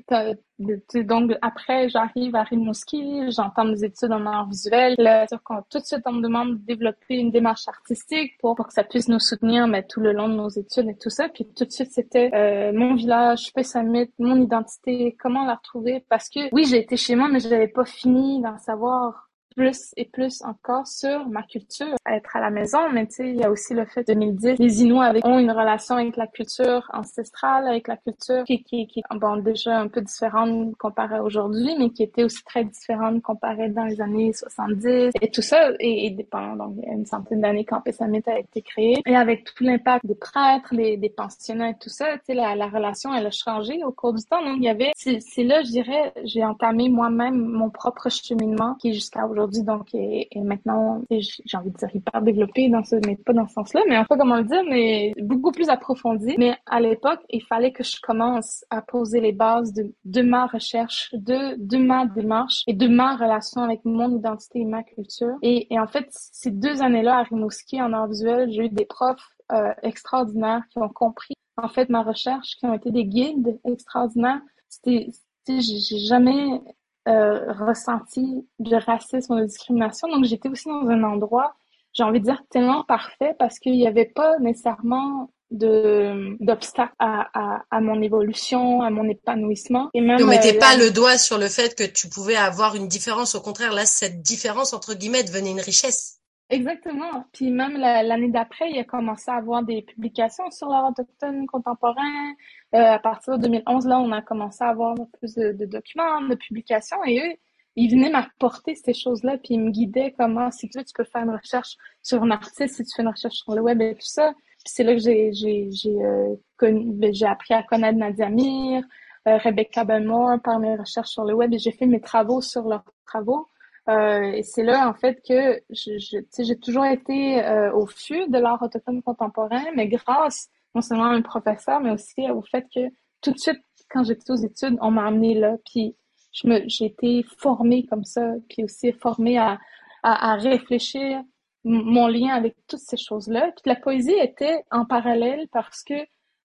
donc 0.59 1.33
après, 1.41 1.89
j'arrive 1.89 2.35
à 2.35 2.43
Rimouski, 2.43 3.31
j'entends 3.31 3.65
mes 3.65 3.85
études 3.85 4.11
en 4.11 4.27
art 4.27 4.49
visuel. 4.49 4.95
Là, 4.99 5.27
tout 5.71 5.79
de 5.79 5.85
suite, 5.85 6.03
on 6.07 6.13
me 6.13 6.23
demande 6.23 6.59
de 6.59 6.65
développer 6.65 7.17
une 7.17 7.31
démarche 7.31 7.69
artistique 7.69 8.33
pour, 8.41 8.57
pour 8.57 8.67
que 8.67 8.73
ça 8.73 8.83
puisse 8.83 9.09
nous 9.09 9.21
soutenir 9.21 9.69
mais 9.69 9.85
tout 9.85 10.01
le 10.01 10.13
long 10.13 10.29
de 10.29 10.35
nos 10.35 10.49
études 10.49 10.89
et 10.89 10.97
tout 10.97 11.11
ça. 11.11 11.29
Puis 11.29 11.47
tout 11.57 11.65
de 11.65 11.71
suite, 11.71 11.93
c'était 11.93 12.31
euh, 12.35 12.73
mon 12.73 12.95
village, 12.95 13.53
Pessamit, 13.55 14.11
mon 14.19 14.41
identité, 14.41 15.17
comment 15.21 15.47
la 15.47 15.55
retrouver? 15.55 16.05
Parce 16.09 16.29
que 16.29 16.53
oui, 16.53 16.65
j'ai 16.65 16.79
été 16.79 16.97
chez 16.97 17.15
moi, 17.15 17.29
mais 17.29 17.41
je 17.41 17.49
n'avais 17.49 17.69
pas 17.69 17.85
fini 17.85 18.43
d'en 18.43 18.59
savoir 18.59 19.28
plus 19.59 19.93
et 19.97 20.05
plus 20.05 20.41
encore 20.43 20.87
sur 20.87 21.29
ma 21.29 21.43
culture, 21.43 21.97
être 22.09 22.37
à 22.37 22.41
la 22.41 22.51
maison, 22.51 22.79
mais 22.93 23.09
tu 23.09 23.15
sais, 23.17 23.29
il 23.29 23.41
y 23.41 23.43
a 23.43 23.51
aussi 23.51 23.75
le 23.75 23.85
fait, 23.87 24.07
2010, 24.07 24.57
les 24.57 24.83
Inuits 24.83 25.21
ont 25.25 25.39
une 25.41 25.51
relation 25.51 25.97
avec 25.97 26.17
la 26.17 26.29
culture 26.29 26.89
ancestrale, 26.93 27.67
avec 27.67 27.89
la 27.89 27.97
culture 27.97 28.45
qui, 28.45 28.63
qui, 28.63 28.87
qui 28.87 29.03
bon, 29.17 29.39
déjà 29.39 29.81
un 29.81 29.89
peu 29.89 30.01
différente 30.01 30.77
comparée 30.77 31.17
à 31.17 31.25
aujourd'hui, 31.25 31.75
mais 31.77 31.91
qui 31.91 32.05
était 32.05 32.23
aussi 32.23 32.45
très 32.45 32.65
différente 32.65 33.21
comparée 33.21 33.69
dans 33.71 33.85
les 33.85 34.01
années 34.01 34.33
70 34.33 35.11
et 35.21 35.31
tout 35.33 35.43
ça, 35.43 35.73
et, 35.81 36.07
et 36.07 36.25
pendant 36.31 36.67
donc, 36.67 36.77
une 36.87 37.05
centaine 37.05 37.41
d'années 37.41 37.65
quand 37.65 37.81
Pessamit 37.81 38.23
a 38.27 38.39
été 38.39 38.63
créé, 38.63 39.03
et 39.07 39.17
avec 39.17 39.43
tout 39.43 39.65
l'impact 39.65 40.07
des 40.07 40.15
prêtres, 40.15 40.73
des, 40.73 40.97
des 40.97 41.11
pensionnats 41.11 41.71
et 41.71 41.79
tout 41.81 41.91
ça, 41.91 42.13
tu 42.19 42.27
sais, 42.27 42.35
la, 42.35 42.55
la 42.55 42.69
relation, 42.69 43.13
elle 43.13 43.27
a 43.27 43.33
changé 43.33 43.83
au 43.83 43.91
cours 43.91 44.15
du 44.15 44.23
temps, 44.23 44.45
donc 44.45 44.59
il 44.59 44.65
y 44.65 44.69
avait, 44.69 44.93
c'est 44.95 45.43
là, 45.43 45.63
je 45.65 45.71
dirais, 45.71 46.13
j'ai 46.23 46.45
entamé 46.45 46.89
moi-même 46.89 47.35
mon 47.35 47.71
propre 47.71 48.09
cheminement 48.09 48.77
qui 48.77 48.95
jusqu'à 48.95 49.27
aujourd'hui 49.27 49.48
donc 49.63 49.95
est, 49.95 50.29
maintenant, 50.37 51.03
j'ai 51.11 51.57
envie 51.57 51.71
de 51.71 51.77
dire 51.77 51.89
hyper 51.95 52.23
développé 52.23 52.69
dans 52.69 52.85
ce, 52.85 52.97
mais 53.07 53.17
pas 53.17 53.33
dans 53.33 53.47
ce 53.47 53.55
sens-là, 53.55 53.83
mais 53.89 53.97
un 53.97 54.05
peu 54.05 54.17
comment 54.17 54.37
le 54.37 54.45
dire, 54.45 54.63
mais 54.69 55.13
beaucoup 55.21 55.53
plus 55.53 55.69
approfondi. 55.69 56.35
Mais 56.39 56.55
à 56.67 56.81
l'époque, 56.81 57.21
il 57.31 57.43
fallait 57.43 57.73
que 57.73 57.83
je 57.83 57.97
commence 58.01 58.65
à 58.71 58.83
poser 58.83 59.21
les 59.21 59.33
bases 59.33 59.73
de, 59.73 59.93
de 60.05 60.23
ma 60.23 60.47
recherche, 60.47 61.11
de, 61.13 61.57
de 61.59 61.79
ma 61.79 62.07
démarche 62.07 62.63
et 62.67 62.75
de 62.75 62.89
ma 62.89 63.17
relation 63.17 63.63
avec 63.63 63.85
mon 63.85 64.17
identité 64.17 64.61
et 64.61 64.65
ma 64.65 64.83
culture. 64.83 65.37
Et, 65.43 65.73
et 65.73 65.79
en 65.79 65.87
fait, 65.87 66.07
ces 66.11 66.51
deux 66.51 66.83
années-là 66.83 67.19
à 67.19 67.23
Rimouski 67.23 67.81
en 67.81 67.93
art 67.93 68.09
visuel, 68.09 68.51
j'ai 68.51 68.67
eu 68.67 68.69
des 68.69 68.85
profs 68.85 69.37
euh, 69.53 69.73
extraordinaires 69.83 70.63
qui 70.71 70.79
ont 70.79 70.89
compris 70.89 71.35
en 71.57 71.69
fait 71.69 71.89
ma 71.89 72.03
recherche, 72.03 72.57
qui 72.57 72.67
ont 72.67 72.75
été 72.75 72.91
des 72.91 73.05
guides 73.05 73.59
extraordinaires. 73.65 74.41
C'était, 74.69 75.09
j'ai 75.49 75.99
jamais 75.99 76.61
euh, 77.09 77.53
ressenti 77.53 78.47
du 78.59 78.75
racisme 78.75 79.35
ou 79.35 79.41
de 79.41 79.45
discrimination. 79.47 80.09
Donc, 80.09 80.25
j'étais 80.25 80.49
aussi 80.49 80.69
dans 80.69 80.87
un 80.89 81.03
endroit, 81.03 81.55
j'ai 81.93 82.03
envie 82.03 82.21
de 82.21 82.25
dire, 82.25 82.43
tellement 82.51 82.85
parfait 82.85 83.35
parce 83.39 83.59
qu'il 83.59 83.73
n'y 83.73 83.87
avait 83.87 84.05
pas 84.05 84.39
nécessairement 84.39 85.31
de 85.51 86.37
d'obstacles 86.45 86.93
à, 86.99 87.27
à, 87.33 87.63
à, 87.71 87.81
mon 87.81 88.03
évolution, 88.03 88.83
à 88.83 88.91
mon 88.91 89.09
épanouissement. 89.09 89.89
Et 89.95 90.01
même, 90.01 90.19
ne 90.19 90.25
mettais 90.25 90.57
euh, 90.57 90.61
pas 90.61 90.77
le 90.77 90.91
doigt 90.91 91.17
sur 91.17 91.39
le 91.39 91.49
fait 91.49 91.75
que 91.75 91.85
tu 91.85 92.09
pouvais 92.09 92.37
avoir 92.37 92.77
une 92.77 92.89
différence. 92.89 93.35
Au 93.35 93.41
contraire, 93.41 93.73
là, 93.73 93.87
cette 93.87 94.21
différence, 94.21 94.75
entre 94.75 94.95
guillemets, 94.95 95.25
devenait 95.25 95.51
une 95.51 95.61
richesse. 95.61 96.18
Exactement. 96.51 97.27
Puis 97.33 97.51
même 97.51 97.77
l'année 97.77 98.31
d'après, 98.31 98.71
il 98.71 98.79
a 98.79 98.85
commencé 98.85 99.31
à 99.31 99.35
avoir 99.35 99.63
des 99.63 99.83
publications 99.83 100.51
sur 100.51 100.69
l'art 100.69 100.89
autochtone 100.89 101.47
contemporain. 101.47 102.33
Euh, 102.75 102.93
à 102.95 102.99
partir 102.99 103.37
de 103.37 103.43
2011, 103.43 103.87
là, 103.87 104.01
on 104.01 104.11
a 104.13 104.23
commencé 104.23 104.65
à 104.65 104.69
avoir 104.69 104.95
plus 105.19 105.35
de, 105.35 105.65
documents, 105.67 106.23
de 106.23 106.35
publications. 106.35 107.05
Et 107.05 107.21
eux, 107.21 107.37
ils 107.77 107.91
venaient 107.91 108.11
m'apporter 108.11 108.75
ces 108.75 108.95
choses-là, 108.95 109.37
puis 109.39 109.55
ils 109.55 109.61
me 109.61 109.71
guidaient 109.71 110.15
comment, 110.17 110.51
si 110.51 110.69
tu 110.71 110.79
veux, 110.79 110.85
tu 110.85 110.93
peux 110.95 111.05
faire 111.05 111.23
une 111.23 111.37
recherche 111.37 111.77
sur 112.03 112.23
un 112.23 112.31
artiste, 112.31 112.77
si 112.77 112.85
tu 112.85 112.97
fais 112.97 113.03
une 113.03 113.09
recherche 113.09 113.37
sur 113.37 113.55
le 113.55 113.61
web 113.61 113.81
et 113.83 113.95
tout 113.95 114.01
ça. 114.01 114.33
Puis 114.33 114.73
c'est 114.75 114.85
là 114.85 114.95
que 114.95 115.01
j'ai 115.01 115.33
j'ai 115.33 115.71
j'ai 115.71 116.03
euh, 116.03 116.35
ben, 116.61 117.15
j'ai 117.15 117.27
appris 117.27 117.55
à 117.55 117.63
connaître 117.63 117.99
Nadia 117.99 118.31
Mir, 118.31 118.83
euh, 119.29 119.37
Rebecca 119.37 119.85
Belmore 119.85 120.41
par 120.43 120.59
mes 120.59 120.77
recherches 120.77 121.11
sur 121.11 121.25
le 121.25 121.35
web 121.35 121.53
et 121.53 121.59
j'ai 121.59 121.73
fait 121.73 121.87
mes 121.87 122.01
travaux 122.01 122.41
sur 122.41 122.69
leurs 122.69 122.85
travaux. 123.07 123.47
Euh, 123.89 124.33
et 124.33 124.43
c'est 124.43 124.63
là, 124.63 124.89
en 124.89 124.95
fait, 124.95 125.21
que 125.27 125.63
j'ai 125.71 126.59
toujours 126.59 126.85
été 126.85 127.43
euh, 127.43 127.73
au 127.73 127.87
fût 127.87 128.29
de 128.29 128.39
l'art 128.39 128.61
autochtone 128.63 129.03
contemporain, 129.03 129.65
mais 129.75 129.89
grâce 129.89 130.49
non 130.75 130.83
seulement 130.83 131.07
à 131.07 131.15
un 131.15 131.23
professeur, 131.23 131.81
mais 131.81 131.91
aussi 131.91 132.31
au 132.31 132.43
fait 132.43 132.67
que 132.75 132.81
tout 133.23 133.33
de 133.33 133.39
suite, 133.39 133.61
quand 133.91 134.05
j'étais 134.05 134.31
aux 134.31 134.37
études, 134.37 134.77
on 134.83 134.91
m'a 134.91 135.07
amené 135.07 135.35
là, 135.35 135.57
puis 135.65 135.97
j'ai 136.33 136.85
été 136.85 137.25
formée 137.39 137.87
comme 137.87 138.05
ça, 138.05 138.35
puis 138.51 138.63
aussi 138.65 138.93
formée 138.93 139.39
à, 139.39 139.59
à, 140.03 140.35
réfléchir 140.35 141.23
mon 141.65 142.07
lien 142.07 142.35
avec 142.35 142.55
toutes 142.69 142.81
ces 142.81 142.99
choses-là. 142.99 143.51
Puis 143.53 143.63
la 143.67 143.77
poésie 143.77 144.13
était 144.13 144.65
en 144.71 144.85
parallèle 144.85 145.49
parce 145.53 145.83
que 145.83 145.95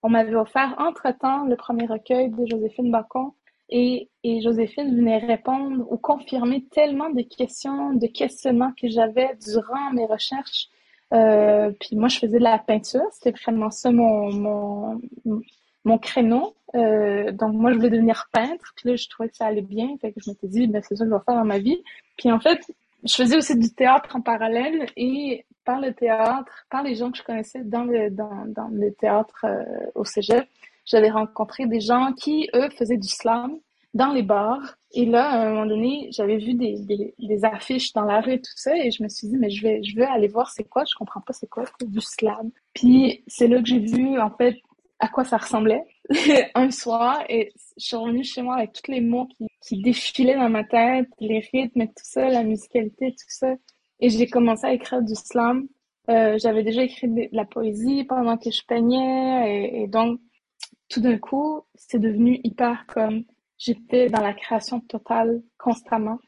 on 0.02 0.10
m'avait 0.10 0.36
offert 0.36 0.76
entre-temps 0.80 1.46
le 1.46 1.56
premier 1.56 1.86
recueil 1.86 2.30
de 2.30 2.46
Joséphine 2.46 2.92
Bacon 2.92 3.32
et, 3.74 4.10
Joséphine 4.42 4.96
venait 4.96 5.18
répondre 5.18 5.86
ou 5.92 5.98
confirmer 5.98 6.64
tellement 6.72 7.10
de 7.10 7.24
questions, 7.24 7.94
de 7.94 8.06
questionnements 8.06 8.72
que 8.80 8.88
j'avais 8.88 9.32
durant 9.44 9.92
mes 9.92 10.06
recherches. 10.06 10.70
Euh, 11.12 11.72
puis 11.80 11.96
moi, 11.96 12.08
je 12.08 12.20
faisais 12.20 12.38
de 12.38 12.44
la 12.44 12.60
peinture, 12.60 13.02
c'était 13.12 13.38
vraiment 13.38 13.72
ça 13.72 13.92
mon, 13.92 14.32
mon, 14.32 15.02
mon 15.86 15.98
créneau. 15.98 16.56
Euh, 16.76 17.32
donc 17.32 17.54
moi, 17.54 17.72
je 17.72 17.78
voulais 17.78 17.90
devenir 17.90 18.30
peintre. 18.32 18.74
Puis 18.76 18.90
là, 18.90 18.96
je 18.96 19.10
trouvais 19.10 19.30
que 19.30 19.36
ça 19.36 19.48
allait 19.48 19.62
bien. 19.62 19.90
Fait 20.00 20.12
que 20.12 20.20
je 20.24 20.30
m'étais 20.30 20.48
dit, 20.48 20.68
ben, 20.68 20.82
c'est 20.88 20.96
ça 20.96 21.06
que 21.06 21.10
je 21.10 21.16
vais 21.16 21.22
faire 21.26 21.36
dans 21.36 21.46
ma 21.46 21.60
vie. 21.60 21.84
Puis 22.18 22.32
en 22.32 22.40
fait, 22.40 22.60
je 23.04 23.14
faisais 23.14 23.36
aussi 23.36 23.58
du 23.58 23.74
théâtre 23.74 24.16
en 24.16 24.22
parallèle 24.22 24.86
et 24.96 25.46
par 25.66 25.80
le 25.80 25.94
théâtre, 25.94 26.66
par 26.70 26.84
les 26.84 26.96
gens 26.96 27.12
que 27.12 27.18
je 27.18 27.24
connaissais 27.24 27.64
dans 27.64 27.84
le, 27.84 28.10
dans, 28.12 28.46
dans 28.48 28.70
le 28.72 28.94
théâtre 28.94 29.46
euh, 29.46 29.64
au 29.96 30.06
cégep, 30.06 30.48
j'avais 30.86 31.10
rencontré 31.10 31.66
des 31.66 31.80
gens 31.80 32.14
qui, 32.14 32.50
eux, 32.56 32.70
faisaient 32.78 32.98
du 32.98 33.08
slam 33.08 33.58
dans 33.94 34.12
les 34.12 34.24
bars. 34.24 34.76
Et 34.94 35.06
là, 35.06 35.30
à 35.30 35.46
un 35.46 35.50
moment 35.50 35.66
donné, 35.66 36.10
j'avais 36.12 36.38
vu 36.38 36.54
des, 36.54 37.14
des, 37.20 37.46
affiches 37.46 37.94
dans 37.94 38.04
la 38.04 38.22
rue 38.22 38.34
et 38.34 38.42
tout 38.42 38.52
ça, 38.56 38.76
et 38.76 38.92
je 38.92 39.02
me 39.04 39.10
suis 39.10 39.28
dit, 39.28 39.38
mais 39.38 39.50
je 39.50 39.64
vais, 39.64 39.84
je 39.84 39.96
veux 39.96 40.06
aller 40.06 40.28
voir 40.28 40.50
c'est 40.52 40.64
quoi, 40.64 40.84
je 40.86 40.96
comprends 40.96 41.22
pas 41.22 41.34
c'est 41.34 41.50
quoi, 41.50 41.64
du 41.82 42.02
slam. 42.02 42.52
Puis 42.74 43.24
c'est 43.28 43.48
là 43.48 43.60
que 43.60 43.68
j'ai 43.68 43.80
vu, 43.80 44.20
en 44.20 44.30
fait, 44.32 44.58
à 45.00 45.08
quoi 45.08 45.24
ça 45.24 45.38
ressemblait 45.38 45.84
un 46.56 46.72
soir, 46.72 47.24
et 47.30 47.52
je 47.78 47.86
suis 47.86 47.96
revenue 47.96 48.24
chez 48.24 48.42
moi 48.42 48.58
avec 48.58 48.74
tous 48.74 48.92
les 48.92 49.02
mots 49.02 49.28
qui, 49.38 49.48
qui 49.62 49.82
défilaient 49.82 50.36
dans 50.36 50.50
ma 50.50 50.64
tête, 50.64 51.08
les 51.20 51.40
rythmes 51.52 51.82
et 51.82 51.88
tout 51.88 52.04
ça, 52.04 52.30
la 52.30 52.44
musicalité, 52.44 53.12
tout 53.12 53.26
ça. 53.28 53.54
Et 54.00 54.10
j'ai 54.10 54.28
commencé 54.28 54.66
à 54.66 54.74
écrire 54.74 55.02
du 55.02 55.16
slam. 55.16 55.68
Euh, 56.10 56.38
j'avais 56.38 56.64
déjà 56.64 56.84
écrit 56.84 57.08
de 57.08 57.30
la 57.32 57.46
poésie 57.46 58.04
pendant 58.04 58.38
que 58.38 58.52
je 58.52 58.62
peignais, 58.68 59.84
et 59.84 59.88
donc 59.88 60.20
tout 60.94 61.02
d'un 61.02 61.18
coup, 61.18 61.62
c'est 61.74 61.98
devenu 61.98 62.40
hyper 62.44 62.86
comme 62.88 63.24
j'étais 63.58 64.10
dans 64.10 64.22
la 64.22 64.34
création 64.34 64.80
totale 64.80 65.42
constamment. 65.58 66.20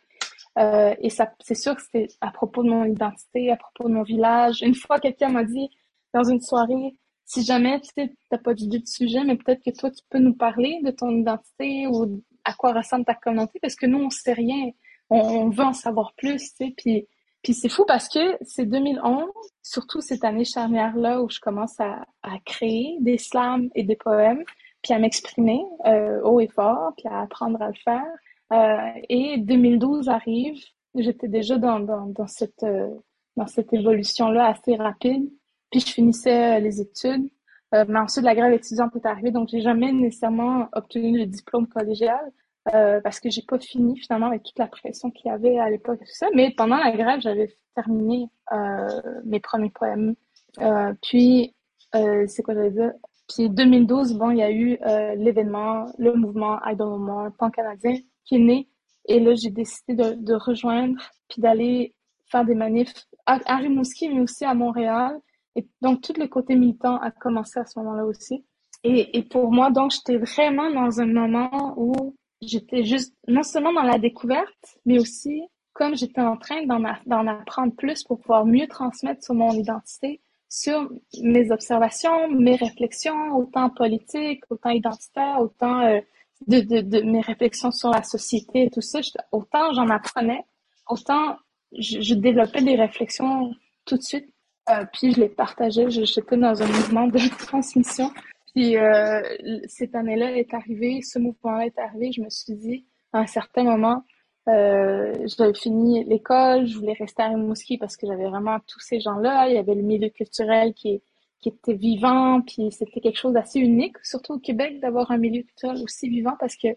Euh, 0.58 0.96
et 1.00 1.10
c'est 1.10 1.56
sûr 1.56 1.76
que 1.76 1.84
c'était 1.84 2.08
à 2.20 2.32
propos 2.32 2.64
de 2.64 2.70
mon 2.70 2.86
identité, 2.86 3.52
à 3.52 3.58
propos 3.58 3.90
de 3.90 3.94
mon 3.94 4.02
village. 4.02 4.64
Une 4.64 4.74
fois, 4.74 5.00
quelqu'un 5.00 5.30
m'a 5.30 5.44
dit 5.44 5.70
dans 6.14 6.24
une 6.24 6.40
soirée, 6.40 6.98
si 7.26 7.44
jamais 7.44 7.80
tu 7.82 8.10
n'as 8.32 8.38
pas 8.40 8.56
d'idée 8.56 8.80
de 8.80 8.88
sujet, 8.88 9.24
mais 9.24 9.36
peut-être 9.36 9.64
que 9.64 9.78
toi, 9.78 9.92
tu 9.92 10.02
peux 10.10 10.20
nous 10.20 10.34
parler 10.34 10.82
de 10.84 10.90
ton 10.90 11.12
identité 11.12 11.86
ou 11.88 12.24
à 12.44 12.54
quoi 12.54 12.74
ressemble 12.74 13.06
ta 13.06 13.14
communauté, 13.14 13.60
parce 13.62 13.76
que 13.76 13.86
nous, 13.86 14.00
on 14.00 14.10
sait 14.10 14.34
rien. 14.34 14.72
on, 15.10 15.50
veut 15.50 15.64
en 15.64 15.74
savoir 15.74 16.14
plus, 16.16 16.38
tu 16.38 16.56
sais. 16.56 16.74
Puis, 16.76 17.08
puis 17.46 17.54
c'est 17.54 17.70
fou 17.70 17.86
parce 17.86 18.10
que 18.10 18.40
c'est 18.42 18.66
2011, 18.66 19.30
surtout 19.62 20.02
cette 20.02 20.24
année 20.24 20.46
charnière-là 20.46 21.22
où 21.22 21.30
je 21.30 21.40
commence 21.40 21.80
à, 21.80 22.04
à 22.24 22.40
créer 22.44 22.98
des 23.02 23.20
slams 23.20 23.70
et 23.76 23.84
des 23.84 23.96
poèmes, 23.96 24.44
puis 24.82 24.94
à 24.96 24.98
m'exprimer 24.98 25.64
euh, 25.86 26.20
haut 26.24 26.40
et 26.40 26.48
fort, 26.48 26.94
puis 26.98 27.08
à 27.08 27.22
apprendre 27.22 27.62
à 27.62 27.68
le 27.68 27.76
faire. 27.76 28.04
Euh, 28.52 29.00
et 29.10 29.38
2012 29.38 30.10
arrive, 30.10 30.60
j'étais 30.96 31.28
déjà 31.28 31.60
dans, 31.60 31.80
dans, 31.80 32.08
dans 32.08 32.26
cette, 32.26 32.64
euh, 32.64 32.90
dans 33.38 33.46
cette 33.46 33.72
évolution-là 33.74 34.48
assez 34.48 34.76
rapide. 34.76 35.30
Puis 35.70 35.82
je 35.82 35.94
finissais 35.94 36.60
les 36.62 36.82
études. 36.82 37.30
Euh, 37.76 37.86
mais 37.88 38.00
ensuite, 38.00 38.26
la 38.26 38.34
grève 38.34 38.54
étudiante 38.54 38.96
est 38.96 39.06
arrivée, 39.06 39.30
donc 39.30 39.50
j'ai 39.50 39.62
jamais 39.62 39.92
nécessairement 39.92 40.68
obtenu 40.74 41.20
le 41.20 41.28
diplôme 41.28 41.68
collégial 41.68 42.32
euh, 42.74 43.00
parce 43.02 43.20
que 43.20 43.30
j'ai 43.30 43.44
pas 43.44 43.60
fini 43.60 43.96
finalement 43.98 44.28
avec 44.28 44.42
toute 44.42 44.58
la 44.58 44.68
pression 44.68 45.12
qu'il 45.12 45.28
y 45.28 45.30
avait 45.30 45.60
à 45.60 45.70
l'époque 45.70 46.00
et 46.02 46.06
tout 46.06 46.16
ça. 46.16 46.28
Mais 46.34 46.52
pendant 46.58 46.78
la 46.78 46.92
grève, 46.92 47.22
j'avais 47.22 47.56
terminé 47.76 48.28
euh, 48.52 49.02
mes 49.24 49.40
premiers 49.40 49.70
poèmes. 49.70 50.16
Euh, 50.60 50.94
puis, 51.02 51.54
c'est 51.94 52.44
quoi 52.44 52.56
j'allais 52.56 52.72
dire? 52.72 52.92
Puis 53.30 53.50
2012, 53.50 54.16
bon, 54.16 54.32
il 54.32 54.38
y 54.40 54.44
a 54.44 54.52
eu 54.52 54.78
l'événement, 55.18 55.86
le 55.98 56.14
mouvement 56.14 56.60
I 56.66 56.76
Don't 56.76 57.04
Know 57.04 57.30
pan-canadien, 57.38 57.96
qui 58.26 58.36
est 58.36 58.40
né. 58.40 58.70
Et 59.08 59.20
là, 59.20 59.36
j'ai 59.36 59.52
décidé 59.52 59.94
de, 59.94 60.34
rejoindre 60.34 60.98
puis 61.30 61.42
d'aller 61.42 61.94
faire 62.32 62.44
des 62.44 62.56
manifs 62.56 62.94
à, 63.26 63.58
Rimouski, 63.58 64.10
mais 64.10 64.22
aussi 64.22 64.44
à 64.44 64.54
Montréal. 64.54 65.18
Et 65.56 65.66
donc, 65.82 66.02
tout 66.02 66.14
le 66.18 66.28
côté 66.28 66.56
militant 66.56 66.98
a 66.98 67.12
commencé 67.12 67.60
à 67.60 67.66
ce 67.66 67.80
moment-là 67.80 68.06
aussi. 68.06 68.44
Et 68.84 69.24
pour 69.24 69.52
moi, 69.52 69.72
donc, 69.72 69.92
j'étais 69.92 70.18
vraiment 70.18 70.70
dans 70.72 71.00
un 71.00 71.08
moment 71.08 71.74
où 71.78 72.16
j'étais 72.48 72.84
juste, 72.84 73.16
non 73.28 73.44
seulement 73.44 73.74
dans 73.74 73.84
la 73.84 74.00
découverte, 74.00 74.78
mais 74.86 75.00
aussi 75.00 75.42
comme 75.74 75.96
j'étais 75.96 76.22
en 76.22 76.38
train 76.38 76.66
d'en 76.66 77.28
apprendre 77.28 77.76
plus 77.76 78.04
pour 78.04 78.20
pouvoir 78.20 78.46
mieux 78.46 78.66
transmettre 78.68 79.22
sur 79.24 79.34
mon 79.34 79.52
identité, 79.52 80.22
sur 80.50 80.90
mes 81.22 81.52
observations, 81.52 82.30
mes 82.30 82.56
réflexions, 82.56 83.36
autant 83.36 83.70
politiques, 83.70 84.44
autant 84.50 84.70
identitaires, 84.70 85.40
autant 85.42 85.82
euh, 85.82 86.00
de, 86.48 86.62
de, 86.62 86.80
de, 86.80 87.02
mes 87.02 87.20
réflexions 87.20 87.72
sur 87.72 87.90
la 87.90 88.04
société 88.04 88.64
et 88.64 88.70
tout 88.70 88.82
ça, 88.82 89.00
autant 89.34 89.74
j'en 89.74 89.90
apprenais, 89.90 90.46
autant 90.88 91.36
je, 91.78 92.14
développais 92.14 92.62
des 92.62 92.76
réflexions 92.76 93.52
tout 93.86 93.98
de 93.98 94.02
suite, 94.02 94.34
euh, 94.70 94.86
puis 94.94 95.12
je 95.12 95.20
les 95.20 95.30
partageais, 95.30 95.90
j'étais 95.90 96.38
dans 96.38 96.62
un 96.62 96.68
mouvement 96.68 97.08
de 97.08 97.20
transmission. 97.38 98.12
Puis 98.56 98.78
euh, 98.78 99.22
cette 99.68 99.96
année-là 99.96 100.38
est 100.38 100.54
arrivée, 100.54 101.02
ce 101.02 101.20
mouvement-là 101.20 101.66
est 101.66 101.78
arrivé, 101.78 102.14
je 102.14 102.22
me 102.22 102.30
suis 102.30 102.54
dit, 102.54 102.86
à 103.12 103.20
un 103.20 103.28
certain 103.28 103.64
moment, 103.64 104.04
euh, 104.48 105.14
j'avais 105.26 105.54
fini 105.54 106.06
l'école, 106.06 106.66
je 106.66 106.78
voulais 106.78 106.94
rester 106.94 107.24
à 107.24 107.28
Rimouski 107.30 107.78
parce 107.78 107.98
que 107.98 108.08
j'avais 108.08 108.30
vraiment 108.30 108.60
tous 108.66 108.80
ces 108.80 109.02
gens-là. 109.02 109.50
Il 109.50 109.56
y 109.56 109.58
avait 109.58 109.76
le 109.76 109.82
milieu 109.82 110.08
culturel 110.08 110.74
qui, 110.74 111.02
qui 111.42 111.50
était 111.50 111.74
vivant, 111.74 112.42
puis 112.42 112.72
c'était 112.72 113.02
quelque 113.02 113.18
chose 113.18 113.34
d'assez 113.34 113.60
unique, 113.60 113.98
surtout 114.04 114.36
au 114.36 114.40
Québec, 114.40 114.80
d'avoir 114.80 115.12
un 115.12 115.18
milieu 115.18 115.42
culturel 115.44 115.84
aussi 115.84 116.08
vivant 116.08 116.38
parce 116.40 116.56
que 116.56 116.70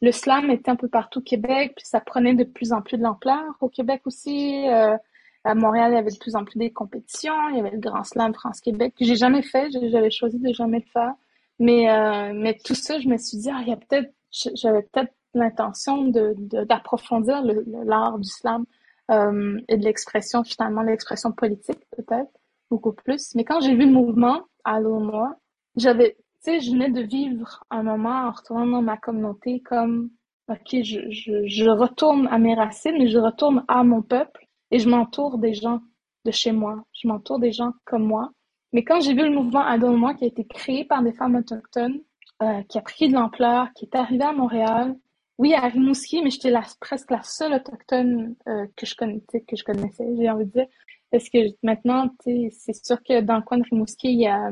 le 0.00 0.12
slam 0.12 0.50
était 0.50 0.70
un 0.70 0.76
peu 0.76 0.88
partout 0.88 1.18
au 1.18 1.22
Québec, 1.22 1.74
puis 1.76 1.84
ça 1.86 2.00
prenait 2.00 2.34
de 2.34 2.44
plus 2.44 2.72
en 2.72 2.80
plus 2.80 2.96
de 2.96 3.02
l'ampleur. 3.02 3.44
Au 3.60 3.68
Québec 3.68 4.00
aussi, 4.06 4.66
euh, 4.70 4.96
à 5.44 5.54
Montréal, 5.54 5.92
il 5.92 5.96
y 5.96 5.98
avait 5.98 6.10
de 6.10 6.18
plus 6.18 6.34
en 6.34 6.44
plus 6.44 6.58
des 6.58 6.72
compétitions. 6.72 7.50
Il 7.50 7.56
y 7.56 7.60
avait 7.60 7.72
le 7.72 7.78
Grand 7.78 8.04
Slam 8.04 8.32
France-Québec 8.32 8.94
que 8.98 9.04
j'ai 9.04 9.16
jamais 9.16 9.42
fait, 9.42 9.70
j'avais 9.70 10.10
choisi 10.10 10.38
de 10.38 10.50
jamais 10.54 10.78
le 10.78 10.90
faire. 10.90 11.12
Mais, 11.58 11.90
euh, 11.90 12.32
mais 12.34 12.58
tout 12.64 12.74
ça, 12.74 12.98
je 13.00 13.08
me 13.08 13.16
suis 13.16 13.38
dit, 13.38 13.50
ah, 13.50 13.60
il 13.62 13.68
y 13.68 13.72
a 13.72 13.76
peut-être, 13.76 14.12
j'avais 14.54 14.82
peut-être 14.82 15.12
l'intention 15.34 16.04
de, 16.04 16.34
d'approfondir 16.64 17.42
l'art 17.84 18.18
du 18.18 18.28
slam 18.28 18.64
euh, 19.10 19.58
et 19.68 19.76
de 19.76 19.84
l'expression, 19.84 20.44
finalement, 20.44 20.82
l'expression 20.82 21.32
politique, 21.32 21.80
peut-être, 21.96 22.30
beaucoup 22.70 22.92
plus. 22.92 23.34
Mais 23.34 23.44
quand 23.44 23.60
j'ai 23.60 23.74
vu 23.74 23.86
le 23.86 23.92
mouvement, 23.92 24.42
à 24.64 24.80
moi, 24.80 25.36
j'avais, 25.76 26.16
tu 26.44 26.52
sais, 26.52 26.60
je 26.60 26.72
venais 26.72 26.90
de 26.90 27.02
vivre 27.02 27.64
un 27.70 27.82
moment 27.82 28.26
en 28.28 28.30
retournant 28.32 28.66
dans 28.66 28.82
ma 28.82 28.96
communauté 28.96 29.60
comme, 29.60 30.10
OK, 30.48 30.82
je, 30.82 31.10
je, 31.10 31.46
je 31.46 31.68
retourne 31.68 32.28
à 32.28 32.38
mes 32.38 32.54
racines, 32.54 32.96
mais 32.98 33.08
je 33.08 33.18
retourne 33.18 33.64
à 33.68 33.82
mon 33.84 34.02
peuple 34.02 34.46
et 34.70 34.78
je 34.78 34.88
m'entoure 34.88 35.38
des 35.38 35.54
gens 35.54 35.80
de 36.24 36.30
chez 36.30 36.52
moi. 36.52 36.84
Je 36.92 37.08
m'entoure 37.08 37.38
des 37.38 37.52
gens 37.52 37.72
comme 37.84 38.04
moi. 38.04 38.30
Mais 38.76 38.84
quand 38.84 39.00
j'ai 39.00 39.14
vu 39.14 39.22
le 39.22 39.30
mouvement 39.30 39.64
Adore-moi 39.64 40.12
qui 40.12 40.24
a 40.24 40.26
été 40.26 40.44
créé 40.44 40.84
par 40.84 41.02
des 41.02 41.14
femmes 41.14 41.34
autochtones, 41.34 41.98
euh, 42.42 42.62
qui 42.68 42.76
a 42.76 42.82
pris 42.82 43.08
de 43.08 43.14
l'ampleur, 43.14 43.72
qui 43.74 43.86
est 43.86 43.96
arrivé 43.96 44.22
à 44.22 44.32
Montréal, 44.32 44.94
oui, 45.38 45.54
à 45.54 45.62
Rimouski, 45.62 46.20
mais 46.22 46.28
j'étais 46.28 46.52
presque 46.78 47.10
la 47.10 47.22
seule 47.22 47.54
autochtone 47.54 48.34
euh, 48.46 48.66
que 48.76 48.84
je 48.84 48.94
connaissais, 48.94 50.14
j'ai 50.18 50.28
envie 50.28 50.44
de 50.44 50.50
dire. 50.50 50.66
Parce 51.10 51.30
que 51.30 51.38
maintenant, 51.62 52.10
c'est 52.22 52.84
sûr 52.84 53.02
que 53.02 53.22
dans 53.22 53.36
le 53.36 53.42
coin 53.42 53.56
de 53.56 53.62
Rimouski, 53.62 54.26
a, 54.26 54.50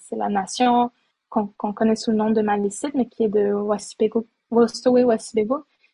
c'est 0.00 0.16
la 0.16 0.28
nation 0.28 0.90
qu'on 1.28 1.72
connaît 1.72 1.94
sous 1.94 2.10
le 2.10 2.16
nom 2.16 2.30
de 2.30 2.42
Malicite, 2.42 2.94
mais 2.94 3.06
qui 3.06 3.22
est 3.22 3.28
de 3.28 3.52
Wassipego. 3.52 4.26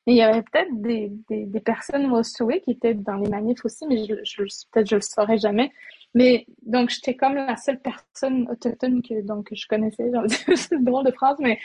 Mais 0.07 0.15
il 0.15 0.17
y 0.17 0.23
avait 0.23 0.41
peut-être 0.41 0.73
des, 0.81 1.61
personnes 1.61 2.11
Wostowe 2.11 2.61
qui 2.65 2.71
étaient 2.71 2.95
dans 2.95 3.17
les 3.17 3.29
manifs 3.29 3.63
aussi, 3.67 3.87
mais 3.87 4.07
peut-être 4.07 4.89
je 4.89 4.95
le 4.95 5.01
saurais 5.03 5.37
jamais. 5.37 5.71
Mais 6.15 6.47
donc, 6.63 6.91
j'étais 6.91 7.17
comme 7.17 7.35
la 7.35 7.57
seule 7.57 7.81
personne 7.81 8.49
autochtone 8.51 9.03
que, 9.03 9.23
donc, 9.23 9.49
je 9.53 9.67
connaissais. 9.67 10.11
C'est 10.57 10.77
une 10.77 10.85
drôle 10.85 11.07
de 11.07 11.11
phrase, 11.11 11.37
mais, 11.41 11.59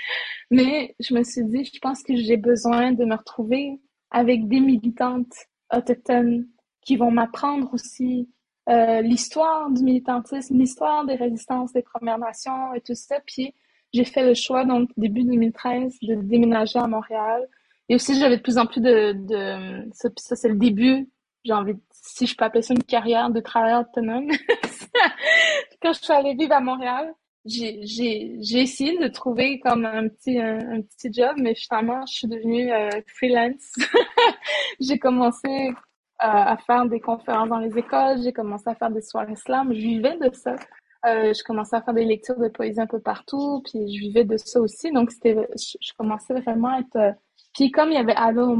mais 0.51 0.95
je 0.99 1.13
me 1.13 1.23
suis 1.23 1.43
dit, 1.43 1.65
je 1.65 1.79
pense 1.79 2.01
que 2.01 2.15
j'ai 2.15 2.38
besoin 2.38 2.93
de 2.93 3.03
me 3.03 3.15
retrouver 3.15 3.79
avec 4.10 4.47
des 4.47 4.62
militantes 4.62 5.33
autochtones 5.73 6.47
qui 6.81 6.95
vont 6.95 7.12
m'apprendre 7.12 7.73
aussi 7.73 8.29
euh, 8.69 9.01
l'histoire 9.01 9.69
du 9.69 9.83
militantisme, 9.83 10.57
l'histoire 10.57 11.05
des 11.05 11.15
résistances 11.15 11.73
des 11.73 11.81
Premières 11.81 12.17
Nations 12.17 12.73
et 12.73 12.81
tout 12.81 12.95
ça. 12.95 13.17
Puis, 13.25 13.53
j'ai 13.93 14.05
fait 14.05 14.25
le 14.25 14.33
choix, 14.33 14.63
donc, 14.63 14.89
début 14.95 15.23
2013, 15.23 15.97
de 16.03 16.15
déménager 16.15 16.79
à 16.79 16.88
Montréal. 16.88 17.47
Et 17.89 17.95
aussi, 17.95 18.17
j'avais 18.17 18.38
de 18.38 18.41
plus 18.41 18.57
en 18.57 18.65
plus 18.65 18.81
de, 18.81 19.13
de 19.13 19.89
ça, 19.93 20.10
ça 20.17 20.36
c'est 20.36 20.49
le 20.49 20.55
début 20.55 21.10
j'ai 21.47 21.53
envie 21.53 21.73
de, 21.73 21.81
si 21.91 22.27
je 22.27 22.36
peux 22.36 22.45
appeler 22.45 22.62
ça 22.62 22.73
une 22.73 22.83
carrière 22.83 23.29
de 23.29 23.39
travailleur 23.39 23.81
autonome. 23.81 24.29
Quand 25.81 25.93
je 25.93 25.99
suis 26.01 26.13
allée 26.13 26.36
vivre 26.36 26.53
à 26.53 26.60
Montréal, 26.60 27.13
j'ai, 27.45 27.79
j'ai, 27.83 28.36
j'ai 28.41 28.62
essayé 28.62 28.99
de 28.99 29.07
trouver 29.07 29.60
comme 29.60 29.86
un 29.86 30.10
petit, 30.10 30.38
un, 30.38 30.81
petit 30.81 31.12
job, 31.13 31.36
mais 31.38 31.55
finalement, 31.55 32.05
je 32.05 32.13
suis 32.13 32.27
devenue 32.27 32.71
euh, 32.71 32.89
freelance. 33.07 33.73
j'ai 34.81 34.99
commencé 34.99 35.69
euh, 35.69 35.73
à 36.19 36.57
faire 36.57 36.86
des 36.86 36.99
conférences 36.99 37.47
dans 37.47 37.60
les 37.60 37.77
écoles, 37.77 38.21
j'ai 38.21 38.33
commencé 38.33 38.69
à 38.69 38.75
faire 38.75 38.91
des 38.91 39.01
soirées 39.01 39.36
slam, 39.36 39.73
je 39.73 39.79
vivais 39.79 40.17
de 40.17 40.29
ça. 40.33 40.55
Euh, 41.05 41.33
je 41.33 41.43
commençais 41.43 41.77
à 41.77 41.81
faire 41.81 41.93
des 41.93 42.05
lectures 42.05 42.38
de 42.38 42.49
poésie 42.49 42.81
un 42.81 42.88
peu 42.88 42.99
partout, 42.99 43.62
puis 43.63 43.95
je 43.95 44.01
vivais 44.01 44.25
de 44.25 44.36
ça 44.36 44.60
aussi. 44.60 44.91
Donc, 44.91 45.12
c'était, 45.12 45.47
je, 45.55 45.93
commençais 45.97 46.33
vraiment 46.33 46.75
à 46.75 46.79
être... 46.79 47.15
Puis 47.53 47.71
comme 47.71 47.91
il 47.91 47.95
y 47.95 47.97
avait 47.97 48.15
Allo 48.15 48.49
au 48.51 48.55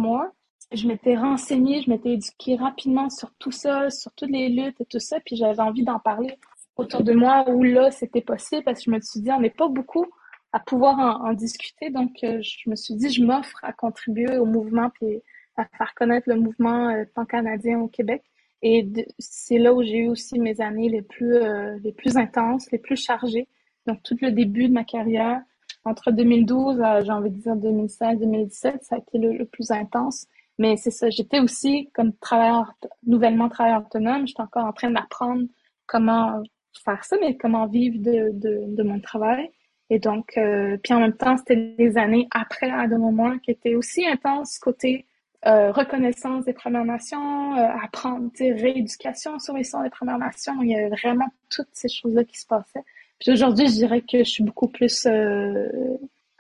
je 0.72 0.88
m'étais 0.88 1.16
renseignée, 1.16 1.82
je 1.82 1.90
m'étais 1.90 2.12
éduquée 2.12 2.56
rapidement 2.56 3.10
sur 3.10 3.32
tout 3.40 3.52
ça, 3.52 3.90
sur 3.90 4.12
toutes 4.14 4.32
les 4.32 4.50
luttes 4.50 4.80
et 4.82 4.86
tout 4.86 5.00
ça, 5.00 5.20
puis 5.26 5.36
j'avais 5.36 5.62
envie 5.62 5.84
d'en 5.84 6.00
parler 6.00 6.38
autour 6.76 7.04
de 7.04 7.14
moi 7.14 7.50
où 7.50 7.64
là 7.64 7.92
c'était 7.92 8.22
possible 8.22 8.64
parce 8.64 8.80
que 8.80 8.86
je 8.86 8.92
me 8.92 9.02
suis 9.02 9.22
dit 9.22 9.32
on 9.32 9.40
n'est 9.40 9.50
pas 9.50 9.68
beaucoup 9.68 10.06
à 10.54 10.60
pouvoir 10.60 11.00
en, 11.00 11.34
discuter, 11.34 11.90
donc 11.90 12.24
euh, 12.24 12.40
je 12.42 12.70
me 12.70 12.76
suis 12.76 12.96
dit 12.96 13.10
je 13.10 13.24
m'offre 13.24 13.60
à 13.64 13.74
contribuer 13.74 14.38
au 14.38 14.46
mouvement 14.46 14.90
puis 14.92 15.22
à 15.58 15.66
faire 15.78 15.94
connaître 15.96 16.30
le 16.30 16.36
mouvement 16.36 16.90
euh, 16.90 17.04
pan-canadien 17.14 17.80
au 17.80 17.88
Québec. 17.88 18.24
Et 18.62 18.88
c'est 19.20 19.60
là 19.60 19.74
où 19.74 19.84
j'ai 19.84 19.98
eu 19.98 20.08
aussi 20.10 20.40
mes 20.40 20.62
années 20.62 20.90
les 20.90 21.02
plus 21.02 21.36
euh, 21.36 21.78
les 21.84 21.92
plus 21.92 22.18
intenses, 22.18 22.72
les 22.72 22.80
plus 22.80 22.96
chargées. 22.96 23.48
Donc 23.86 24.02
tout 24.04 24.18
le 24.22 24.32
début 24.32 24.68
de 24.68 24.74
ma 24.74 24.84
carrière, 24.84 25.42
entre 25.84 26.12
2012 26.12 26.82
à 26.82 27.02
j'ai 27.02 27.12
envie 27.12 27.30
de 27.30 27.40
dire 27.40 27.56
2016-2017, 27.56 28.80
ça 28.82 28.96
a 28.96 28.98
été 29.00 29.18
le 29.18 29.46
plus 29.46 29.72
intense. 29.72 30.28
Mais 30.60 30.76
c'est 30.78 30.92
ça, 30.92 31.10
j'étais 31.10 31.40
aussi 31.40 31.90
comme 31.94 32.14
travailleur, 32.14 32.74
nouvellement 33.06 33.48
travailleur 33.50 33.86
autonome, 33.86 34.28
j'étais 34.28 34.42
encore 34.42 34.66
en 34.66 34.74
train 34.74 34.90
d'apprendre 34.90 35.44
comment 35.86 36.42
faire 36.84 37.04
ça, 37.04 37.18
mais 37.22 37.38
comment 37.38 37.68
vivre 37.68 37.98
de, 38.00 38.32
de, 38.34 38.76
de 38.76 38.84
mon 38.84 39.00
travail. 39.00 39.50
Et 39.90 40.00
donc, 40.00 40.38
euh, 40.38 40.78
puis 40.84 40.94
en 40.94 41.00
même 41.00 41.16
temps, 41.16 41.38
c'était 41.38 41.76
des 41.78 41.98
années 41.98 42.28
après 42.32 42.70
à 42.70 42.88
de 42.88 42.96
moments 42.96 43.38
qui 43.40 43.52
étaient 43.52 43.76
aussi 43.76 44.06
intenses 44.06 44.60
côté 44.60 45.06
euh, 45.46 45.72
reconnaissance 45.72 46.46
des 46.46 46.54
Premières 46.54 46.84
Nations, 46.84 47.56
euh, 47.56 47.68
apprendre, 47.84 48.30
rééducation 48.40 49.40
sur 49.40 49.54
les 49.54 49.64
sons 49.64 49.84
des 49.84 49.90
Premières 49.90 50.18
Nations. 50.18 50.62
Il 50.62 50.70
y 50.70 50.76
avait 50.76 50.90
vraiment 50.90 51.28
toutes 51.50 51.70
ces 51.74 51.88
choses-là 51.88 52.24
qui 52.24 52.38
se 52.40 52.48
passaient. 52.48 52.84
Puis 53.20 53.32
aujourd'hui, 53.32 53.68
je 53.68 53.74
dirais 53.74 54.02
que 54.02 54.20
je 54.20 54.30
suis 54.30 54.44
beaucoup 54.44 54.68
plus 54.68 55.06
euh, 55.06 55.70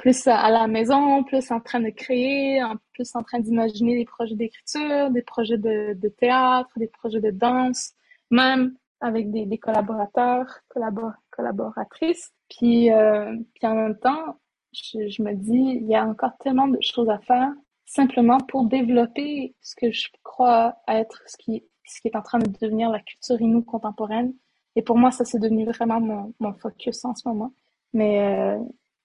plus 0.07 0.25
à 0.27 0.49
la 0.49 0.67
maison, 0.67 1.21
plus 1.25 1.51
en 1.51 1.59
train 1.59 1.81
de 1.81 1.89
créer, 1.89 2.61
plus 2.93 3.13
en 3.13 3.23
train 3.23 3.41
d'imaginer 3.41 3.97
des 3.97 4.05
projets 4.05 4.35
d'écriture, 4.35 5.11
des 5.11 5.21
projets 5.21 5.57
de, 5.57 6.07
théâtre, 6.17 6.69
des 6.77 6.87
projets 6.87 7.19
de 7.19 7.29
danse, 7.29 7.91
même 8.31 8.73
avec 9.01 9.29
des, 9.31 9.57
collaborateurs, 9.57 10.61
collabor 10.69 11.11
collaboratrices. 11.29 12.31
Puis, 12.49 12.89
euh, 12.89 13.35
puis 13.53 13.67
en 13.67 13.75
même 13.75 13.97
temps, 13.99 14.39
je, 14.71 15.21
me 15.21 15.33
dis, 15.33 15.81
il 15.81 15.87
y 15.87 15.95
a 15.95 16.05
encore 16.05 16.37
tellement 16.39 16.69
de 16.69 16.77
choses 16.79 17.09
à 17.09 17.19
faire. 17.19 17.51
simplement 17.85 18.37
pour 18.37 18.63
développer 18.63 19.55
ce 19.59 19.75
que 19.75 19.91
je 19.91 20.07
crois 20.23 20.77
être 20.87 21.21
ce 21.25 21.35
qui, 21.35 21.65
ce 21.83 21.99
qui 21.99 22.07
est 22.07 22.15
en 22.15 22.21
train 22.21 22.39
de 22.39 22.49
devenir 22.61 22.89
la 22.89 23.01
culture 23.01 23.41
inou 23.41 23.61
contemporaine. 23.61 24.33
Et 24.77 24.81
pour 24.81 24.97
moi, 24.97 25.11
ça 25.11 25.25
c'est 25.25 25.39
devenu 25.39 25.65
vraiment 25.65 25.99
mon, 25.99 26.33
mon 26.39 26.53
focus 26.53 27.03
en 27.03 27.13
ce 27.13 27.27
moment. 27.27 27.51
Mais 27.91 28.21
euh, 28.21 28.57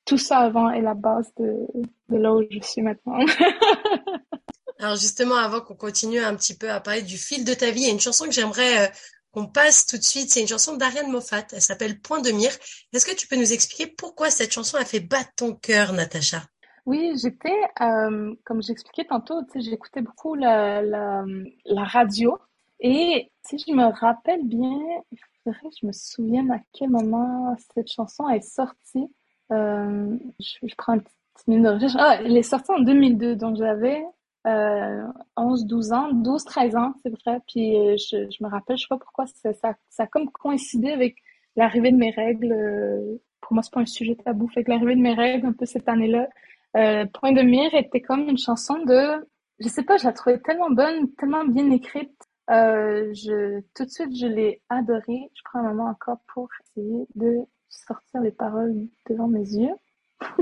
tout 0.05 0.19
ça 0.19 0.38
avant 0.38 0.71
est 0.71 0.81
la 0.81 0.95
base 0.95 1.33
de, 1.38 1.67
de 2.09 2.17
là 2.17 2.35
où 2.35 2.43
je 2.51 2.61
suis 2.61 2.83
maintenant. 2.83 3.19
Alors 4.79 4.97
justement, 4.97 5.37
avant 5.37 5.61
qu'on 5.61 5.77
continue 5.77 6.19
un 6.19 6.35
petit 6.35 6.57
peu 6.57 6.71
à 6.71 6.81
parler 6.81 7.03
du 7.03 7.17
fil 7.17 7.45
de 7.45 7.55
ta 7.55 7.71
vie, 7.71 7.83
il 7.83 7.87
y 7.87 7.91
a 7.91 7.93
une 7.93 8.01
chanson 8.01 8.25
que 8.25 8.33
j'aimerais 8.33 8.88
euh, 8.88 8.93
qu'on 9.31 9.47
passe 9.47 9.87
tout 9.87 9.97
de 9.97 10.03
suite. 10.03 10.31
C'est 10.31 10.41
une 10.41 10.49
chanson 10.49 10.77
d'Ariane 10.77 11.11
Moffat. 11.11 11.46
Elle 11.53 11.63
s'appelle 11.63 12.00
Point 12.00 12.21
de 12.21 12.31
mire. 12.31 12.50
Est-ce 12.92 13.07
que 13.07 13.15
tu 13.15 13.29
peux 13.29 13.37
nous 13.37 13.53
expliquer 13.53 13.87
pourquoi 13.87 14.31
cette 14.31 14.53
chanson 14.53 14.77
a 14.77 14.85
fait 14.85 15.00
battre 15.00 15.31
ton 15.37 15.55
cœur, 15.55 15.92
Natacha? 15.92 16.42
Oui, 16.85 17.13
j'étais, 17.17 17.61
euh, 17.81 18.35
comme 18.44 18.61
j'expliquais 18.61 19.05
tantôt, 19.05 19.40
j'écoutais 19.55 20.03
beaucoup 20.03 20.35
la, 20.35 20.83
la, 20.83 21.25
la, 21.65 21.85
radio. 21.85 22.37
Et 22.81 23.31
si 23.46 23.59
je 23.59 23.73
me 23.73 23.85
rappelle 23.85 24.44
bien, 24.44 24.81
il 25.13 25.19
faudrait 25.44 25.61
que 25.71 25.77
je 25.81 25.87
me 25.87 25.92
souvienne 25.92 26.50
à 26.50 26.59
quel 26.73 26.90
moment 26.90 27.57
cette 27.73 27.88
chanson 27.88 28.29
est 28.29 28.40
sortie. 28.40 29.07
Euh, 29.51 30.17
je, 30.40 30.75
prends 30.77 30.95
une 30.95 31.03
petite 31.03 31.49
minute 31.49 31.65
de 31.65 31.71
recherche. 31.71 31.97
Ah, 31.99 32.19
elle 32.21 32.37
est 32.37 32.43
sortie 32.43 32.71
en 32.73 32.81
2002, 32.81 33.37
donc 33.37 33.57
j'avais 33.57 34.03
euh, 34.47 35.05
11, 35.37 35.67
12 35.67 35.93
ans, 35.93 36.13
12, 36.13 36.45
13 36.45 36.77
ans, 36.77 36.95
c'est 37.03 37.13
vrai. 37.25 37.40
Puis 37.47 37.77
euh, 37.77 37.97
je, 37.97 38.43
me 38.43 38.49
rappelle, 38.49 38.77
je 38.77 38.83
sais 38.83 38.88
pas 38.88 38.99
pourquoi, 38.99 39.27
ça, 39.27 39.53
ça, 39.55 39.75
ça 39.90 40.05
a 40.05 40.07
comme 40.07 40.31
coïncidé 40.31 40.90
avec 40.90 41.17
l'arrivée 41.57 41.93
de 41.93 41.97
mes 41.97 42.11
règles. 42.11 42.53
Euh, 42.53 43.21
pour 43.40 43.55
moi, 43.55 43.63
c'est 43.63 43.73
pas 43.73 43.81
un 43.81 43.87
sujet 43.87 44.17
tabou. 44.17 44.49
Fait 44.49 44.65
que 44.65 44.71
l'arrivée 44.71 44.97
de 44.97 45.01
mes 45.01 45.15
règles, 45.15 45.47
un 45.47 45.53
peu 45.53 45.67
cette 45.67 45.88
année-là, 45.88 46.29
euh, 46.77 47.07
Point 47.07 47.33
de 47.33 47.43
mire 47.43 47.75
était 47.75 48.01
comme 48.01 48.29
une 48.29 48.38
chanson 48.38 48.79
de, 48.85 49.27
je 49.59 49.69
sais 49.69 49.83
pas, 49.83 49.99
je 49.99 50.05
la 50.05 50.13
trouvais 50.13 50.38
tellement 50.38 50.71
bonne, 50.71 51.13
tellement 51.15 51.45
bien 51.45 51.71
écrite. 51.71 52.17
Euh, 52.51 53.13
je, 53.15 53.61
tout 53.75 53.85
de 53.85 53.90
suite, 53.90 54.17
je 54.17 54.27
l'ai 54.27 54.63
adorée. 54.69 55.31
Je 55.35 55.43
prends 55.45 55.61
un 55.61 55.75
moment 55.75 55.90
encore 55.90 56.19
pour 56.33 56.49
essayer 56.65 57.07
de 57.15 57.40
sortir 57.73 58.20
les 58.20 58.31
paroles 58.31 58.75
devant 59.08 59.29
mes 59.29 59.40
yeux, 59.40 59.75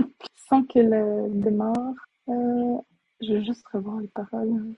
sans 0.48 0.62
que 0.64 0.78
le 0.78 1.28
démarre. 1.30 1.94
Euh, 2.28 2.76
je 3.20 3.34
vais 3.34 3.44
juste 3.44 3.66
revoir 3.72 3.98
les 4.00 4.08
paroles. 4.08 4.74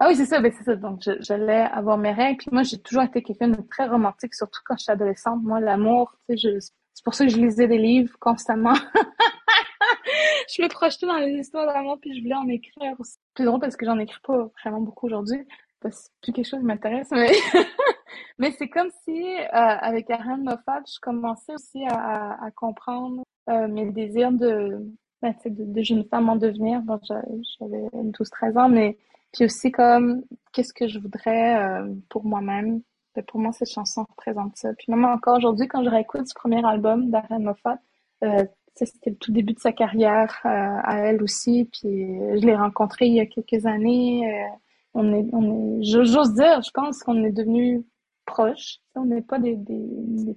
Ah 0.00 0.08
oui, 0.08 0.16
c'est 0.16 0.24
ça, 0.24 0.40
ben 0.40 0.50
c'est 0.56 0.64
ça. 0.64 0.76
Donc, 0.76 1.02
j'allais 1.20 1.60
avoir 1.60 1.98
mes 1.98 2.12
règles. 2.12 2.44
Moi, 2.52 2.62
j'ai 2.62 2.78
toujours 2.78 3.02
été 3.02 3.22
quelqu'un 3.22 3.48
de 3.48 3.60
très 3.62 3.86
romantique, 3.86 4.34
surtout 4.34 4.60
quand 4.64 4.78
j'étais 4.78 4.92
adolescente. 4.92 5.42
Moi, 5.42 5.60
l'amour, 5.60 6.16
c'est 6.28 7.04
pour 7.04 7.14
ça 7.14 7.26
que 7.26 7.30
je 7.30 7.36
lisais 7.36 7.68
des 7.68 7.78
livres 7.78 8.16
constamment. 8.18 8.72
je 10.56 10.62
me 10.62 10.68
projetais 10.68 11.06
dans 11.06 11.18
les 11.18 11.32
histoires 11.34 11.66
d'amour, 11.66 11.98
puis 12.00 12.16
je 12.16 12.22
voulais 12.22 12.34
en 12.34 12.48
écrire 12.48 12.94
aussi. 12.98 13.18
C'est 13.36 13.44
drôle 13.44 13.60
parce 13.60 13.76
que 13.76 13.84
j'en 13.84 13.98
écris 13.98 14.20
pas 14.22 14.50
vraiment 14.62 14.80
beaucoup 14.80 15.06
aujourd'hui, 15.06 15.46
parce 15.80 15.96
que 15.96 16.02
c'est 16.04 16.12
plus 16.22 16.32
quelque 16.32 16.48
chose 16.48 16.60
qui 16.60 16.66
m'intéresse, 16.66 17.08
mais... 17.10 17.32
mais 18.38 18.52
c'est 18.52 18.68
comme 18.68 18.90
si, 19.04 19.36
euh, 19.36 19.46
avec 19.52 20.10
Aaron 20.10 20.38
Moffat, 20.38 20.82
je 20.86 20.98
commençais 21.00 21.54
aussi 21.54 21.84
à, 21.88 22.50
comprendre 22.54 23.22
euh, 23.48 23.68
mes 23.68 23.86
désirs 23.90 24.32
de 24.32 24.78
ben, 25.20 25.34
de, 25.44 25.64
de 25.64 25.82
jeune 25.82 26.04
femme 26.04 26.28
en 26.28 26.36
devenir. 26.36 26.80
Bon, 26.82 27.00
j'avais 27.02 27.88
12-13 27.92 28.58
ans, 28.58 28.68
mais 28.68 28.96
puis 29.32 29.44
aussi 29.44 29.70
comme 29.72 30.22
qu'est-ce 30.52 30.72
que 30.72 30.88
je 30.88 30.98
voudrais 30.98 31.58
euh, 31.60 31.92
pour 32.08 32.24
moi-même? 32.24 32.82
Ben, 33.14 33.24
pour 33.24 33.40
moi, 33.40 33.52
cette 33.52 33.70
chanson 33.70 34.04
représente 34.08 34.56
ça. 34.56 34.72
Puis 34.74 34.86
même 34.88 35.04
encore 35.04 35.36
aujourd'hui, 35.36 35.68
quand 35.68 35.82
je 35.84 35.90
réécoute 35.90 36.28
ce 36.28 36.34
premier 36.34 36.64
album 36.64 37.10
d'Aren 37.10 37.42
Moffat, 37.42 37.78
euh, 38.24 38.44
c'était 38.74 39.10
le 39.10 39.16
tout 39.16 39.32
début 39.32 39.54
de 39.54 39.58
sa 39.58 39.72
carrière 39.72 40.38
euh, 40.44 40.48
à 40.48 40.98
elle 40.98 41.22
aussi. 41.22 41.68
Puis 41.72 42.18
je 42.40 42.46
l'ai 42.46 42.56
rencontré 42.56 43.06
il 43.06 43.14
y 43.14 43.20
a 43.20 43.26
quelques 43.26 43.66
années. 43.66 44.48
On 44.94 45.12
est, 45.12 45.26
on 45.32 45.80
est, 45.80 45.82
j'ose 45.82 46.34
dire, 46.34 46.62
je 46.62 46.70
pense 46.70 47.02
qu'on 47.02 47.24
est 47.24 47.32
devenus 47.32 47.82
proches. 48.28 48.78
On 48.94 49.06
n'est 49.06 49.22
pas 49.22 49.38
des, 49.38 49.56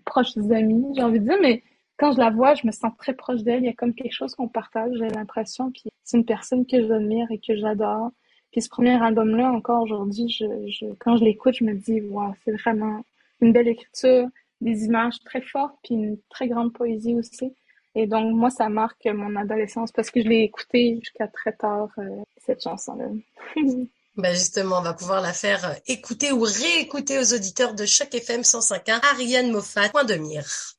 proches 0.06 0.38
amis, 0.38 0.86
j'ai 0.96 1.04
envie 1.04 1.20
de 1.20 1.26
dire, 1.26 1.38
mais 1.42 1.64
quand 1.98 2.14
je 2.14 2.20
la 2.20 2.32
vois, 2.32 2.56
je 2.56 2.66
me 2.66 2.72
sens 2.72 2.92
très 2.98 3.14
proche 3.14 3.44
d'elle. 3.44 3.64
Il 3.64 3.66
y 3.66 3.70
a 3.70 3.74
comme 3.74 3.94
quelque 3.94 4.14
chose 4.14 4.34
qu'on 4.34 4.48
partage, 4.48 4.92
j'ai 4.98 5.10
l'impression. 5.10 5.72
Puis 5.72 5.92
c'est 6.04 6.18
une 6.18 6.26
personne 6.26 6.66
que 6.66 6.82
j'admire 6.88 7.28
et 7.30 7.39
que 7.39 7.56
j'adore. 7.56 8.12
Puis 8.52 8.62
ce 8.62 8.70
premier 8.70 9.02
album-là, 9.02 9.52
encore 9.52 9.84
aujourd'hui, 9.84 10.26
quand 11.00 11.18
je 11.18 11.24
l'écoute, 11.24 11.56
je 11.56 11.64
me 11.64 11.74
dis, 11.74 12.02
c'est 12.44 12.54
vraiment 12.54 13.04
une 13.42 13.54
belle 13.54 13.68
écriture, 13.68 14.28
des 14.62 14.86
images 14.86 15.20
très 15.24 15.42
fortes, 15.42 15.76
puis 15.84 15.96
une 15.96 16.18
très 16.30 16.48
grande 16.48 16.74
poésie 16.74 17.16
aussi. 17.16 17.54
Et 17.96 18.08
donc, 18.08 18.34
moi, 18.34 18.50
ça 18.50 18.70
marque 18.70 19.06
mon 19.06 19.36
adolescence 19.36 19.92
parce 19.92 20.10
que 20.12 20.22
je 20.22 20.28
l'ai 20.28 20.44
écoutée 20.44 20.98
jusqu'à 21.00 21.28
très 21.28 21.54
tard, 21.54 21.89
euh, 21.98 22.24
cette 22.38 22.64
chanson-là. 22.64 23.08
Ben 24.18 24.36
justement, 24.36 24.80
on 24.80 24.82
va 24.82 24.93
pouvoir 24.93 25.22
la 25.22 25.32
faire 25.32 25.66
euh, 25.66 25.74
écouter 25.88 26.32
ou 26.34 26.41
réécouter 26.41 27.18
aux 27.18 27.34
auditeurs 27.34 27.74
de 27.74 27.86
chaque 27.86 28.14
FM 28.14 28.41
105.1, 28.41 28.99
Ariane 29.14 29.51
Moffat, 29.51 29.89
point 29.89 30.03
de 30.03 30.16
mire. 30.16 30.76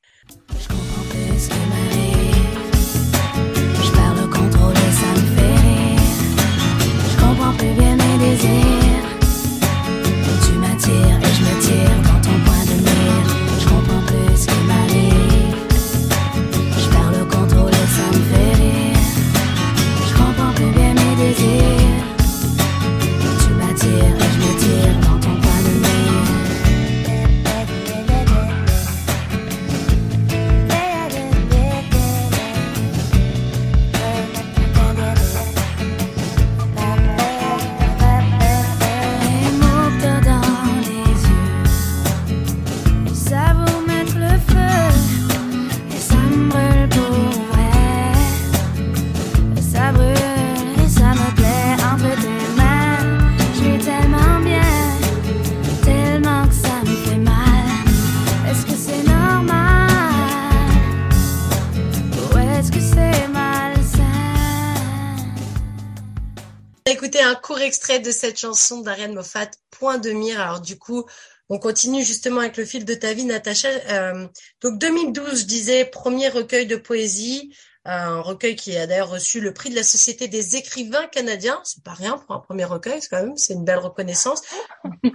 Extrait 67.63 67.99
de 67.99 68.11
cette 68.11 68.39
chanson 68.39 68.81
d'Ariane 68.81 69.13
Moffat, 69.13 69.49
Point 69.71 69.97
de 69.97 70.11
mire. 70.11 70.39
Alors 70.39 70.61
du 70.61 70.77
coup, 70.77 71.05
on 71.49 71.59
continue 71.59 72.03
justement 72.03 72.39
avec 72.39 72.57
le 72.57 72.65
fil 72.65 72.85
de 72.85 72.93
ta 72.93 73.13
vie, 73.13 73.25
Natacha. 73.25 73.67
Euh, 73.67 74.27
donc 74.61 74.79
2012, 74.79 75.41
je 75.41 75.45
disais, 75.45 75.85
premier 75.85 76.29
recueil 76.29 76.65
de 76.65 76.75
poésie, 76.75 77.55
euh, 77.87 77.91
un 77.91 78.21
recueil 78.21 78.55
qui 78.55 78.77
a 78.77 78.87
d'ailleurs 78.87 79.09
reçu 79.09 79.41
le 79.41 79.53
prix 79.53 79.69
de 79.69 79.75
la 79.75 79.83
Société 79.83 80.27
des 80.27 80.55
écrivains 80.55 81.07
canadiens. 81.07 81.59
C'est 81.63 81.83
pas 81.83 81.93
rien 81.93 82.17
pour 82.17 82.35
un 82.35 82.39
premier 82.39 82.65
recueil, 82.65 83.01
c'est 83.01 83.09
quand 83.09 83.23
même, 83.23 83.37
c'est 83.37 83.53
une 83.53 83.65
belle 83.65 83.79
reconnaissance. 83.79 84.41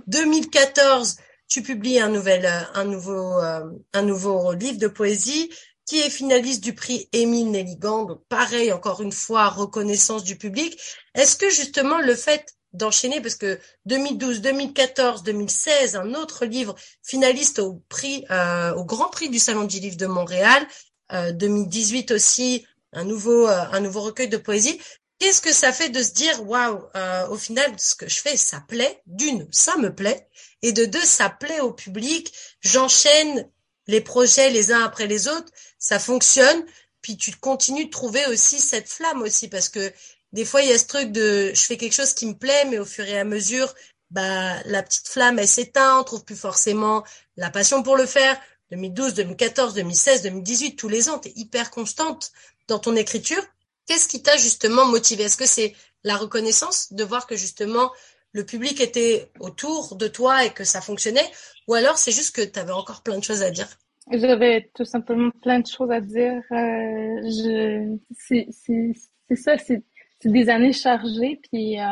2014, 0.07 1.16
tu 1.49 1.62
publies 1.62 1.99
un 1.99 2.09
nouvel, 2.09 2.44
euh, 2.44 2.61
un 2.74 2.84
nouveau, 2.84 3.40
un 3.92 4.03
nouveau 4.03 4.53
livre 4.53 4.78
de 4.78 4.88
poésie 4.88 5.51
qui 5.89 6.01
est 6.01 6.11
finaliste 6.11 6.62
du 6.62 6.74
prix 6.74 7.09
Émile 7.12 7.51
Nelligan. 7.51 8.05
Donc 8.05 8.20
pareil, 8.28 8.72
encore 8.72 9.01
une 9.01 9.11
fois, 9.11 9.49
reconnaissance 9.49 10.22
du 10.22 10.36
public. 10.36 10.78
Est-ce 11.14 11.34
que 11.36 11.49
justement 11.49 11.99
le 11.99 12.14
fait 12.14 12.55
d'enchaîner, 12.74 13.22
parce 13.22 13.36
que 13.36 13.59
2012, 13.86 14.43
2014, 14.43 15.22
2016, 15.22 15.97
un 15.97 16.12
autre 16.12 16.45
livre 16.45 16.74
finaliste 17.03 17.59
au 17.59 17.82
prix, 17.89 18.26
euh, 18.30 18.74
au 18.74 18.84
Grand 18.84 19.09
Prix 19.09 19.30
du 19.30 19.39
Salon 19.39 19.64
du 19.64 19.80
Livre 19.80 19.97
de 19.97 20.05
Montréal, 20.05 20.66
euh, 21.14 21.32
2018 21.32 22.11
aussi, 22.11 22.66
un 22.93 23.05
nouveau, 23.05 23.49
euh, 23.49 23.64
un 23.72 23.80
nouveau 23.80 24.03
recueil 24.03 24.28
de 24.28 24.36
poésie. 24.36 24.78
Qu'est-ce 25.18 25.41
que 25.41 25.55
ça 25.55 25.72
fait 25.72 25.89
de 25.89 26.03
se 26.03 26.12
dire, 26.12 26.47
waouh, 26.47 26.82
euh, 26.97 27.26
au 27.28 27.39
final, 27.39 27.72
ce 27.78 27.95
que 27.95 28.07
je 28.07 28.20
fais, 28.20 28.36
ça 28.36 28.62
plaît. 28.68 29.01
D'une, 29.07 29.49
ça 29.51 29.78
me 29.78 29.95
plaît, 29.95 30.28
et 30.61 30.72
de 30.72 30.84
deux, 30.84 31.01
ça 31.01 31.30
plaît 31.30 31.61
au 31.61 31.72
public. 31.72 32.30
J'enchaîne 32.61 33.51
les 33.89 34.03
projets 34.03 34.51
les 34.51 34.70
uns 34.70 34.84
après 34.84 35.07
les 35.07 35.26
autres, 35.26 35.51
ça 35.79 35.99
fonctionne. 35.99 36.64
Puis 37.03 37.16
tu 37.16 37.33
continues 37.37 37.87
de 37.87 37.91
trouver 37.91 38.26
aussi 38.26 38.61
cette 38.61 38.89
flamme 38.89 39.22
aussi, 39.22 39.49
parce 39.49 39.68
que 39.68 39.93
des 40.33 40.45
fois, 40.45 40.62
il 40.62 40.68
y 40.68 40.72
a 40.72 40.79
ce 40.79 40.87
truc 40.87 41.12
de 41.12 41.53
je 41.55 41.61
fais 41.62 41.76
quelque 41.76 41.95
chose 41.95 42.12
qui 42.12 42.26
me 42.26 42.35
plaît, 42.35 42.64
mais 42.66 42.79
au 42.79 42.85
fur 42.85 43.05
et 43.05 43.18
à 43.18 43.24
mesure, 43.24 43.74
bah, 44.11 44.62
la 44.64 44.83
petite 44.83 45.09
flamme, 45.09 45.39
elle 45.39 45.49
s'éteint, 45.49 45.99
on 45.99 46.05
trouve 46.05 46.24
plus 46.24 46.37
forcément 46.37 47.05
la 47.37 47.51
passion 47.51 47.83
pour 47.83 47.97
le 47.97 48.07
faire. 48.07 48.39
2012, 48.70 49.14
2014, 49.14 49.74
2016, 49.74 50.22
2018, 50.22 50.76
tous 50.76 50.89
les 50.89 51.09
ans, 51.09 51.18
tu 51.18 51.29
es 51.29 51.33
hyper 51.37 51.70
constante 51.70 52.33
dans 52.68 52.79
ton 52.79 52.97
écriture. 52.97 53.43
Qu'est-ce 53.87 54.09
qui 54.09 54.22
t'a 54.22 54.37
justement 54.37 54.85
motivé? 54.85 55.24
Est-ce 55.24 55.39
que 55.39 55.47
c'est 55.47 55.74
la 56.05 56.16
reconnaissance 56.16 56.93
de 56.93 57.05
voir 57.05 57.26
que 57.26 57.37
justement 57.37 57.91
le 58.33 58.45
public 58.45 58.81
était 58.81 59.33
autour 59.41 59.97
de 59.97 60.09
toi 60.09 60.45
et 60.45 60.53
que 60.53 60.64
ça 60.64 60.83
fonctionnait? 60.83 61.31
Ou 61.66 61.74
alors 61.74 61.97
c'est 61.97 62.12
juste 62.12 62.35
que 62.37 62.43
tu 62.43 62.59
avais 62.59 62.72
encore 62.72 63.03
plein 63.03 63.18
de 63.18 63.24
choses 63.24 63.43
à 63.43 63.51
dire? 63.51 63.68
J'avais 64.12 64.70
tout 64.74 64.84
simplement 64.84 65.30
plein 65.42 65.61
de 65.61 65.66
choses 65.66 65.90
à 65.90 66.00
dire. 66.00 66.42
Euh, 66.52 67.96
c'est, 68.12 68.48
ça, 69.34 69.59
c'est, 69.59 69.82
des 70.24 70.48
années 70.48 70.72
chargées. 70.72 71.40
Puis 71.50 71.80
euh, 71.80 71.84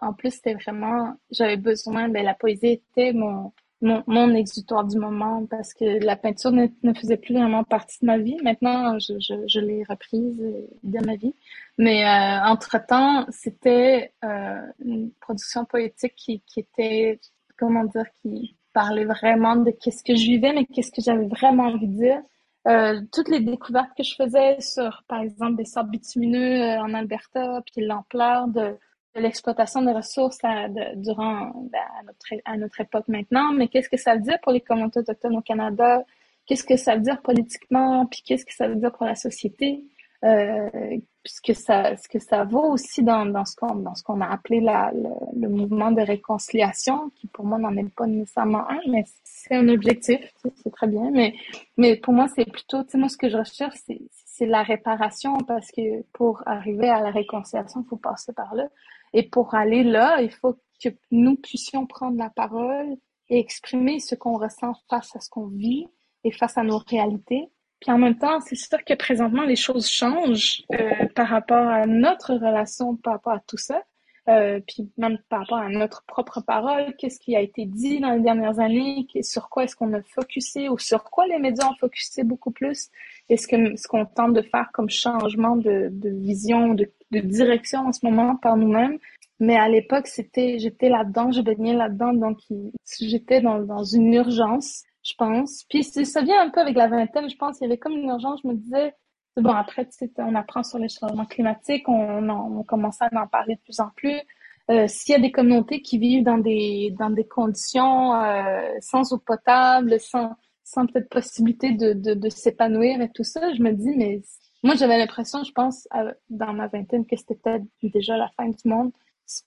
en 0.00 0.12
plus, 0.12 0.32
c'était 0.34 0.54
vraiment, 0.54 1.14
j'avais 1.30 1.56
besoin. 1.56 2.08
Ben 2.08 2.24
la 2.24 2.34
poésie 2.34 2.66
était 2.68 3.12
mon 3.12 3.52
mon, 3.82 4.02
mon 4.06 4.34
exutoire 4.34 4.84
du 4.84 4.96
moment 4.96 5.44
parce 5.46 5.74
que 5.74 5.84
la 6.04 6.16
peinture 6.16 6.52
ne, 6.52 6.68
ne, 6.82 6.94
faisait 6.94 7.16
plus 7.16 7.34
vraiment 7.34 7.64
partie 7.64 7.98
de 8.00 8.06
ma 8.06 8.16
vie. 8.16 8.36
Maintenant, 8.42 8.98
je, 8.98 9.14
je, 9.18 9.34
je 9.46 9.60
l'ai 9.60 9.84
reprise 9.84 10.40
de 10.82 11.04
ma 11.04 11.16
vie. 11.16 11.34
Mais 11.78 12.04
euh, 12.04 12.44
entre-temps, 12.44 13.26
c'était 13.30 14.12
euh, 14.24 14.60
une 14.84 15.10
production 15.20 15.64
poétique 15.64 16.14
qui, 16.16 16.40
qui 16.46 16.60
était, 16.60 17.20
comment 17.58 17.84
dire, 17.84 18.06
qui 18.22 18.56
parlait 18.72 19.04
vraiment 19.04 19.56
de 19.56 19.70
qu'est-ce 19.70 20.04
que 20.04 20.14
je 20.14 20.24
vivais, 20.24 20.52
mais 20.52 20.64
qu'est-ce 20.66 20.92
que 20.92 21.02
j'avais 21.02 21.26
vraiment 21.26 21.64
envie 21.64 21.88
de 21.88 21.94
dire. 21.94 22.22
Euh, 22.68 23.00
toutes 23.12 23.28
les 23.28 23.40
découvertes 23.40 23.90
que 23.96 24.04
je 24.04 24.14
faisais 24.14 24.60
sur, 24.60 25.02
par 25.08 25.20
exemple, 25.20 25.56
des 25.56 25.64
sables 25.64 25.90
bitumineux 25.90 26.62
euh, 26.62 26.80
en 26.80 26.94
Alberta, 26.94 27.60
puis 27.66 27.84
l'ampleur 27.84 28.46
de 28.48 28.76
l'exploitation 29.14 29.82
des 29.82 29.92
ressources 29.92 30.38
à, 30.42 30.68
durant 30.94 31.52
ben, 31.70 31.80
à, 31.96 32.02
notre, 32.04 32.58
notre 32.58 32.80
époque 32.80 33.08
maintenant, 33.08 33.52
mais 33.52 33.68
qu'est-ce 33.68 33.88
que 33.88 33.96
ça 33.96 34.14
veut 34.14 34.22
dire 34.22 34.38
pour 34.42 34.52
les 34.52 34.60
communautés 34.60 35.00
autochtones 35.00 35.36
au 35.36 35.42
Canada? 35.42 36.04
Qu'est-ce 36.46 36.64
que 36.64 36.76
ça 36.76 36.94
veut 36.94 37.02
dire 37.02 37.20
politiquement? 37.20 38.06
Puis 38.06 38.22
qu'est-ce 38.24 38.46
que 38.46 38.54
ça 38.54 38.68
veut 38.68 38.76
dire 38.76 38.92
pour 38.92 39.06
la 39.06 39.14
société? 39.14 39.84
Euh, 40.24 40.98
puisque 41.22 41.54
ça, 41.54 41.96
ce 41.96 42.08
que 42.08 42.18
ça 42.18 42.44
vaut 42.44 42.72
aussi 42.72 43.02
dans, 43.02 43.26
dans 43.26 43.44
ce 43.44 43.56
qu'on 43.56 43.74
dans 43.76 43.94
ce 43.94 44.02
qu'on 44.02 44.20
a 44.20 44.26
appelé 44.26 44.60
la, 44.60 44.90
le, 44.92 45.08
le, 45.40 45.48
mouvement 45.48 45.90
de 45.90 46.00
réconciliation, 46.02 47.10
qui 47.16 47.26
pour 47.28 47.44
moi 47.44 47.58
n'en 47.58 47.76
est 47.76 47.88
pas 47.94 48.06
nécessairement 48.06 48.68
un, 48.68 48.80
mais 48.88 49.04
c'est 49.22 49.54
un 49.54 49.68
objectif, 49.68 50.20
c'est 50.62 50.72
très 50.72 50.88
bien. 50.88 51.10
Mais 51.10 51.34
mais 51.76 51.96
pour 51.96 52.14
moi 52.14 52.28
c'est 52.34 52.50
plutôt, 52.50 52.82
tu 52.84 52.90
sais 52.90 52.98
moi 52.98 53.08
ce 53.08 53.16
que 53.16 53.28
je 53.28 53.38
recherche 53.38 53.76
c'est 53.86 54.00
c'est 54.10 54.46
la 54.46 54.62
réparation 54.62 55.38
parce 55.38 55.70
que 55.70 56.02
pour 56.12 56.42
arriver 56.46 56.88
à 56.88 57.00
la 57.00 57.10
réconciliation 57.10 57.82
il 57.84 57.88
faut 57.88 57.96
passer 57.96 58.32
par 58.32 58.54
là. 58.54 58.68
Et 59.12 59.28
pour 59.28 59.54
aller 59.54 59.84
là, 59.84 60.20
il 60.22 60.30
faut 60.30 60.56
que 60.82 60.88
nous 61.10 61.36
puissions 61.36 61.86
prendre 61.86 62.16
la 62.16 62.30
parole 62.30 62.96
et 63.28 63.38
exprimer 63.38 64.00
ce 64.00 64.14
qu'on 64.14 64.38
ressent 64.38 64.74
face 64.88 65.14
à 65.16 65.20
ce 65.20 65.30
qu'on 65.30 65.46
vit 65.46 65.86
et 66.24 66.32
face 66.32 66.58
à 66.58 66.62
nos 66.62 66.78
réalités. 66.78 67.48
Puis 67.82 67.90
en 67.90 67.98
même 67.98 68.16
temps, 68.16 68.38
c'est 68.40 68.54
sûr 68.54 68.84
que 68.84 68.94
présentement, 68.94 69.42
les 69.42 69.56
choses 69.56 69.88
changent 69.88 70.62
euh, 70.72 71.06
par 71.16 71.26
rapport 71.26 71.66
à 71.66 71.84
notre 71.84 72.34
relation, 72.34 72.94
par 72.94 73.14
rapport 73.14 73.32
à 73.32 73.40
tout 73.40 73.56
ça. 73.56 73.82
Euh, 74.28 74.60
puis 74.68 74.88
même 74.98 75.18
par 75.28 75.40
rapport 75.40 75.58
à 75.58 75.68
notre 75.68 76.04
propre 76.04 76.40
parole, 76.40 76.94
qu'est-ce 76.96 77.18
qui 77.18 77.34
a 77.34 77.40
été 77.40 77.64
dit 77.66 77.98
dans 77.98 78.12
les 78.12 78.20
dernières 78.20 78.60
années, 78.60 79.04
sur 79.22 79.48
quoi 79.48 79.64
est-ce 79.64 79.74
qu'on 79.74 79.92
a 79.94 80.02
focusé 80.02 80.68
ou 80.68 80.78
sur 80.78 81.02
quoi 81.02 81.26
les 81.26 81.40
médias 81.40 81.68
ont 81.68 81.74
focusé 81.74 82.22
beaucoup 82.22 82.52
plus, 82.52 82.88
est 83.28 83.36
ce 83.36 83.48
que 83.48 83.74
ce 83.74 83.88
qu'on 83.88 84.06
tente 84.06 84.34
de 84.34 84.42
faire 84.42 84.70
comme 84.72 84.88
changement 84.88 85.56
de, 85.56 85.88
de 85.90 86.08
vision, 86.08 86.74
de, 86.74 86.88
de, 87.10 87.18
direction 87.18 87.80
en 87.80 87.92
ce 87.92 88.06
moment 88.06 88.36
par 88.36 88.56
nous-mêmes. 88.56 88.98
Mais 89.40 89.56
à 89.56 89.68
l'époque, 89.68 90.06
c'était, 90.06 90.60
j'étais 90.60 90.88
là-dedans, 90.88 91.32
je 91.32 91.40
baignais 91.40 91.74
là-dedans, 91.74 92.12
donc 92.12 92.38
j'étais 93.00 93.40
dans, 93.40 93.58
dans 93.58 93.82
une 93.82 94.14
urgence, 94.14 94.84
je 95.02 95.14
pense. 95.16 95.64
Puis 95.68 95.84
ça 95.84 96.22
vient 96.22 96.42
un 96.42 96.50
peu 96.50 96.60
avec 96.60 96.76
la 96.76 96.88
vingtaine, 96.88 97.28
je 97.28 97.36
pense, 97.36 97.58
il 97.60 97.64
y 97.64 97.66
avait 97.66 97.78
comme 97.78 97.92
une 97.92 98.08
urgence, 98.08 98.40
je 98.42 98.48
me 98.48 98.54
disais, 98.54 98.94
Bon, 99.36 99.52
après, 99.52 99.88
on 100.18 100.34
apprend 100.34 100.62
sur 100.62 100.78
les 100.78 100.88
changements 100.88 101.24
climatiques, 101.24 101.88
on, 101.88 102.28
on, 102.28 102.62
commence 102.64 103.00
à 103.00 103.08
en 103.14 103.26
parler 103.26 103.54
de 103.54 103.60
plus 103.60 103.80
en 103.80 103.88
plus. 103.96 104.20
Euh, 104.70 104.86
S'il 104.88 105.14
y 105.14 105.16
a 105.16 105.20
des 105.20 105.32
communautés 105.32 105.80
qui 105.80 105.98
vivent 105.98 106.24
dans 106.24 106.38
des 106.38 106.94
dans 106.98 107.10
des 107.10 107.26
conditions 107.26 108.14
euh, 108.14 108.74
sans 108.80 109.12
eau 109.12 109.18
potable, 109.18 109.98
sans 110.00 110.36
sans 110.64 110.86
peut-être 110.86 111.08
possibilité 111.08 111.72
de, 111.72 111.94
de, 111.94 112.14
de 112.14 112.28
s'épanouir 112.28 113.00
et 113.00 113.10
tout 113.10 113.24
ça, 113.24 113.52
je 113.54 113.62
me 113.62 113.72
dis 113.72 113.90
mais 113.96 114.20
moi 114.62 114.74
j'avais 114.74 114.98
l'impression, 114.98 115.42
je 115.44 115.52
pense 115.52 115.88
dans 116.30 116.52
ma 116.52 116.68
vingtaine 116.68 117.06
que 117.06 117.16
c'était 117.16 117.34
peut-être 117.34 117.64
déjà 117.82 118.16
la 118.16 118.28
fin 118.36 118.48
du 118.48 118.68
monde 118.68 118.92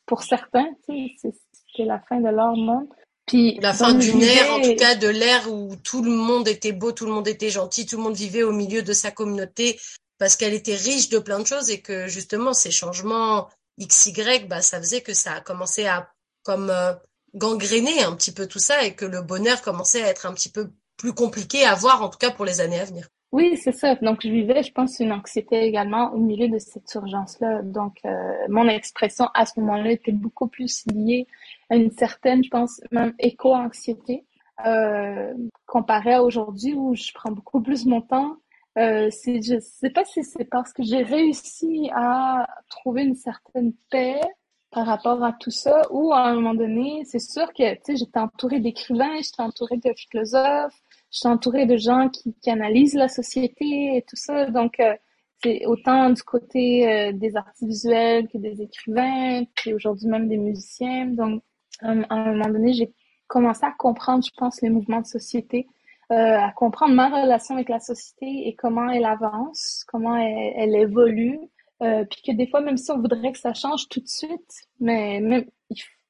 pour 0.06 0.24
certains, 0.24 0.68
tu 0.89 1.10
sais, 1.18 1.32
c'était 1.51 1.86
la 1.86 1.99
fin 1.99 2.20
de 2.20 2.30
leur 2.30 2.56
monde. 2.56 2.88
Puis 3.26 3.57
la 3.59 3.73
fin 3.73 3.93
d'une 3.93 4.21
ère, 4.21 4.53
en 4.53 4.61
tout 4.61 4.76
cas 4.76 4.95
de 4.95 5.07
l'ère 5.07 5.51
où 5.51 5.76
tout 5.78 6.03
le 6.03 6.11
monde 6.11 6.47
était 6.47 6.71
beau, 6.71 6.91
tout 6.91 7.05
le 7.05 7.11
monde 7.11 7.28
était 7.28 7.49
gentil, 7.49 7.86
tout 7.86 7.97
le 7.97 8.03
monde 8.03 8.15
vivait 8.15 8.43
au 8.43 8.51
milieu 8.51 8.84
de 8.84 8.93
sa 8.93 9.11
communauté 9.11 9.80
parce 10.17 10.36
qu'elle 10.36 10.53
était 10.53 10.76
riche 10.76 11.09
de 11.09 11.19
plein 11.19 11.39
de 11.39 11.47
choses 11.47 11.69
et 11.69 11.82
que 11.82 12.07
justement 12.07 12.53
ces 12.53 12.71
changements 12.71 13.49
XY, 13.80 14.45
bah 14.47 14.61
ça 14.61 14.80
faisait 14.80 15.01
que 15.01 15.13
ça 15.13 15.34
a 15.34 15.41
commencé 15.41 15.86
à 15.86 16.09
comme 16.43 16.69
euh, 16.69 16.93
gangréner 17.34 18.03
un 18.03 18.15
petit 18.15 18.32
peu 18.32 18.47
tout 18.47 18.59
ça 18.59 18.84
et 18.84 18.95
que 18.95 19.05
le 19.05 19.21
bonheur 19.21 19.61
commençait 19.61 20.03
à 20.03 20.07
être 20.07 20.26
un 20.26 20.34
petit 20.34 20.49
peu 20.49 20.71
plus 20.97 21.13
compliqué 21.13 21.65
à 21.65 21.76
voir 21.76 22.01
en 22.01 22.09
tout 22.09 22.19
cas 22.19 22.32
pour 22.32 22.45
les 22.45 22.61
années 22.61 22.80
à 22.80 22.86
venir. 22.86 23.07
Oui, 23.32 23.57
c'est 23.57 23.73
ça. 23.73 23.95
Donc, 23.95 24.21
je 24.23 24.30
vivais, 24.30 24.63
je 24.63 24.71
pense, 24.71 24.99
une 24.99 25.11
anxiété 25.11 25.63
également 25.63 26.13
au 26.13 26.17
milieu 26.17 26.47
de 26.47 26.57
cette 26.57 26.93
urgence-là. 26.93 27.63
Donc, 27.63 27.97
euh, 28.05 28.34
mon 28.49 28.67
expression 28.67 29.28
à 29.34 29.45
ce 29.45 29.59
moment-là 29.59 29.91
était 29.91 30.13
beaucoup 30.13 30.47
plus 30.47 30.86
liée 30.88 31.28
à 31.69 31.76
une 31.76 31.91
certaine, 31.91 32.43
je 32.43 32.49
pense, 32.49 32.80
même 32.91 33.13
éco-anxiété, 33.19 34.26
euh, 34.65 35.34
comparée 35.65 36.13
à 36.13 36.23
aujourd'hui 36.23 36.73
où 36.73 36.95
je 36.95 37.11
prends 37.13 37.32
beaucoup 37.32 37.61
plus 37.61 37.86
mon 37.86 38.01
temps. 38.01 38.38
Euh, 38.78 39.09
je 39.09 39.59
sais 39.59 39.89
pas 39.89 40.05
si 40.05 40.23
c'est 40.23 40.45
parce 40.45 40.71
que 40.73 40.84
j'ai 40.84 41.01
réussi 41.01 41.89
à 41.93 42.47
trouver 42.69 43.03
une 43.03 43.15
certaine 43.15 43.73
paix 43.89 44.19
par 44.71 44.86
rapport 44.86 45.23
à 45.23 45.32
tout 45.32 45.51
ça, 45.51 45.84
ou 45.89 46.11
à 46.11 46.26
un 46.26 46.36
moment 46.36 46.53
donné, 46.53 47.03
c'est 47.05 47.19
sûr 47.19 47.53
que, 47.53 47.63
j'étais 47.88 48.19
entourée 48.19 48.59
d'écrivains, 48.59 49.15
j'étais 49.21 49.41
entourée 49.41 49.78
de 49.78 49.93
philosophes, 49.95 50.82
je 51.16 51.20
suis 51.22 51.30
entourée 51.30 51.66
de 51.66 51.78
gens 51.78 52.09
qui, 52.09 52.49
analysent 52.49 52.93
la 52.93 53.07
société 53.07 53.95
et 53.95 54.01
tout 54.01 54.18
ça. 54.18 54.47
Donc, 54.47 54.82
euh, 54.82 54.93
c'est 55.41 55.66
autant 55.66 56.09
du 56.09 56.22
côté 56.24 56.91
euh, 56.91 57.13
des 57.13 57.38
artistes 57.38 57.63
visuels 57.63 58.28
que 58.28 58.38
des 58.38 58.61
écrivains, 58.61 59.45
puis 59.55 59.74
aujourd'hui 59.74 60.07
même 60.09 60.28
des 60.28 60.36
musiciens. 60.36 61.05
Donc, 61.05 61.41
à 61.82 61.91
un 61.91 62.34
moment 62.34 62.49
donné, 62.49 62.74
j'ai 62.74 62.93
commencé 63.28 63.66
à 63.66 63.72
comprendre, 63.72 64.26
je 64.26 64.32
pense, 64.36 64.61
les 64.61 64.70
mouvements 64.70 64.99
de 64.99 65.05
société, 65.05 65.68
euh, 66.11 66.38
à 66.38 66.51
comprendre 66.51 66.93
ma 66.93 67.07
relation 67.07 67.55
avec 67.55 67.70
la 67.70 67.80
société 67.80 68.49
et 68.49 68.53
comment 68.53 68.89
elle 68.89 69.05
avance, 69.05 69.86
comment 69.88 70.18
elle, 70.18 70.76
évolue. 70.76 71.39
Puis 71.80 72.22
que 72.26 72.32
des 72.34 72.47
fois, 72.47 72.59
même 72.59 72.78
si 72.78 72.91
on 72.91 72.99
voudrait 72.99 73.32
que 73.32 73.39
ça 73.39 73.53
change 73.53 73.88
tout 73.89 74.01
de 74.01 74.07
suite, 74.07 74.68
mais 74.80 75.22
même, 75.22 75.45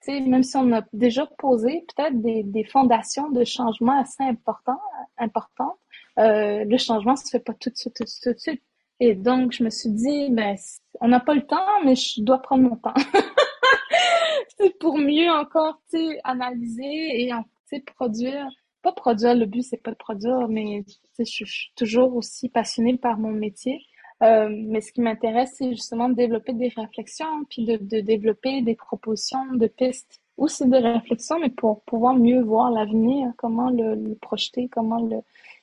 même 0.07 0.43
si 0.43 0.57
on 0.57 0.71
a 0.73 0.83
déjà 0.93 1.25
posé 1.37 1.85
peut-être 1.95 2.19
des, 2.21 2.43
des, 2.43 2.63
fondations 2.63 3.29
de 3.29 3.43
changement 3.43 3.99
assez 3.99 4.23
importants, 4.23 4.79
importantes, 5.17 5.77
euh, 6.19 6.63
le 6.63 6.77
changement 6.77 7.15
se 7.15 7.29
fait 7.29 7.39
pas 7.39 7.53
tout 7.53 7.69
de 7.69 7.75
suite, 7.75 7.95
tout 7.95 8.03
de 8.03 8.09
suite, 8.09 8.23
tout 8.23 8.33
de 8.33 8.39
suite. 8.39 8.63
Et 8.99 9.13
donc, 9.13 9.51
je 9.51 9.63
me 9.63 9.69
suis 9.69 9.89
dit, 9.89 10.29
ben, 10.31 10.55
on 11.01 11.09
n'a 11.09 11.19
pas 11.19 11.33
le 11.33 11.45
temps, 11.45 11.83
mais 11.83 11.95
je 11.95 12.21
dois 12.21 12.41
prendre 12.41 12.63
mon 12.69 12.77
temps. 12.77 12.93
c'est 14.57 14.77
pour 14.79 14.97
mieux 14.97 15.29
encore, 15.29 15.81
tu 15.89 15.97
sais, 15.97 16.19
analyser 16.23 17.23
et, 17.23 17.29
tu 17.29 17.77
sais, 17.77 17.79
produire. 17.81 18.47
Pas 18.81 18.93
produire, 18.93 19.35
le 19.35 19.45
but, 19.45 19.63
c'est 19.63 19.81
pas 19.81 19.91
de 19.91 19.97
produire, 19.97 20.47
mais, 20.47 20.85
je 21.17 21.23
suis 21.23 21.73
toujours 21.75 22.15
aussi 22.15 22.49
passionnée 22.49 22.97
par 22.97 23.17
mon 23.17 23.31
métier. 23.31 23.81
Euh, 24.23 24.47
mais 24.49 24.79
ce 24.79 24.93
qui 24.93 25.01
m'intéresse, 25.01 25.55
c'est 25.57 25.71
justement 25.71 26.07
de 26.07 26.15
développer 26.15 26.53
des 26.53 26.69
réflexions, 26.69 27.43
puis 27.49 27.65
de, 27.65 27.77
de, 27.77 27.99
développer 27.99 28.61
des 28.61 28.75
propositions 28.75 29.45
de 29.53 29.67
pistes, 29.67 30.21
aussi 30.37 30.67
de 30.67 30.77
réflexions, 30.77 31.39
mais 31.39 31.49
pour 31.49 31.83
pouvoir 31.83 32.15
mieux 32.15 32.41
voir 32.41 32.71
l'avenir, 32.71 33.31
comment 33.37 33.69
le, 33.69 34.15
projeter, 34.15 34.67
comment 34.69 35.07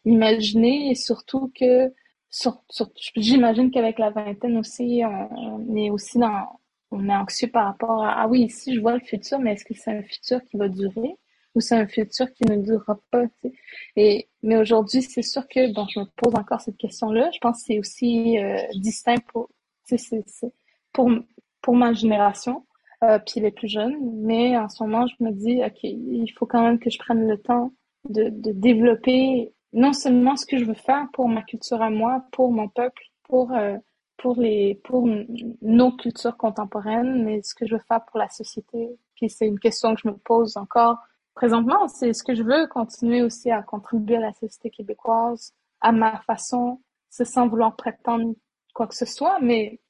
l'imaginer, 0.04 0.90
et 0.90 0.94
surtout 0.94 1.50
que, 1.54 1.92
j'imagine 3.16 3.70
qu'avec 3.70 3.98
la 3.98 4.10
vingtaine 4.10 4.56
aussi, 4.58 5.02
on, 5.04 5.68
on, 5.68 5.76
est 5.76 5.90
aussi 5.90 6.18
dans, 6.18 6.60
on 6.90 7.08
est 7.08 7.14
anxieux 7.14 7.48
par 7.48 7.66
rapport 7.66 8.02
à, 8.04 8.22
ah 8.22 8.28
oui, 8.28 8.42
ici 8.42 8.74
je 8.74 8.80
vois 8.80 8.94
le 8.94 9.00
futur, 9.00 9.38
mais 9.38 9.52
est-ce 9.52 9.64
que 9.64 9.74
c'est 9.74 9.92
un 9.92 10.02
futur 10.02 10.42
qui 10.44 10.56
va 10.56 10.68
durer? 10.68 11.16
ou 11.54 11.60
c'est 11.60 11.76
un 11.76 11.86
futur 11.86 12.32
qui 12.32 12.44
ne 12.44 12.56
durera 12.56 12.98
pas. 13.10 13.24
sais? 13.42 13.52
Et 13.96 14.28
mais 14.42 14.56
aujourd'hui, 14.56 15.02
c'est 15.02 15.22
sûr 15.22 15.46
que 15.48 15.72
bon, 15.72 15.86
je 15.88 16.00
me 16.00 16.06
pose 16.16 16.34
encore 16.34 16.60
cette 16.60 16.78
question-là. 16.78 17.30
Je 17.32 17.38
pense 17.40 17.58
que 17.58 17.64
c'est 17.66 17.78
aussi 17.78 18.38
euh, 18.38 18.56
distinct 18.76 19.20
pour, 19.32 19.50
c'est, 19.84 19.98
c'est, 19.98 20.24
pour 20.92 21.10
pour 21.60 21.76
ma 21.76 21.92
génération, 21.92 22.66
euh, 23.02 23.18
puis 23.18 23.40
les 23.40 23.50
plus 23.50 23.68
jeunes. 23.68 23.96
Mais 24.22 24.56
en 24.56 24.68
ce 24.68 24.82
moment, 24.82 25.06
je 25.06 25.24
me 25.24 25.30
dis, 25.30 25.62
ok, 25.64 25.82
il 25.82 26.30
faut 26.36 26.46
quand 26.46 26.62
même 26.62 26.78
que 26.78 26.90
je 26.90 26.98
prenne 26.98 27.28
le 27.28 27.38
temps 27.38 27.72
de, 28.08 28.28
de 28.28 28.52
développer 28.52 29.52
non 29.72 29.92
seulement 29.92 30.36
ce 30.36 30.46
que 30.46 30.58
je 30.58 30.64
veux 30.64 30.74
faire 30.74 31.08
pour 31.12 31.28
ma 31.28 31.42
culture 31.42 31.82
à 31.82 31.90
moi, 31.90 32.24
pour 32.32 32.52
mon 32.52 32.68
peuple, 32.68 33.02
pour 33.24 33.52
euh, 33.52 33.76
pour 34.18 34.40
les 34.40 34.80
pour 34.84 35.08
nos 35.62 35.92
cultures 35.92 36.36
contemporaines, 36.36 37.24
mais 37.24 37.42
ce 37.42 37.54
que 37.54 37.66
je 37.66 37.74
veux 37.74 37.82
faire 37.88 38.04
pour 38.04 38.18
la 38.18 38.28
société. 38.28 38.90
Puis 39.16 39.30
c'est 39.30 39.46
une 39.46 39.58
question 39.58 39.94
que 39.94 40.00
je 40.02 40.08
me 40.08 40.16
pose 40.16 40.56
encore 40.56 40.98
présentement, 41.34 41.88
c'est 41.88 42.12
ce 42.12 42.22
que 42.22 42.34
je 42.34 42.42
veux 42.42 42.66
continuer 42.66 43.22
aussi 43.22 43.50
à 43.50 43.62
contribuer 43.62 44.16
à 44.16 44.20
la 44.20 44.32
société 44.34 44.70
québécoise 44.70 45.54
à 45.80 45.90
ma 45.90 46.20
façon, 46.20 46.80
sans 47.08 47.48
vouloir 47.48 47.74
prétendre 47.74 48.34
quoi 48.74 48.86
que 48.86 48.94
ce 48.94 49.06
soit, 49.06 49.40
mais 49.40 49.80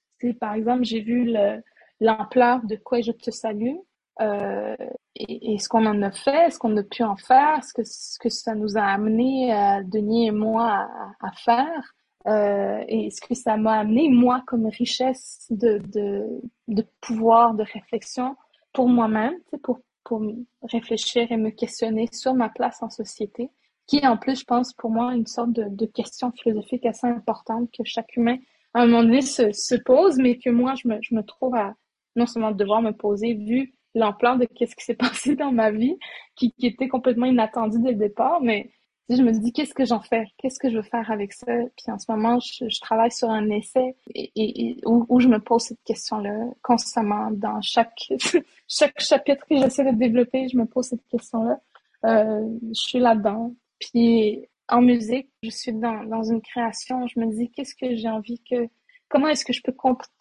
par 0.41 0.55
exemple 0.55 0.85
j'ai 0.85 1.01
vu 1.01 1.25
le, 1.25 1.61
l'ampleur 2.03 2.61
de 2.65 2.77
quoi 2.77 3.01
je 3.01 3.13
te 3.13 3.31
salue 3.31 3.77
euh, 4.21 4.77
et, 5.15 5.59
ce 5.59 5.69
qu'on 5.69 5.87
en 5.87 6.03
a 6.03 6.11
fait, 6.11 6.51
ce 6.51 6.59
qu'on 6.59 6.77
a 6.77 6.83
pu 6.83 7.03
en 7.03 7.17
faire, 7.17 7.65
ce 7.65 7.73
que, 7.73 7.83
ce 7.85 8.19
que 8.19 8.29
ça 8.29 8.55
nous 8.55 8.77
a 8.77 8.83
amené, 8.83 9.55
euh, 9.55 9.83
Denis 9.85 10.27
et 10.27 10.31
moi, 10.31 10.89
à, 11.21 11.33
faire, 11.33 11.95
euh, 12.27 12.85
et 12.89 13.11
ce 13.11 13.21
que 13.21 13.35
ça 13.35 13.57
m'a 13.57 13.81
amené, 13.81 14.09
moi, 14.09 14.43
comme 14.47 14.67
richesse 14.67 15.47
de, 15.51 15.79
de, 15.79 16.27
de 16.69 16.85
pouvoir, 17.01 17.55
de 17.55 17.63
réflexion 17.63 18.37
pour 18.73 18.89
moi-même, 18.89 19.35
pour, 19.63 19.81
pour 20.05 20.23
réfléchir 20.63 21.31
et 21.31 21.37
me 21.37 21.51
questionner 21.51 22.09
sur 22.13 22.35
ma 22.35 22.49
place 22.49 22.83
en 22.83 22.91
société, 22.91 23.51
qui 23.87 24.07
en 24.07 24.17
plus, 24.17 24.41
je 24.41 24.45
pense, 24.45 24.73
pour 24.73 24.91
moi, 24.91 25.15
une 25.15 25.27
sorte 25.27 25.53
de, 25.53 25.65
de 25.69 25.87
question 25.87 26.33
philosophique 26.33 26.87
assez 26.87 27.07
importante 27.07 27.71
que 27.71 27.85
chaque 27.85 28.17
humain, 28.17 28.37
à 28.75 28.83
un 28.83 28.87
moment 28.87 29.03
donné, 29.03 29.23
se, 29.23 29.53
se 29.53 29.75
pose, 29.75 30.17
mais 30.19 30.39
que 30.39 30.51
moi, 30.51 30.75
je 30.75 30.89
me, 30.89 30.99
je 31.03 31.15
me 31.15 31.23
trouve 31.23 31.55
à 31.55 31.75
non 32.17 32.27
seulement 32.27 32.53
devoir 32.53 32.83
me 32.83 32.93
poser, 32.93 33.35
vu 33.35 33.75
l'ampleur 33.95 34.39
de 34.39 34.47
qu'est-ce 34.47 34.75
qui 34.77 34.85
s'est 34.85 34.95
passé 34.95 35.37
dans 35.37 35.53
ma 35.53 35.71
vie, 35.71 35.97
qui, 36.37 36.53
qui 36.53 36.67
était 36.67 36.89
complètement 36.89 37.27
inattendu 37.27 37.79
dès 37.81 37.93
le 37.93 37.99
départ, 37.99 38.41
mais 38.41 38.71
je 39.09 39.23
me 39.23 39.33
dis 39.33 39.53
qu'est-ce 39.53 39.75
que 39.75 39.85
j'en 39.85 40.01
fais, 40.01 40.25
qu'est-ce 40.39 40.59
que 40.59 40.71
je 40.71 40.77
veux 40.77 40.83
faire 40.83 41.11
avec 41.11 41.33
ça? 41.33 41.53
Puis 41.77 41.91
en 41.91 41.99
ce 41.99 42.11
moment, 42.11 42.39
je, 42.41 42.81
travaille 42.81 43.11
sur 43.11 43.31
un 43.31 43.51
essai 43.51 43.97
et, 44.15 44.77
où, 44.85 45.05
où, 45.09 45.21
je 45.21 45.29
me 45.29 45.39
pose 45.39 45.63
cette 45.63 45.83
question-là 45.85 46.47
constamment 46.63 47.31
dans 47.31 47.61
chaque 47.61 48.13
chaque 48.69 49.01
chapitre 49.01 49.45
que 49.47 49.57
j'essaie 49.57 49.85
de 49.85 49.97
développer, 49.97 50.49
je 50.49 50.57
me 50.57 50.67
pose 50.67 50.87
cette 50.87 51.07
question-là. 51.09 51.61
Euh, 52.05 52.49
je 52.69 52.81
suis 52.81 52.99
là-dedans. 52.99 53.55
Puis 53.79 54.47
en 54.69 54.81
musique, 54.81 55.29
je 55.43 55.51
suis 55.51 55.73
dans, 55.73 56.05
dans 56.05 56.23
une 56.23 56.41
création. 56.41 57.07
Je 57.09 57.21
me 57.21 57.27
dis 57.27 57.51
qu'est-ce 57.51 57.75
que 57.75 57.95
j'ai 57.97 58.09
envie 58.09 58.41
que, 58.49 58.69
comment 59.13 59.29
est-ce 59.29 59.45
que 59.45 59.53
je 59.53 59.61
peux 59.63 59.75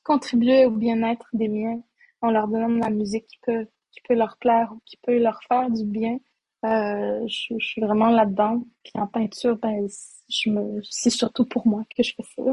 contribuer 0.03 0.65
au 0.65 0.71
bien-être 0.71 1.25
des 1.31 1.47
miens 1.47 1.81
en 2.21 2.29
leur 2.29 2.49
donnant 2.49 2.69
de 2.69 2.81
la 2.81 2.89
musique 2.89 3.25
qui 3.25 3.39
peut, 3.41 3.65
qui 3.93 4.01
peut 4.01 4.15
leur 4.15 4.37
plaire 4.37 4.69
ou 4.75 4.81
qui 4.85 4.97
peut 4.97 5.17
leur 5.17 5.39
faire 5.47 5.69
du 5.71 5.85
bien? 5.85 6.17
Euh, 6.65 7.25
je, 7.25 7.55
je, 7.57 7.65
suis 7.65 7.81
vraiment 7.81 8.09
là-dedans. 8.09 8.63
Puis 8.83 8.91
en 8.95 9.07
peinture, 9.07 9.55
ben, 9.55 9.87
je 10.29 10.49
me, 10.49 10.81
c'est 10.83 11.09
surtout 11.09 11.45
pour 11.45 11.65
moi 11.65 11.83
que 11.95 12.03
je 12.03 12.13
fais 12.15 12.23
ça. 12.35 12.43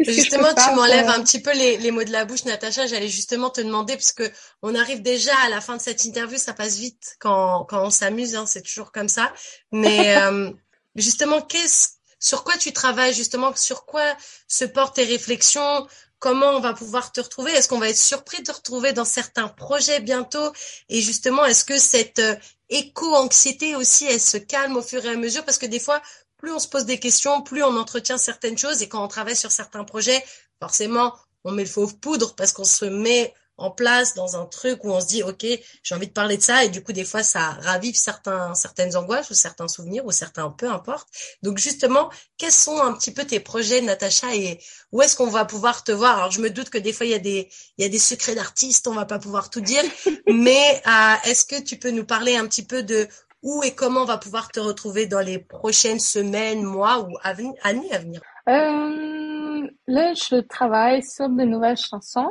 justement, 0.12 0.54
tu 0.54 0.74
m'enlèves 0.74 1.08
un 1.08 1.22
petit 1.22 1.42
peu 1.42 1.52
les, 1.52 1.78
les, 1.78 1.90
mots 1.90 2.04
de 2.04 2.12
la 2.12 2.24
bouche, 2.24 2.44
Natacha. 2.44 2.86
J'allais 2.86 3.08
justement 3.08 3.50
te 3.50 3.60
demander 3.60 3.94
parce 3.94 4.12
que 4.12 4.30
on 4.62 4.74
arrive 4.74 5.02
déjà 5.02 5.32
à 5.44 5.50
la 5.50 5.60
fin 5.60 5.76
de 5.76 5.82
cette 5.82 6.04
interview. 6.04 6.38
Ça 6.38 6.54
passe 6.54 6.78
vite 6.78 7.16
quand, 7.18 7.66
quand 7.68 7.84
on 7.84 7.90
s'amuse. 7.90 8.36
Hein, 8.36 8.46
c'est 8.46 8.62
toujours 8.62 8.92
comme 8.92 9.08
ça. 9.08 9.32
Mais 9.72 10.16
euh, 10.22 10.50
justement, 10.94 11.42
qu'est-ce 11.42 11.88
sur 12.22 12.44
quoi 12.44 12.56
tu 12.56 12.72
travailles 12.72 13.12
justement? 13.12 13.54
Sur 13.54 13.84
quoi 13.84 14.16
se 14.48 14.64
portent 14.64 14.96
tes 14.96 15.04
réflexions? 15.04 15.86
Comment 16.20 16.50
on 16.50 16.60
va 16.60 16.72
pouvoir 16.72 17.10
te 17.10 17.20
retrouver? 17.20 17.50
Est-ce 17.50 17.68
qu'on 17.68 17.80
va 17.80 17.88
être 17.88 17.98
surpris 17.98 18.38
de 18.38 18.44
te 18.44 18.52
retrouver 18.52 18.92
dans 18.92 19.04
certains 19.04 19.48
projets 19.48 20.00
bientôt? 20.00 20.52
Et 20.88 21.00
justement, 21.00 21.44
est-ce 21.44 21.64
que 21.64 21.78
cette 21.78 22.20
euh, 22.20 22.36
éco-anxiété 22.68 23.74
aussi, 23.74 24.06
elle 24.06 24.20
se 24.20 24.36
calme 24.38 24.76
au 24.76 24.82
fur 24.82 25.04
et 25.04 25.08
à 25.08 25.16
mesure? 25.16 25.44
Parce 25.44 25.58
que 25.58 25.66
des 25.66 25.80
fois, 25.80 26.00
plus 26.36 26.52
on 26.52 26.60
se 26.60 26.68
pose 26.68 26.84
des 26.84 27.00
questions, 27.00 27.42
plus 27.42 27.64
on 27.64 27.76
entretient 27.76 28.18
certaines 28.18 28.56
choses. 28.56 28.82
Et 28.82 28.88
quand 28.88 29.04
on 29.04 29.08
travaille 29.08 29.36
sur 29.36 29.50
certains 29.50 29.82
projets, 29.82 30.24
forcément, 30.60 31.12
on 31.42 31.50
met 31.50 31.64
le 31.64 31.68
fauve 31.68 31.96
poudre 31.96 32.36
parce 32.36 32.52
qu'on 32.52 32.62
se 32.62 32.84
met 32.84 33.34
en 33.58 33.70
place 33.70 34.14
dans 34.14 34.36
un 34.36 34.46
truc 34.46 34.84
où 34.84 34.90
on 34.90 35.00
se 35.00 35.06
dit 35.06 35.22
ok 35.22 35.46
j'ai 35.82 35.94
envie 35.94 36.06
de 36.06 36.12
parler 36.12 36.36
de 36.36 36.42
ça. 36.42 36.64
Et 36.64 36.68
du 36.68 36.82
coup 36.82 36.92
des 36.92 37.04
fois 37.04 37.22
ça 37.22 37.50
ravive 37.60 37.96
certains 37.96 38.54
certaines 38.54 38.96
angoisses 38.96 39.30
ou 39.30 39.34
certains 39.34 39.68
souvenirs 39.68 40.04
ou 40.06 40.10
certains 40.10 40.50
peu 40.50 40.70
importe. 40.70 41.08
Donc 41.42 41.58
justement 41.58 42.10
quels 42.38 42.52
sont 42.52 42.80
un 42.80 42.92
petit 42.92 43.12
peu 43.12 43.24
tes 43.24 43.40
projets 43.40 43.80
Natacha 43.80 44.34
et 44.34 44.58
où 44.90 45.02
est-ce 45.02 45.16
qu'on 45.16 45.28
va 45.28 45.44
pouvoir 45.44 45.84
te 45.84 45.92
voir? 45.92 46.18
Alors 46.18 46.30
je 46.30 46.40
me 46.40 46.50
doute 46.50 46.70
que 46.70 46.78
des 46.78 46.92
fois 46.92 47.06
il 47.06 47.12
y 47.12 47.14
a 47.14 47.18
des 47.18 47.48
il 47.78 47.82
y 47.82 47.86
a 47.86 47.88
des 47.88 47.98
secrets 47.98 48.34
d'artistes 48.34 48.86
on 48.88 48.94
va 48.94 49.04
pas 49.04 49.18
pouvoir 49.18 49.50
tout 49.50 49.60
dire. 49.60 49.82
Mais 50.26 50.82
euh, 50.86 51.30
est-ce 51.30 51.44
que 51.44 51.60
tu 51.62 51.78
peux 51.78 51.90
nous 51.90 52.04
parler 52.04 52.36
un 52.36 52.46
petit 52.46 52.64
peu 52.64 52.82
de 52.82 53.08
où 53.42 53.62
et 53.64 53.74
comment 53.74 54.02
on 54.02 54.06
va 54.06 54.18
pouvoir 54.18 54.50
te 54.52 54.60
retrouver 54.60 55.06
dans 55.06 55.20
les 55.20 55.38
prochaines 55.38 55.98
semaines 55.98 56.62
mois 56.62 57.00
ou 57.00 57.16
années 57.22 57.92
à 57.92 57.98
venir? 57.98 58.20
Euh, 58.48 59.68
là 59.86 60.14
je 60.14 60.40
travaille 60.40 61.02
sur 61.02 61.28
de 61.28 61.44
nouvelles 61.44 61.76
chansons 61.76 62.30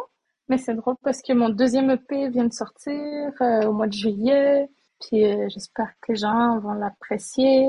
mais 0.50 0.58
c'est 0.58 0.74
drôle 0.74 0.96
parce 1.04 1.22
que 1.22 1.34
mon 1.34 1.50
deuxième 1.50 1.89
EP 1.92 2.30
vient 2.30 2.46
de 2.46 2.54
sortir 2.54 2.94
euh, 3.42 3.66
au 3.68 3.74
mois 3.74 3.88
de 3.88 3.94
juillet. 3.94 4.70
Puis 5.00 5.26
euh, 5.26 5.48
j'espère 5.50 5.94
que 6.02 6.12
les 6.12 6.18
gens 6.18 6.60
vont 6.60 6.74
l'apprécier. 6.74 7.68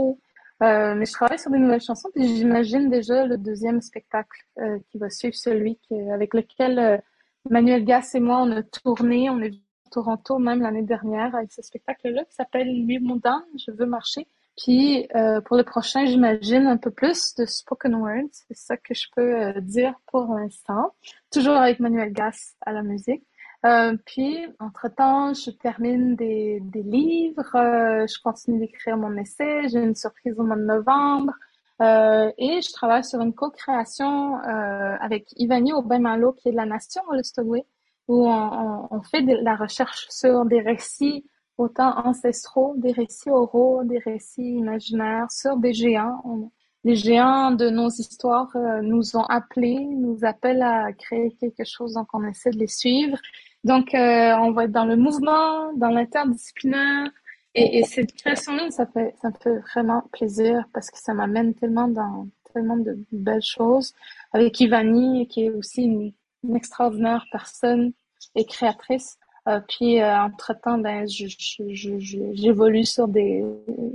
Euh, 0.62 0.94
mais 0.94 1.06
je 1.06 1.12
travaille 1.12 1.38
sur 1.38 1.50
des 1.50 1.58
nouvelles 1.58 1.80
chansons. 1.80 2.08
Puis 2.14 2.36
j'imagine 2.36 2.90
déjà 2.90 3.26
le 3.26 3.36
deuxième 3.36 3.80
spectacle 3.80 4.44
qui 4.90 4.98
va 4.98 5.10
suivre 5.10 5.34
celui 5.34 5.78
avec 6.12 6.34
lequel 6.34 7.02
Manuel 7.50 7.84
Gass 7.84 8.14
et 8.14 8.20
moi 8.20 8.38
on 8.42 8.50
a 8.52 8.62
tourné. 8.62 9.28
On 9.30 9.40
est 9.40 9.54
à 9.54 9.90
Toronto 9.90 10.38
même 10.38 10.62
l'année 10.62 10.82
dernière 10.82 11.34
avec 11.34 11.52
ce 11.52 11.62
spectacle-là 11.62 12.24
qui 12.24 12.34
s'appelle 12.34 12.68
Lui 12.84 13.00
Mondain, 13.00 13.44
Je 13.56 13.72
veux 13.72 13.86
marcher. 13.86 14.28
Puis 14.56 15.08
euh, 15.14 15.40
pour 15.40 15.56
le 15.56 15.64
prochain, 15.64 16.04
j'imagine 16.04 16.66
un 16.66 16.76
peu 16.76 16.90
plus 16.90 17.34
de 17.36 17.46
spoken 17.46 17.94
words. 17.94 18.28
C'est 18.48 18.56
ça 18.56 18.76
que 18.76 18.94
je 18.94 19.06
peux 19.14 19.40
euh, 19.40 19.60
dire 19.60 19.94
pour 20.06 20.34
l'instant. 20.34 20.94
Toujours 21.30 21.56
avec 21.56 21.80
Manuel 21.80 22.12
Gass 22.12 22.54
à 22.60 22.72
la 22.72 22.82
musique. 22.82 23.24
Euh, 23.64 23.96
puis, 24.06 24.38
entre-temps, 24.58 25.34
je 25.34 25.50
termine 25.50 26.16
des, 26.16 26.58
des 26.60 26.82
livres, 26.82 27.54
euh, 27.54 28.06
je 28.08 28.20
continue 28.20 28.58
d'écrire 28.58 28.96
mon 28.96 29.16
essai, 29.16 29.68
j'ai 29.68 29.78
une 29.78 29.94
surprise 29.94 30.34
au 30.38 30.42
mois 30.42 30.56
de 30.56 30.64
novembre, 30.64 31.32
euh, 31.80 32.32
et 32.38 32.60
je 32.60 32.72
travaille 32.72 33.04
sur 33.04 33.20
une 33.20 33.32
co-création 33.32 34.36
avec 34.38 35.28
Ivani 35.36 35.72
Aubin-Malo, 35.72 36.32
qui 36.32 36.48
est 36.48 36.52
de 36.52 36.56
la 36.56 36.66
Nation 36.66 37.02
à 37.10 37.16
l'Estogoué, 37.16 37.64
où 38.08 38.28
on, 38.28 38.88
on, 38.90 39.02
fait 39.02 39.22
de 39.22 39.34
la 39.42 39.54
recherche 39.54 40.06
sur 40.10 40.44
des 40.44 40.60
récits 40.60 41.24
autant 41.58 41.94
ancestraux, 42.06 42.74
des 42.76 42.92
récits 42.92 43.30
oraux, 43.30 43.82
des 43.84 43.98
récits 43.98 44.56
imaginaires 44.56 45.30
sur 45.30 45.56
des 45.56 45.74
géants. 45.74 46.50
les 46.84 46.96
géants 46.96 47.52
de 47.52 47.68
nos 47.70 47.88
histoires 47.88 48.50
euh, 48.56 48.80
nous 48.82 49.16
ont 49.16 49.24
appelés, 49.24 49.84
nous 49.84 50.18
appellent 50.22 50.62
à 50.62 50.92
créer 50.92 51.36
quelque 51.40 51.64
chose, 51.64 51.94
donc 51.94 52.08
on 52.12 52.24
essaie 52.26 52.50
de 52.50 52.58
les 52.58 52.66
suivre. 52.66 53.18
Donc, 53.64 53.94
euh, 53.94 54.34
on 54.40 54.50
va 54.52 54.64
être 54.64 54.72
dans 54.72 54.84
le 54.86 54.96
mouvement, 54.96 55.72
dans 55.74 55.90
l'interdisciplinaire. 55.90 57.10
Et, 57.54 57.78
et, 57.78 57.84
cette 57.84 58.12
création-là, 58.14 58.70
ça, 58.70 58.86
fait, 58.86 59.14
ça 59.20 59.28
me 59.28 59.34
fait 59.34 59.58
vraiment 59.58 60.02
plaisir 60.10 60.64
parce 60.72 60.90
que 60.90 60.98
ça 60.98 61.14
m'amène 61.14 61.54
tellement 61.54 61.86
dans 61.86 62.26
tellement 62.52 62.76
de 62.76 62.98
belles 63.12 63.42
choses. 63.42 63.94
Avec 64.32 64.60
Ivani, 64.60 65.26
qui 65.28 65.44
est 65.44 65.50
aussi 65.50 65.82
une 65.82 66.56
extraordinaire 66.56 67.24
personne 67.30 67.92
et 68.34 68.44
créatrice. 68.44 69.18
Euh, 69.48 69.60
puis 69.68 70.00
euh, 70.00 70.16
entre-temps, 70.18 70.78
ben, 70.78 71.06
j'évolue 71.08 72.84
sur 72.84 73.08
des 73.08 73.44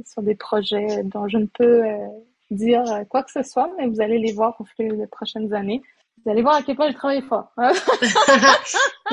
sur 0.05 0.21
des 0.21 0.35
projets 0.35 1.03
dont 1.05 1.27
je 1.29 1.37
ne 1.37 1.45
peux 1.45 1.85
euh, 1.85 2.07
dire 2.51 2.83
quoi 3.09 3.23
que 3.23 3.31
ce 3.31 3.43
soit, 3.43 3.69
mais 3.77 3.87
vous 3.87 4.01
allez 4.01 4.19
les 4.19 4.33
voir 4.33 4.59
au 4.59 4.65
fil 4.65 4.97
des 4.97 5.07
prochaines 5.07 5.53
années. 5.53 5.81
Vous 6.25 6.31
allez 6.31 6.41
voir 6.41 6.55
à 6.55 6.63
quel 6.63 6.75
point 6.75 6.91
je 6.91 6.97
travaille 6.97 7.21
fort. 7.21 7.49
bah 7.57 7.71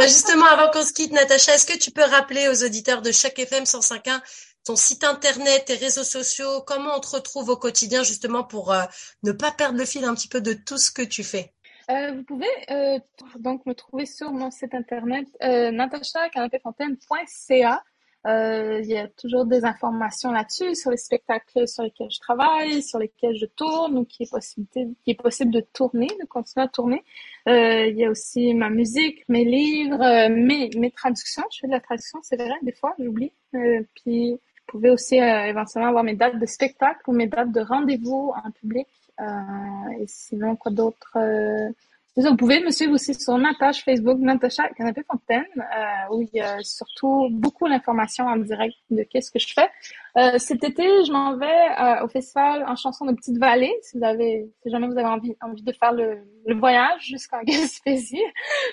justement, 0.01 0.47
avant 0.47 0.73
qu'on 0.73 0.83
se 0.83 0.93
quitte, 0.93 1.13
Natacha, 1.13 1.55
est-ce 1.55 1.67
que 1.67 1.79
tu 1.79 1.93
peux 1.93 2.03
rappeler 2.03 2.49
aux 2.49 2.65
auditeurs 2.65 3.03
de 3.03 3.13
chaque 3.13 3.39
FM 3.39 3.65
105.1 3.65 4.21
ton 4.65 4.77
site 4.77 5.05
internet, 5.05 5.67
tes 5.67 5.75
réseaux 5.75 6.05
sociaux, 6.05 6.63
comment 6.67 6.97
on 6.97 7.01
te 7.01 7.15
retrouve 7.15 7.51
au 7.51 7.57
quotidien 7.57 8.03
justement 8.03 8.43
pour 8.43 8.75
ne 9.23 9.33
pas 9.33 9.53
perdre 9.53 9.79
le 9.79 9.85
fil 9.85 10.05
un 10.05 10.15
petit 10.15 10.27
peu 10.27 10.41
de 10.41 10.55
tout 10.55 10.79
ce 10.79 10.91
que 10.91 11.03
tu 11.03 11.23
fais? 11.23 11.54
Euh, 11.91 12.13
vous 12.13 12.23
pouvez 12.23 12.47
euh, 12.71 12.99
donc 13.39 13.67
me 13.67 13.75
trouver 13.75 14.07
sur 14.07 14.33
mon 14.33 14.51
site 14.51 14.75
internet 14.75 15.27
euh, 15.43 15.71
natachacanapéfontaine.ca. 15.71 17.85
Euh, 18.27 18.81
il 18.83 18.89
y 18.89 18.97
a 18.97 19.07
toujours 19.07 19.45
des 19.45 19.67
informations 19.67 20.33
là-dessus 20.33 20.75
sur 20.77 20.91
les 20.91 20.97
spectacles 20.97 21.69
sur 21.69 21.83
lesquels 21.83 22.11
je 22.11 22.21
travaille, 22.21 22.83
sur 22.83 22.99
lesquels 22.99 23.37
je 23.37 23.45
tourne 23.45 23.99
ou 23.99 24.07
qui 24.07 24.23
est 24.23 25.15
possible 25.15 25.53
de 25.53 25.61
tourner, 25.61 26.07
de 26.07 26.25
continuer 26.27 26.65
à 26.65 26.69
tourner. 26.69 27.05
Euh, 27.51 27.87
il 27.87 27.99
y 27.99 28.07
a 28.07 28.11
aussi 28.11 28.55
ma 28.55 28.71
musique, 28.71 29.29
mes 29.29 29.45
livres, 29.45 30.29
mes, 30.29 30.71
mes 30.75 30.91
traductions. 30.91 31.45
Je 31.53 31.59
fais 31.61 31.67
de 31.67 31.73
la 31.73 31.81
traduction, 31.81 32.19
c'est 32.23 32.37
vrai, 32.37 32.55
des 32.63 32.73
fois, 32.73 32.95
j'oublie. 32.99 33.35
Puis, 33.53 34.33
vous 34.33 34.39
pouvez 34.69 34.89
aussi 34.89 35.17
éventuellement 35.17 35.91
avoir 35.91 36.03
mes 36.03 36.15
dates 36.15 36.39
de 36.39 36.47
spectacle 36.47 37.03
ou 37.07 37.13
mes 37.13 37.27
dates 37.27 37.53
de 37.53 37.61
rendez-vous 37.61 38.33
en 38.43 38.51
public 38.53 38.89
et 39.21 40.07
sinon, 40.07 40.57
quoi 40.57 40.73
d'autre 40.73 41.17
euh, 41.17 41.71
vous 42.17 42.37
pouvez 42.37 42.61
me 42.61 42.71
suivre 42.71 42.93
aussi 42.93 43.13
sur 43.13 43.37
ma 43.39 43.55
page 43.55 43.83
Facebook, 43.83 44.19
Natacha 44.21 44.69
Canapé 44.69 45.03
Fontaine, 45.11 45.45
euh, 45.59 46.15
où 46.15 46.23
il 46.23 46.29
y 46.33 46.41
a 46.41 46.63
surtout 46.63 47.29
beaucoup 47.31 47.69
d'informations 47.69 48.27
en 48.27 48.37
direct 48.37 48.77
de 48.91 49.03
qu'est-ce 49.03 49.33
que 49.33 49.41
je 49.41 49.53
fais. 49.53 49.69
Euh, 50.17 50.39
cet 50.39 50.63
été, 50.63 50.85
je 51.05 51.11
m'en 51.11 51.37
vais 51.37 51.47
euh, 51.47 52.05
au 52.05 52.09
festival 52.09 52.65
en 52.69 52.77
chanson 52.77 53.05
de 53.05 53.13
Petite 53.15 53.39
Vallée, 53.39 53.75
si 53.83 53.99
vous 53.99 54.05
avez, 54.05 54.49
si 54.63 54.71
jamais 54.71 54.87
vous 54.87 54.97
avez 54.97 55.09
envie, 55.09 55.35
envie 55.41 55.63
de 55.63 55.73
faire 55.73 55.93
le, 55.93 56.21
voyage 56.55 57.03
jusqu'en 57.03 57.43
Gaspésie. 57.45 58.23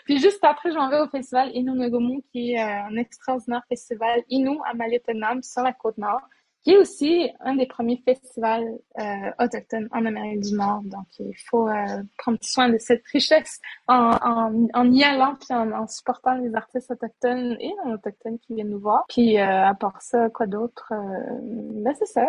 Puis 0.06 0.20
juste 0.20 0.44
après, 0.44 0.70
je 0.70 0.76
m'en 0.76 0.90
vais 0.90 1.00
au 1.00 1.08
festival 1.08 1.50
Innu 1.56 1.72
Nogomu, 1.72 2.22
qui 2.32 2.54
est 2.54 2.62
un 2.62 2.96
extraordinaire 2.96 3.64
festival 3.68 4.22
Innu 4.30 4.60
à 4.70 4.76
Maliotenam 4.76 5.42
sur 5.42 5.64
la 5.64 5.74
côte 5.74 5.98
nord 5.98 6.22
qui 6.64 6.72
est 6.72 6.78
aussi 6.78 7.30
un 7.40 7.56
des 7.56 7.66
premiers 7.66 8.02
festivals 8.06 8.68
euh, 9.00 9.04
autochtones 9.40 9.88
en 9.92 10.06
Amérique 10.06 10.42
du 10.42 10.54
Nord. 10.54 10.82
Donc, 10.84 11.08
il 11.20 11.34
faut 11.50 11.68
euh, 11.68 12.04
prendre 12.18 12.38
soin 12.42 12.70
de 12.70 12.78
cette 12.78 13.04
richesse 13.12 13.60
en, 13.88 14.12
en, 14.22 14.68
en 14.74 14.92
y 14.92 15.04
allant 15.04 15.36
puis 15.36 15.56
en, 15.56 15.72
en, 15.72 15.88
supportant 15.88 16.36
les 16.36 16.54
artistes 16.54 16.92
autochtones 16.92 17.58
et 17.60 17.72
non 17.84 17.94
autochtones 17.94 18.38
qui 18.40 18.54
viennent 18.54 18.70
nous 18.70 18.80
voir. 18.80 19.06
Puis, 19.10 19.40
euh, 19.40 19.68
à 19.68 19.74
part 19.74 20.02
ça, 20.02 20.30
quoi 20.30 20.46
d'autre? 20.46 20.92
Euh, 20.92 21.40
ben, 21.42 21.96
c'est 21.98 22.06
ça. 22.06 22.28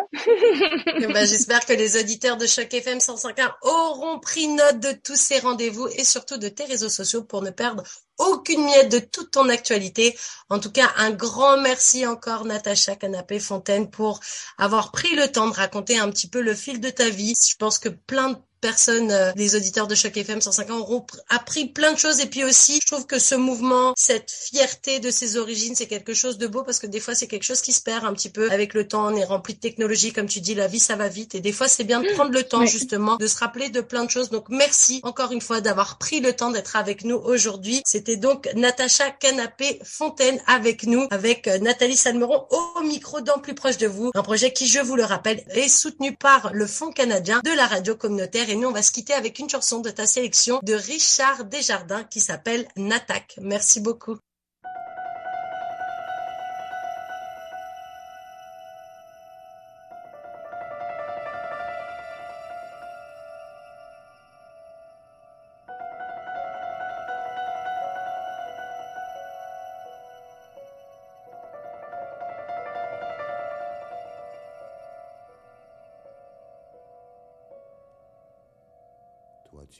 ben, 0.87 1.27
J'espère 1.27 1.67
que 1.67 1.75
les 1.75 2.01
auditeurs 2.01 2.39
de 2.39 2.47
Choc 2.47 2.73
FM 2.73 2.99
105.1 2.99 3.51
auront 3.63 4.19
pris 4.19 4.49
note 4.49 4.81
de 4.81 4.93
tous 4.93 5.17
ces 5.17 5.41
rendez-vous 5.41 5.89
et 5.89 6.05
surtout 6.05 6.39
de 6.39 6.49
tes 6.49 6.65
réseaux 6.65 6.89
sociaux 6.89 7.23
pour 7.23 7.43
ne 7.43 7.51
perdre 7.51 7.83
aucune 8.19 8.65
miette 8.65 8.91
de 8.91 8.99
toute 8.99 9.33
ton 9.33 9.49
actualité. 9.49 10.17
En 10.49 10.59
tout 10.59 10.71
cas, 10.71 10.91
un 10.97 11.11
grand 11.11 11.61
merci 11.61 12.07
encore 12.07 12.45
Natacha 12.45 12.97
Canapé 12.97 13.41
Fontaine 13.41 13.91
pour 13.91 14.21
avoir 14.59 14.93
pris 14.93 15.15
le 15.17 15.31
temps 15.31 15.49
de 15.49 15.55
raconter 15.55 15.99
un 15.99 16.11
petit 16.11 16.29
peu 16.29 16.41
le 16.41 16.55
fil 16.55 16.81
de 16.81 16.91
ta 16.91 17.09
vie. 17.09 17.35
Je 17.49 17.57
pense 17.57 17.79
que 17.79 17.89
plein 17.89 18.31
de 18.31 18.39
personnes, 18.63 19.11
euh, 19.11 19.33
des 19.33 19.57
auditeurs 19.57 19.87
de 19.87 19.95
Choc 19.95 20.17
FM 20.17 20.41
105 20.41 20.71
ans 20.71 20.79
auront 20.79 21.05
appris 21.29 21.67
plein 21.67 21.93
de 21.93 21.99
choses. 21.99 22.21
Et 22.21 22.27
puis 22.27 22.45
aussi, 22.45 22.79
je 22.81 22.87
trouve 22.87 23.07
que 23.07 23.19
ce 23.19 23.35
mouvement, 23.35 23.93
cette 23.97 24.31
fierté 24.31 25.01
de 25.01 25.11
ses 25.11 25.37
origines, 25.37 25.75
c'est 25.75 25.87
quelque 25.87 26.15
chose 26.15 26.39
de 26.39 26.47
beau 26.47 26.63
parce 26.63 26.79
que 26.79 26.87
des 26.87 27.01
fois, 27.01 27.15
c'est 27.15 27.27
quelque 27.27 27.43
chose 27.43 27.61
qui 27.61 27.73
se 27.73 27.83
perd 27.83 28.05
un 28.05 28.15
petit 28.15 28.31
peu 28.31 28.51
avec 28.51 28.73
le 28.73 28.89
temps. 28.89 29.09
On 29.09 29.17
est 29.17 29.25
rempli 29.25 29.55
de 29.55 29.61
technologie, 29.61 30.13
comme 30.13 30.27
tu 30.27 30.41
dis, 30.41 30.55
la 30.55 30.69
vie, 30.69 30.79
ça 30.79 30.97
va 30.97 31.09
vite. 31.09 31.35
Et 31.35 31.41
des 31.41 31.53
fois, 31.53 31.69
c'est 31.69 31.85
bien 31.85 32.01
de 32.01 32.09
prendre 32.13 32.31
le 32.31 32.43
temps, 32.45 32.65
justement, 32.65 33.17
de 33.17 33.27
se 33.27 33.37
rappeler 33.37 33.69
de 33.69 33.81
plein 33.81 34.05
de 34.05 34.11
choses. 34.11 34.31
Donc, 34.31 34.47
merci 34.49 35.01
encore 35.03 35.33
une 35.33 35.41
fois 35.41 35.61
d'avoir 35.61 35.99
pris 35.99 36.21
le 36.21 36.33
temps 36.33 36.51
d'être 36.51 36.77
avec 36.77 37.05
nous 37.05 37.17
aujourd'hui. 37.17 37.83
C'était 37.85 38.17
donc 38.17 38.49
Natacha 38.55 39.11
Canapé 39.11 39.81
Fontaine 39.85 40.41
avec 40.47 40.85
nous, 40.85 41.09
avec 41.11 41.49
euh, 41.49 41.59
Nathalie 41.59 41.97
Salmeron 41.97 42.47
au 42.51 42.83
micro 42.85 43.21
dans 43.21 43.39
Plus 43.41 43.55
proche 43.55 43.79
de 43.79 43.89
vous. 43.89 44.13
Un 44.15 44.23
projet 44.23 44.53
qui, 44.53 44.69
je 44.69 44.79
vous 44.79 44.95
le 44.95 45.05
rappelle, 45.05 45.45
est 45.51 45.69
soutenu 45.69 46.15
par 46.15 46.53
le 46.53 46.67
Fonds 46.69 46.93
canadien 46.93 47.41
de 47.45 47.51
la 47.51 47.67
radio 47.67 47.97
communautaire 47.97 48.52
et 48.53 48.57
nous, 48.57 48.69
on 48.69 48.73
va 48.73 48.83
se 48.83 48.93
quitter 48.93 49.15
avec 49.15 49.39
une 49.39 49.49
chanson 49.49 49.81
de 49.81 49.89
ta 49.89 50.05
sélection 50.05 50.61
de 50.63 50.75
Richard 50.75 51.47
Desjardins 51.47 52.05
qui 52.05 52.21
s'appelle 52.21 52.69
Natak. 52.77 53.39
Merci 53.41 53.81
beaucoup. 53.81 54.19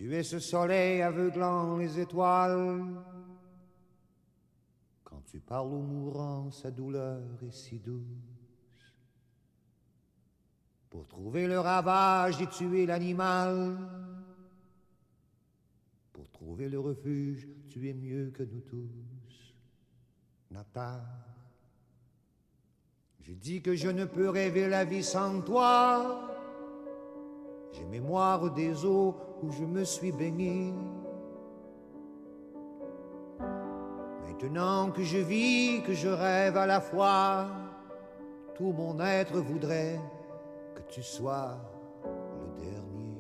Tu 0.03 0.13
es 0.17 0.25
ce 0.25 0.41
soleil 0.41 1.01
aveuglant 1.01 1.77
les 1.77 2.01
étoiles. 2.01 2.83
Quand 5.05 5.23
tu 5.31 5.39
parles 5.39 5.73
au 5.73 5.81
mourant, 5.81 6.51
sa 6.51 6.73
douleur 6.73 7.23
est 7.47 7.53
si 7.53 7.79
douce. 7.79 8.03
Pour 10.91 11.07
trouver 11.07 11.47
le 11.47 11.61
ravage 11.61 12.43
et 12.43 12.49
tuer 12.49 12.85
l'animal. 12.85 13.79
Pour 16.13 16.29
trouver 16.33 16.69
le 16.69 16.81
refuge, 16.81 17.47
tu 17.69 17.89
es 17.89 17.95
mieux 17.95 18.33
que 18.33 18.43
nous 18.43 18.63
tous. 18.63 19.55
Nata, 20.51 21.01
je 23.21 23.35
dis 23.35 23.63
que 23.63 23.77
je 23.77 23.89
ne 23.89 24.05
peux 24.05 24.31
rêver 24.31 24.69
la 24.69 24.85
vie 24.85 25.05
sans 25.05 25.43
toi. 25.43 26.32
J'ai 27.73 27.85
mémoire 27.85 28.51
des 28.51 28.85
eaux 28.85 29.15
où 29.43 29.51
je 29.51 29.65
me 29.65 29.85
suis 29.85 30.13
baigné. 30.13 30.73
Maintenant 34.43 34.91
que 34.91 35.03
je 35.03 35.19
vis, 35.19 35.83
que 35.83 35.95
je 35.95 36.09
rêve 36.09 36.57
à 36.57 36.67
la 36.67 36.81
fois, 36.81 37.47
tout 38.55 38.73
mon 38.73 38.99
être 39.01 39.39
voudrait 39.39 40.01
que 40.75 40.83
tu 40.89 41.03
sois 41.03 41.57
le 42.05 42.61
dernier, 42.61 43.17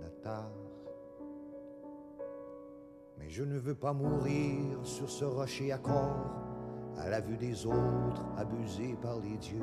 Natar. 0.00 0.50
Mais 3.18 3.28
je 3.28 3.42
ne 3.42 3.58
veux 3.58 3.74
pas 3.74 3.92
mourir 3.92 4.78
sur 4.82 5.10
ce 5.10 5.24
rocher 5.24 5.72
à 5.72 5.78
corps, 5.78 6.26
à 6.98 7.08
la 7.08 7.20
vue 7.20 7.36
des 7.36 7.66
autres, 7.66 8.24
abusés 8.38 8.96
par 9.02 9.18
les 9.18 9.36
dieux. 9.36 9.62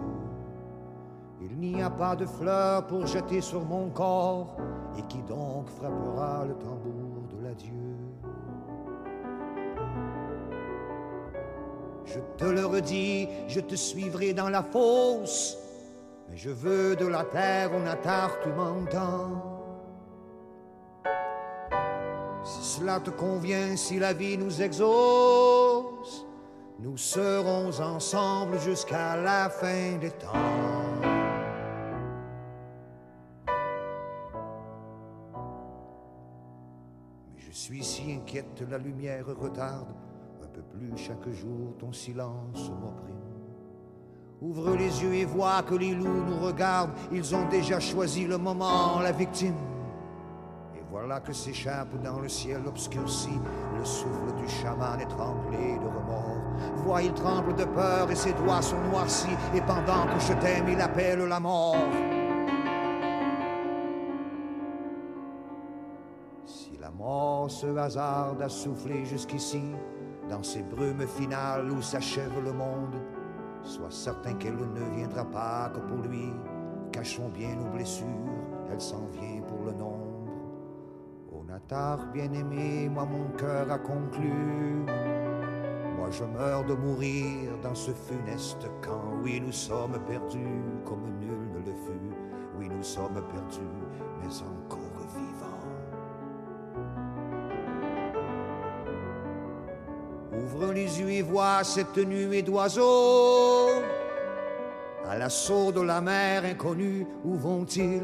Il 1.46 1.58
n'y 1.58 1.82
a 1.82 1.89
pas 1.89 2.16
de 2.16 2.26
fleurs 2.26 2.88
pour 2.88 3.06
jeter 3.06 3.41
sur 3.41 3.66
mon 3.66 3.89
corps, 3.89 4.56
et 4.98 5.02
qui 5.04 5.22
donc 5.24 5.68
frappera 5.70 6.46
le 6.46 6.54
tambour 6.56 7.24
de 7.36 7.44
l'adieu 7.44 7.74
Je 12.06 12.20
te 12.38 12.46
le 12.46 12.66
redis, 12.66 13.28
je 13.48 13.60
te 13.60 13.76
suivrai 13.76 14.34
dans 14.34 14.50
la 14.50 14.64
fosse, 14.64 15.58
mais 16.30 16.38
je 16.38 16.50
veux 16.50 16.96
de 16.96 17.08
la 17.08 17.24
terre, 17.24 17.72
on 17.74 17.86
attard, 17.88 18.39
tu 18.41 18.50
m'entends. 18.50 19.54
Si 22.44 22.80
cela 22.80 23.00
te 23.00 23.10
convient, 23.10 23.76
si 23.76 24.00
la 24.00 24.14
vie 24.14 24.38
nous 24.38 24.62
exauce, 24.62 26.26
nous 26.80 26.98
serons 26.98 27.72
ensemble 27.80 28.60
jusqu'à 28.60 29.16
la 29.16 29.50
fin 29.50 29.98
des 30.00 30.12
temps. 30.12 30.83
La 38.70 38.78
lumière 38.78 39.26
retarde 39.28 39.94
un 40.44 40.48
peu 40.48 40.62
plus 40.62 40.92
chaque 40.98 41.30
jour, 41.30 41.76
ton 41.78 41.92
silence 41.92 42.72
m'opprime. 42.82 43.14
Ouvre 44.42 44.76
les 44.76 45.04
yeux 45.04 45.14
et 45.14 45.26
vois 45.26 45.62
que 45.64 45.76
les 45.76 45.94
loups 45.94 46.24
nous 46.28 46.40
regardent, 46.40 46.92
ils 47.12 47.36
ont 47.36 47.48
déjà 47.48 47.80
choisi 47.80 48.26
le 48.26 48.38
moment, 48.38 49.00
la 49.00 49.12
victime. 49.12 49.56
Et 50.76 50.82
voilà 50.90 51.20
que 51.20 51.32
s'échappe 51.32 52.02
dans 52.04 52.20
le 52.20 52.28
ciel 52.28 52.62
obscurci 52.68 53.40
le 53.78 53.86
souffle 53.86 54.36
du 54.36 54.50
chaman 54.50 55.00
étranglé 55.00 55.78
de 55.78 55.88
remords. 55.88 56.84
Vois, 56.84 57.04
il 57.04 57.14
tremble 57.14 57.56
de 57.56 57.66
peur 57.66 58.10
et 58.10 58.16
ses 58.16 58.34
doigts 58.34 58.62
sont 58.62 58.82
noircis, 58.92 59.38
et 59.56 59.62
pendant 59.62 60.06
que 60.14 60.20
je 60.20 60.34
t'aime, 60.34 60.70
il 60.70 60.82
appelle 60.82 61.24
la 61.24 61.40
mort. 61.40 61.78
Mort 67.04 67.51
se 67.51 67.68
hasarde 67.78 68.41
à 68.41 68.49
souffler 68.49 69.04
jusqu'ici, 69.06 69.64
dans 70.30 70.41
ces 70.41 70.64
brumes 70.64 71.06
finales 71.06 71.70
où 71.70 71.82
s'achève 71.82 72.41
le 72.43 72.54
monde? 72.54 72.95
Sois 73.62 73.91
certain 73.91 74.34
qu'elle 74.36 74.56
ne 74.56 74.95
viendra 74.95 75.26
pas 75.26 75.72
que 75.74 75.80
pour 75.80 76.01
lui. 76.08 76.32
Cachons 76.91 77.30
bien 77.30 77.56
nos 77.56 77.70
blessures, 77.72 78.08
elle 78.72 78.80
s'en 78.80 79.06
vient 79.08 79.41
pour 79.47 79.66
le 79.66 79.74
nombre. 79.74 80.30
Au 81.32 81.43
Natar 81.43 81.97
bien-aimé, 82.14 82.89
moi 82.89 83.06
mon 83.06 83.36
cœur 83.38 83.70
a 83.70 83.80
conclu. 83.80 84.86
Moi 85.97 86.10
je 86.12 86.24
meurs 86.24 86.66
de 86.66 86.76
mourir 86.76 87.58
dans 87.62 87.76
ce 87.76 87.91
funeste 87.91 88.70
camp. 88.82 89.20
Oui, 89.24 89.41
nous 89.45 89.51
sommes 89.51 89.99
perdus 90.08 90.62
comme 90.86 91.04
nul 91.20 91.51
ne 91.54 91.60
le 91.60 91.76
fut. 91.86 92.16
Oui, 92.58 92.70
nous 92.70 92.84
sommes 92.84 93.22
perdus, 93.32 93.76
mais 94.22 94.28
encore 94.28 94.62
Ouvre 100.44 100.74
les 100.74 101.00
yeux 101.00 101.10
et 101.10 101.22
vois 101.22 101.64
cette 101.64 101.98
nuée 101.98 102.41
d'oiseaux. 102.41 103.70
À 105.10 105.18
l'assaut 105.18 105.72
de 105.72 105.82
la 105.82 106.02
mer 106.02 106.44
inconnue, 106.44 107.08
où 107.24 107.36
vont-ils? 107.36 108.04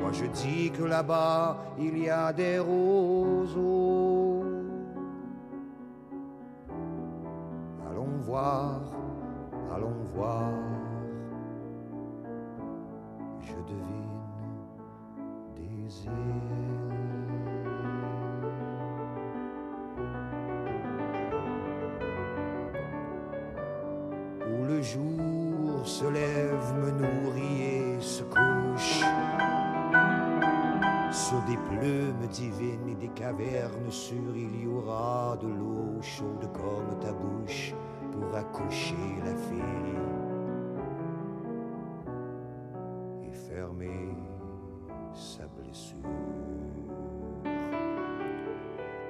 Moi 0.00 0.12
je 0.12 0.26
dis 0.26 0.70
que 0.70 0.82
là-bas, 0.84 1.56
il 1.78 1.98
y 1.98 2.10
a 2.10 2.32
des 2.32 2.58
roseaux. 2.58 4.44
Allons 7.90 8.18
voir, 8.20 8.80
allons 9.74 10.02
voir. 10.14 10.52
Je 13.40 13.54
devine 13.54 14.20
des 15.56 16.04
îles. 16.04 16.67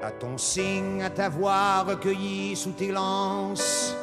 À 0.08 0.12
ton 0.12 0.38
signe, 0.38 1.02
à 1.02 1.10
t'avoir 1.10 1.86
recueilli 1.86 2.56
sous 2.56 2.70
tes 2.70 2.90
lances, 2.90 3.94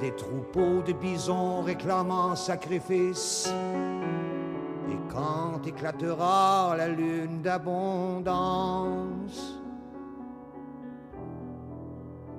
des 0.00 0.10
troupeaux 0.10 0.82
de 0.84 0.92
bisons 0.92 1.62
réclamant 1.62 2.34
sacrifice. 2.34 3.48
Et 4.90 4.98
quand 5.08 5.64
éclatera 5.64 6.74
la 6.76 6.88
lune 6.88 7.42
d'abondance, 7.42 8.40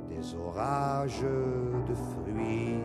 des 0.09 0.35
orages 0.35 1.21
de 1.21 1.93
fruits 1.93 2.81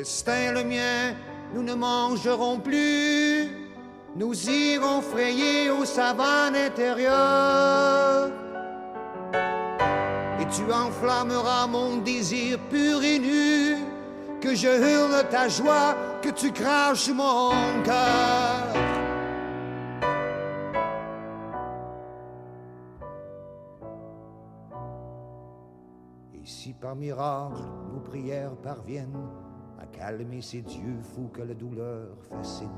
destin, 0.00 0.52
le 0.52 0.64
mien, 0.64 1.14
nous 1.52 1.62
ne 1.62 1.74
mangerons 1.74 2.58
plus. 2.58 3.50
Nous 4.16 4.34
irons 4.48 5.02
frayer 5.02 5.70
aux 5.70 5.84
savanes 5.84 6.56
intérieures. 6.56 8.30
Et 10.40 10.46
tu 10.56 10.64
enflammeras 10.72 11.66
mon 11.66 11.98
désir 11.98 12.58
pur 12.70 13.02
et 13.02 13.18
nu. 13.18 13.76
Que 14.40 14.54
je 14.54 14.68
hurle 14.68 15.28
ta 15.28 15.48
joie, 15.48 15.94
que 16.22 16.30
tu 16.30 16.50
craches 16.50 17.10
mon 17.10 17.50
cœur. 17.84 18.72
Et 26.32 26.46
si 26.46 26.72
par 26.72 26.96
miracle 26.96 27.60
nos 27.92 28.00
prières 28.00 28.56
parviennent 28.62 29.28
à 29.80 29.86
calmer 29.86 30.42
ces 30.42 30.60
dieux 30.60 30.98
fous 31.02 31.30
que 31.32 31.42
la 31.42 31.54
douleur 31.54 32.08
fascine, 32.28 32.68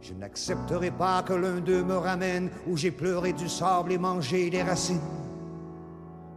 je 0.00 0.14
n'accepterai 0.14 0.90
pas 0.90 1.22
que 1.22 1.32
l'un 1.32 1.60
d'eux 1.60 1.82
me 1.82 1.96
ramène 1.96 2.50
où 2.66 2.76
j'ai 2.76 2.90
pleuré 2.90 3.32
du 3.32 3.48
sable 3.48 3.92
et 3.92 3.98
mangé 3.98 4.50
des 4.50 4.62
racines. 4.62 5.00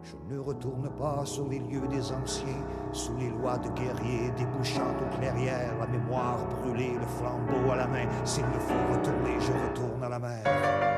Je 0.01 0.33
ne 0.33 0.39
retourne 0.39 0.89
pas 0.97 1.23
sur 1.25 1.47
les 1.47 1.59
lieux 1.59 1.87
des 1.87 2.11
anciens, 2.11 2.65
sous 2.93 3.15
les 3.17 3.29
lois 3.29 3.57
de 3.57 3.69
guerriers, 3.69 4.31
débouchant 4.37 4.81
aux 4.81 5.17
clairières, 5.17 5.77
la 5.79 5.87
mémoire 5.87 6.39
brûlée, 6.47 6.93
le 6.93 7.05
flambeau 7.05 7.71
à 7.71 7.75
la 7.75 7.87
main. 7.87 8.07
S'il 8.23 8.45
me 8.45 8.59
faut 8.59 8.97
retourner, 8.97 9.39
je 9.39 9.51
retourne 9.51 10.03
à 10.03 10.09
la 10.09 10.19
mer. 10.19 10.88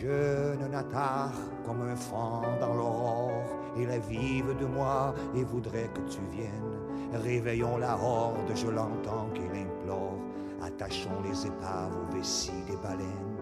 Jeune 0.00 0.68
natar 0.70 1.30
comme 1.64 1.82
un 1.82 1.96
fan 1.96 2.58
dans 2.60 2.74
l'aurore 2.74 3.44
et 3.78 3.86
la 3.86 3.98
vive 3.98 4.54
de 4.60 4.66
moi 4.66 5.14
et 5.34 5.44
voudrait 5.44 5.90
que 5.94 6.00
tu 6.10 6.18
viennes. 6.32 7.22
Réveillons 7.24 7.78
la 7.78 7.96
horde, 7.96 8.52
je 8.54 8.66
l'entends 8.68 9.28
qu'il 9.32 9.44
implore. 9.44 10.18
Attachons 10.62 11.22
les 11.24 11.46
épaves 11.46 11.92
aux 11.96 12.16
vessies 12.16 12.64
des 12.68 12.76
baleines. 12.76 13.36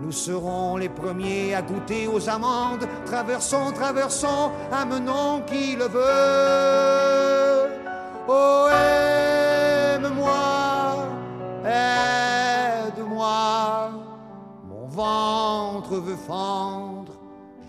Nous 0.00 0.12
serons 0.12 0.76
les 0.76 0.88
premiers 0.88 1.54
à 1.54 1.62
goûter 1.62 2.06
aux 2.06 2.28
amandes. 2.28 2.86
Traversons, 3.04 3.72
traversons, 3.72 4.52
amenons 4.72 5.42
qui 5.46 5.76
le 5.76 5.88
veut. 5.88 7.68
Oh, 8.28 8.68
aime-moi. 8.70 10.38
Ventre 14.98 15.96
veut 15.98 16.16
fendre, 16.16 17.12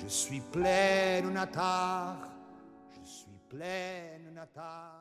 je 0.01 0.07
suis 0.07 0.39
pleine 0.39 1.31
natar, 1.31 2.17
je 2.91 3.07
suis 3.07 3.39
pleine 3.47 4.33
natar. 4.33 4.98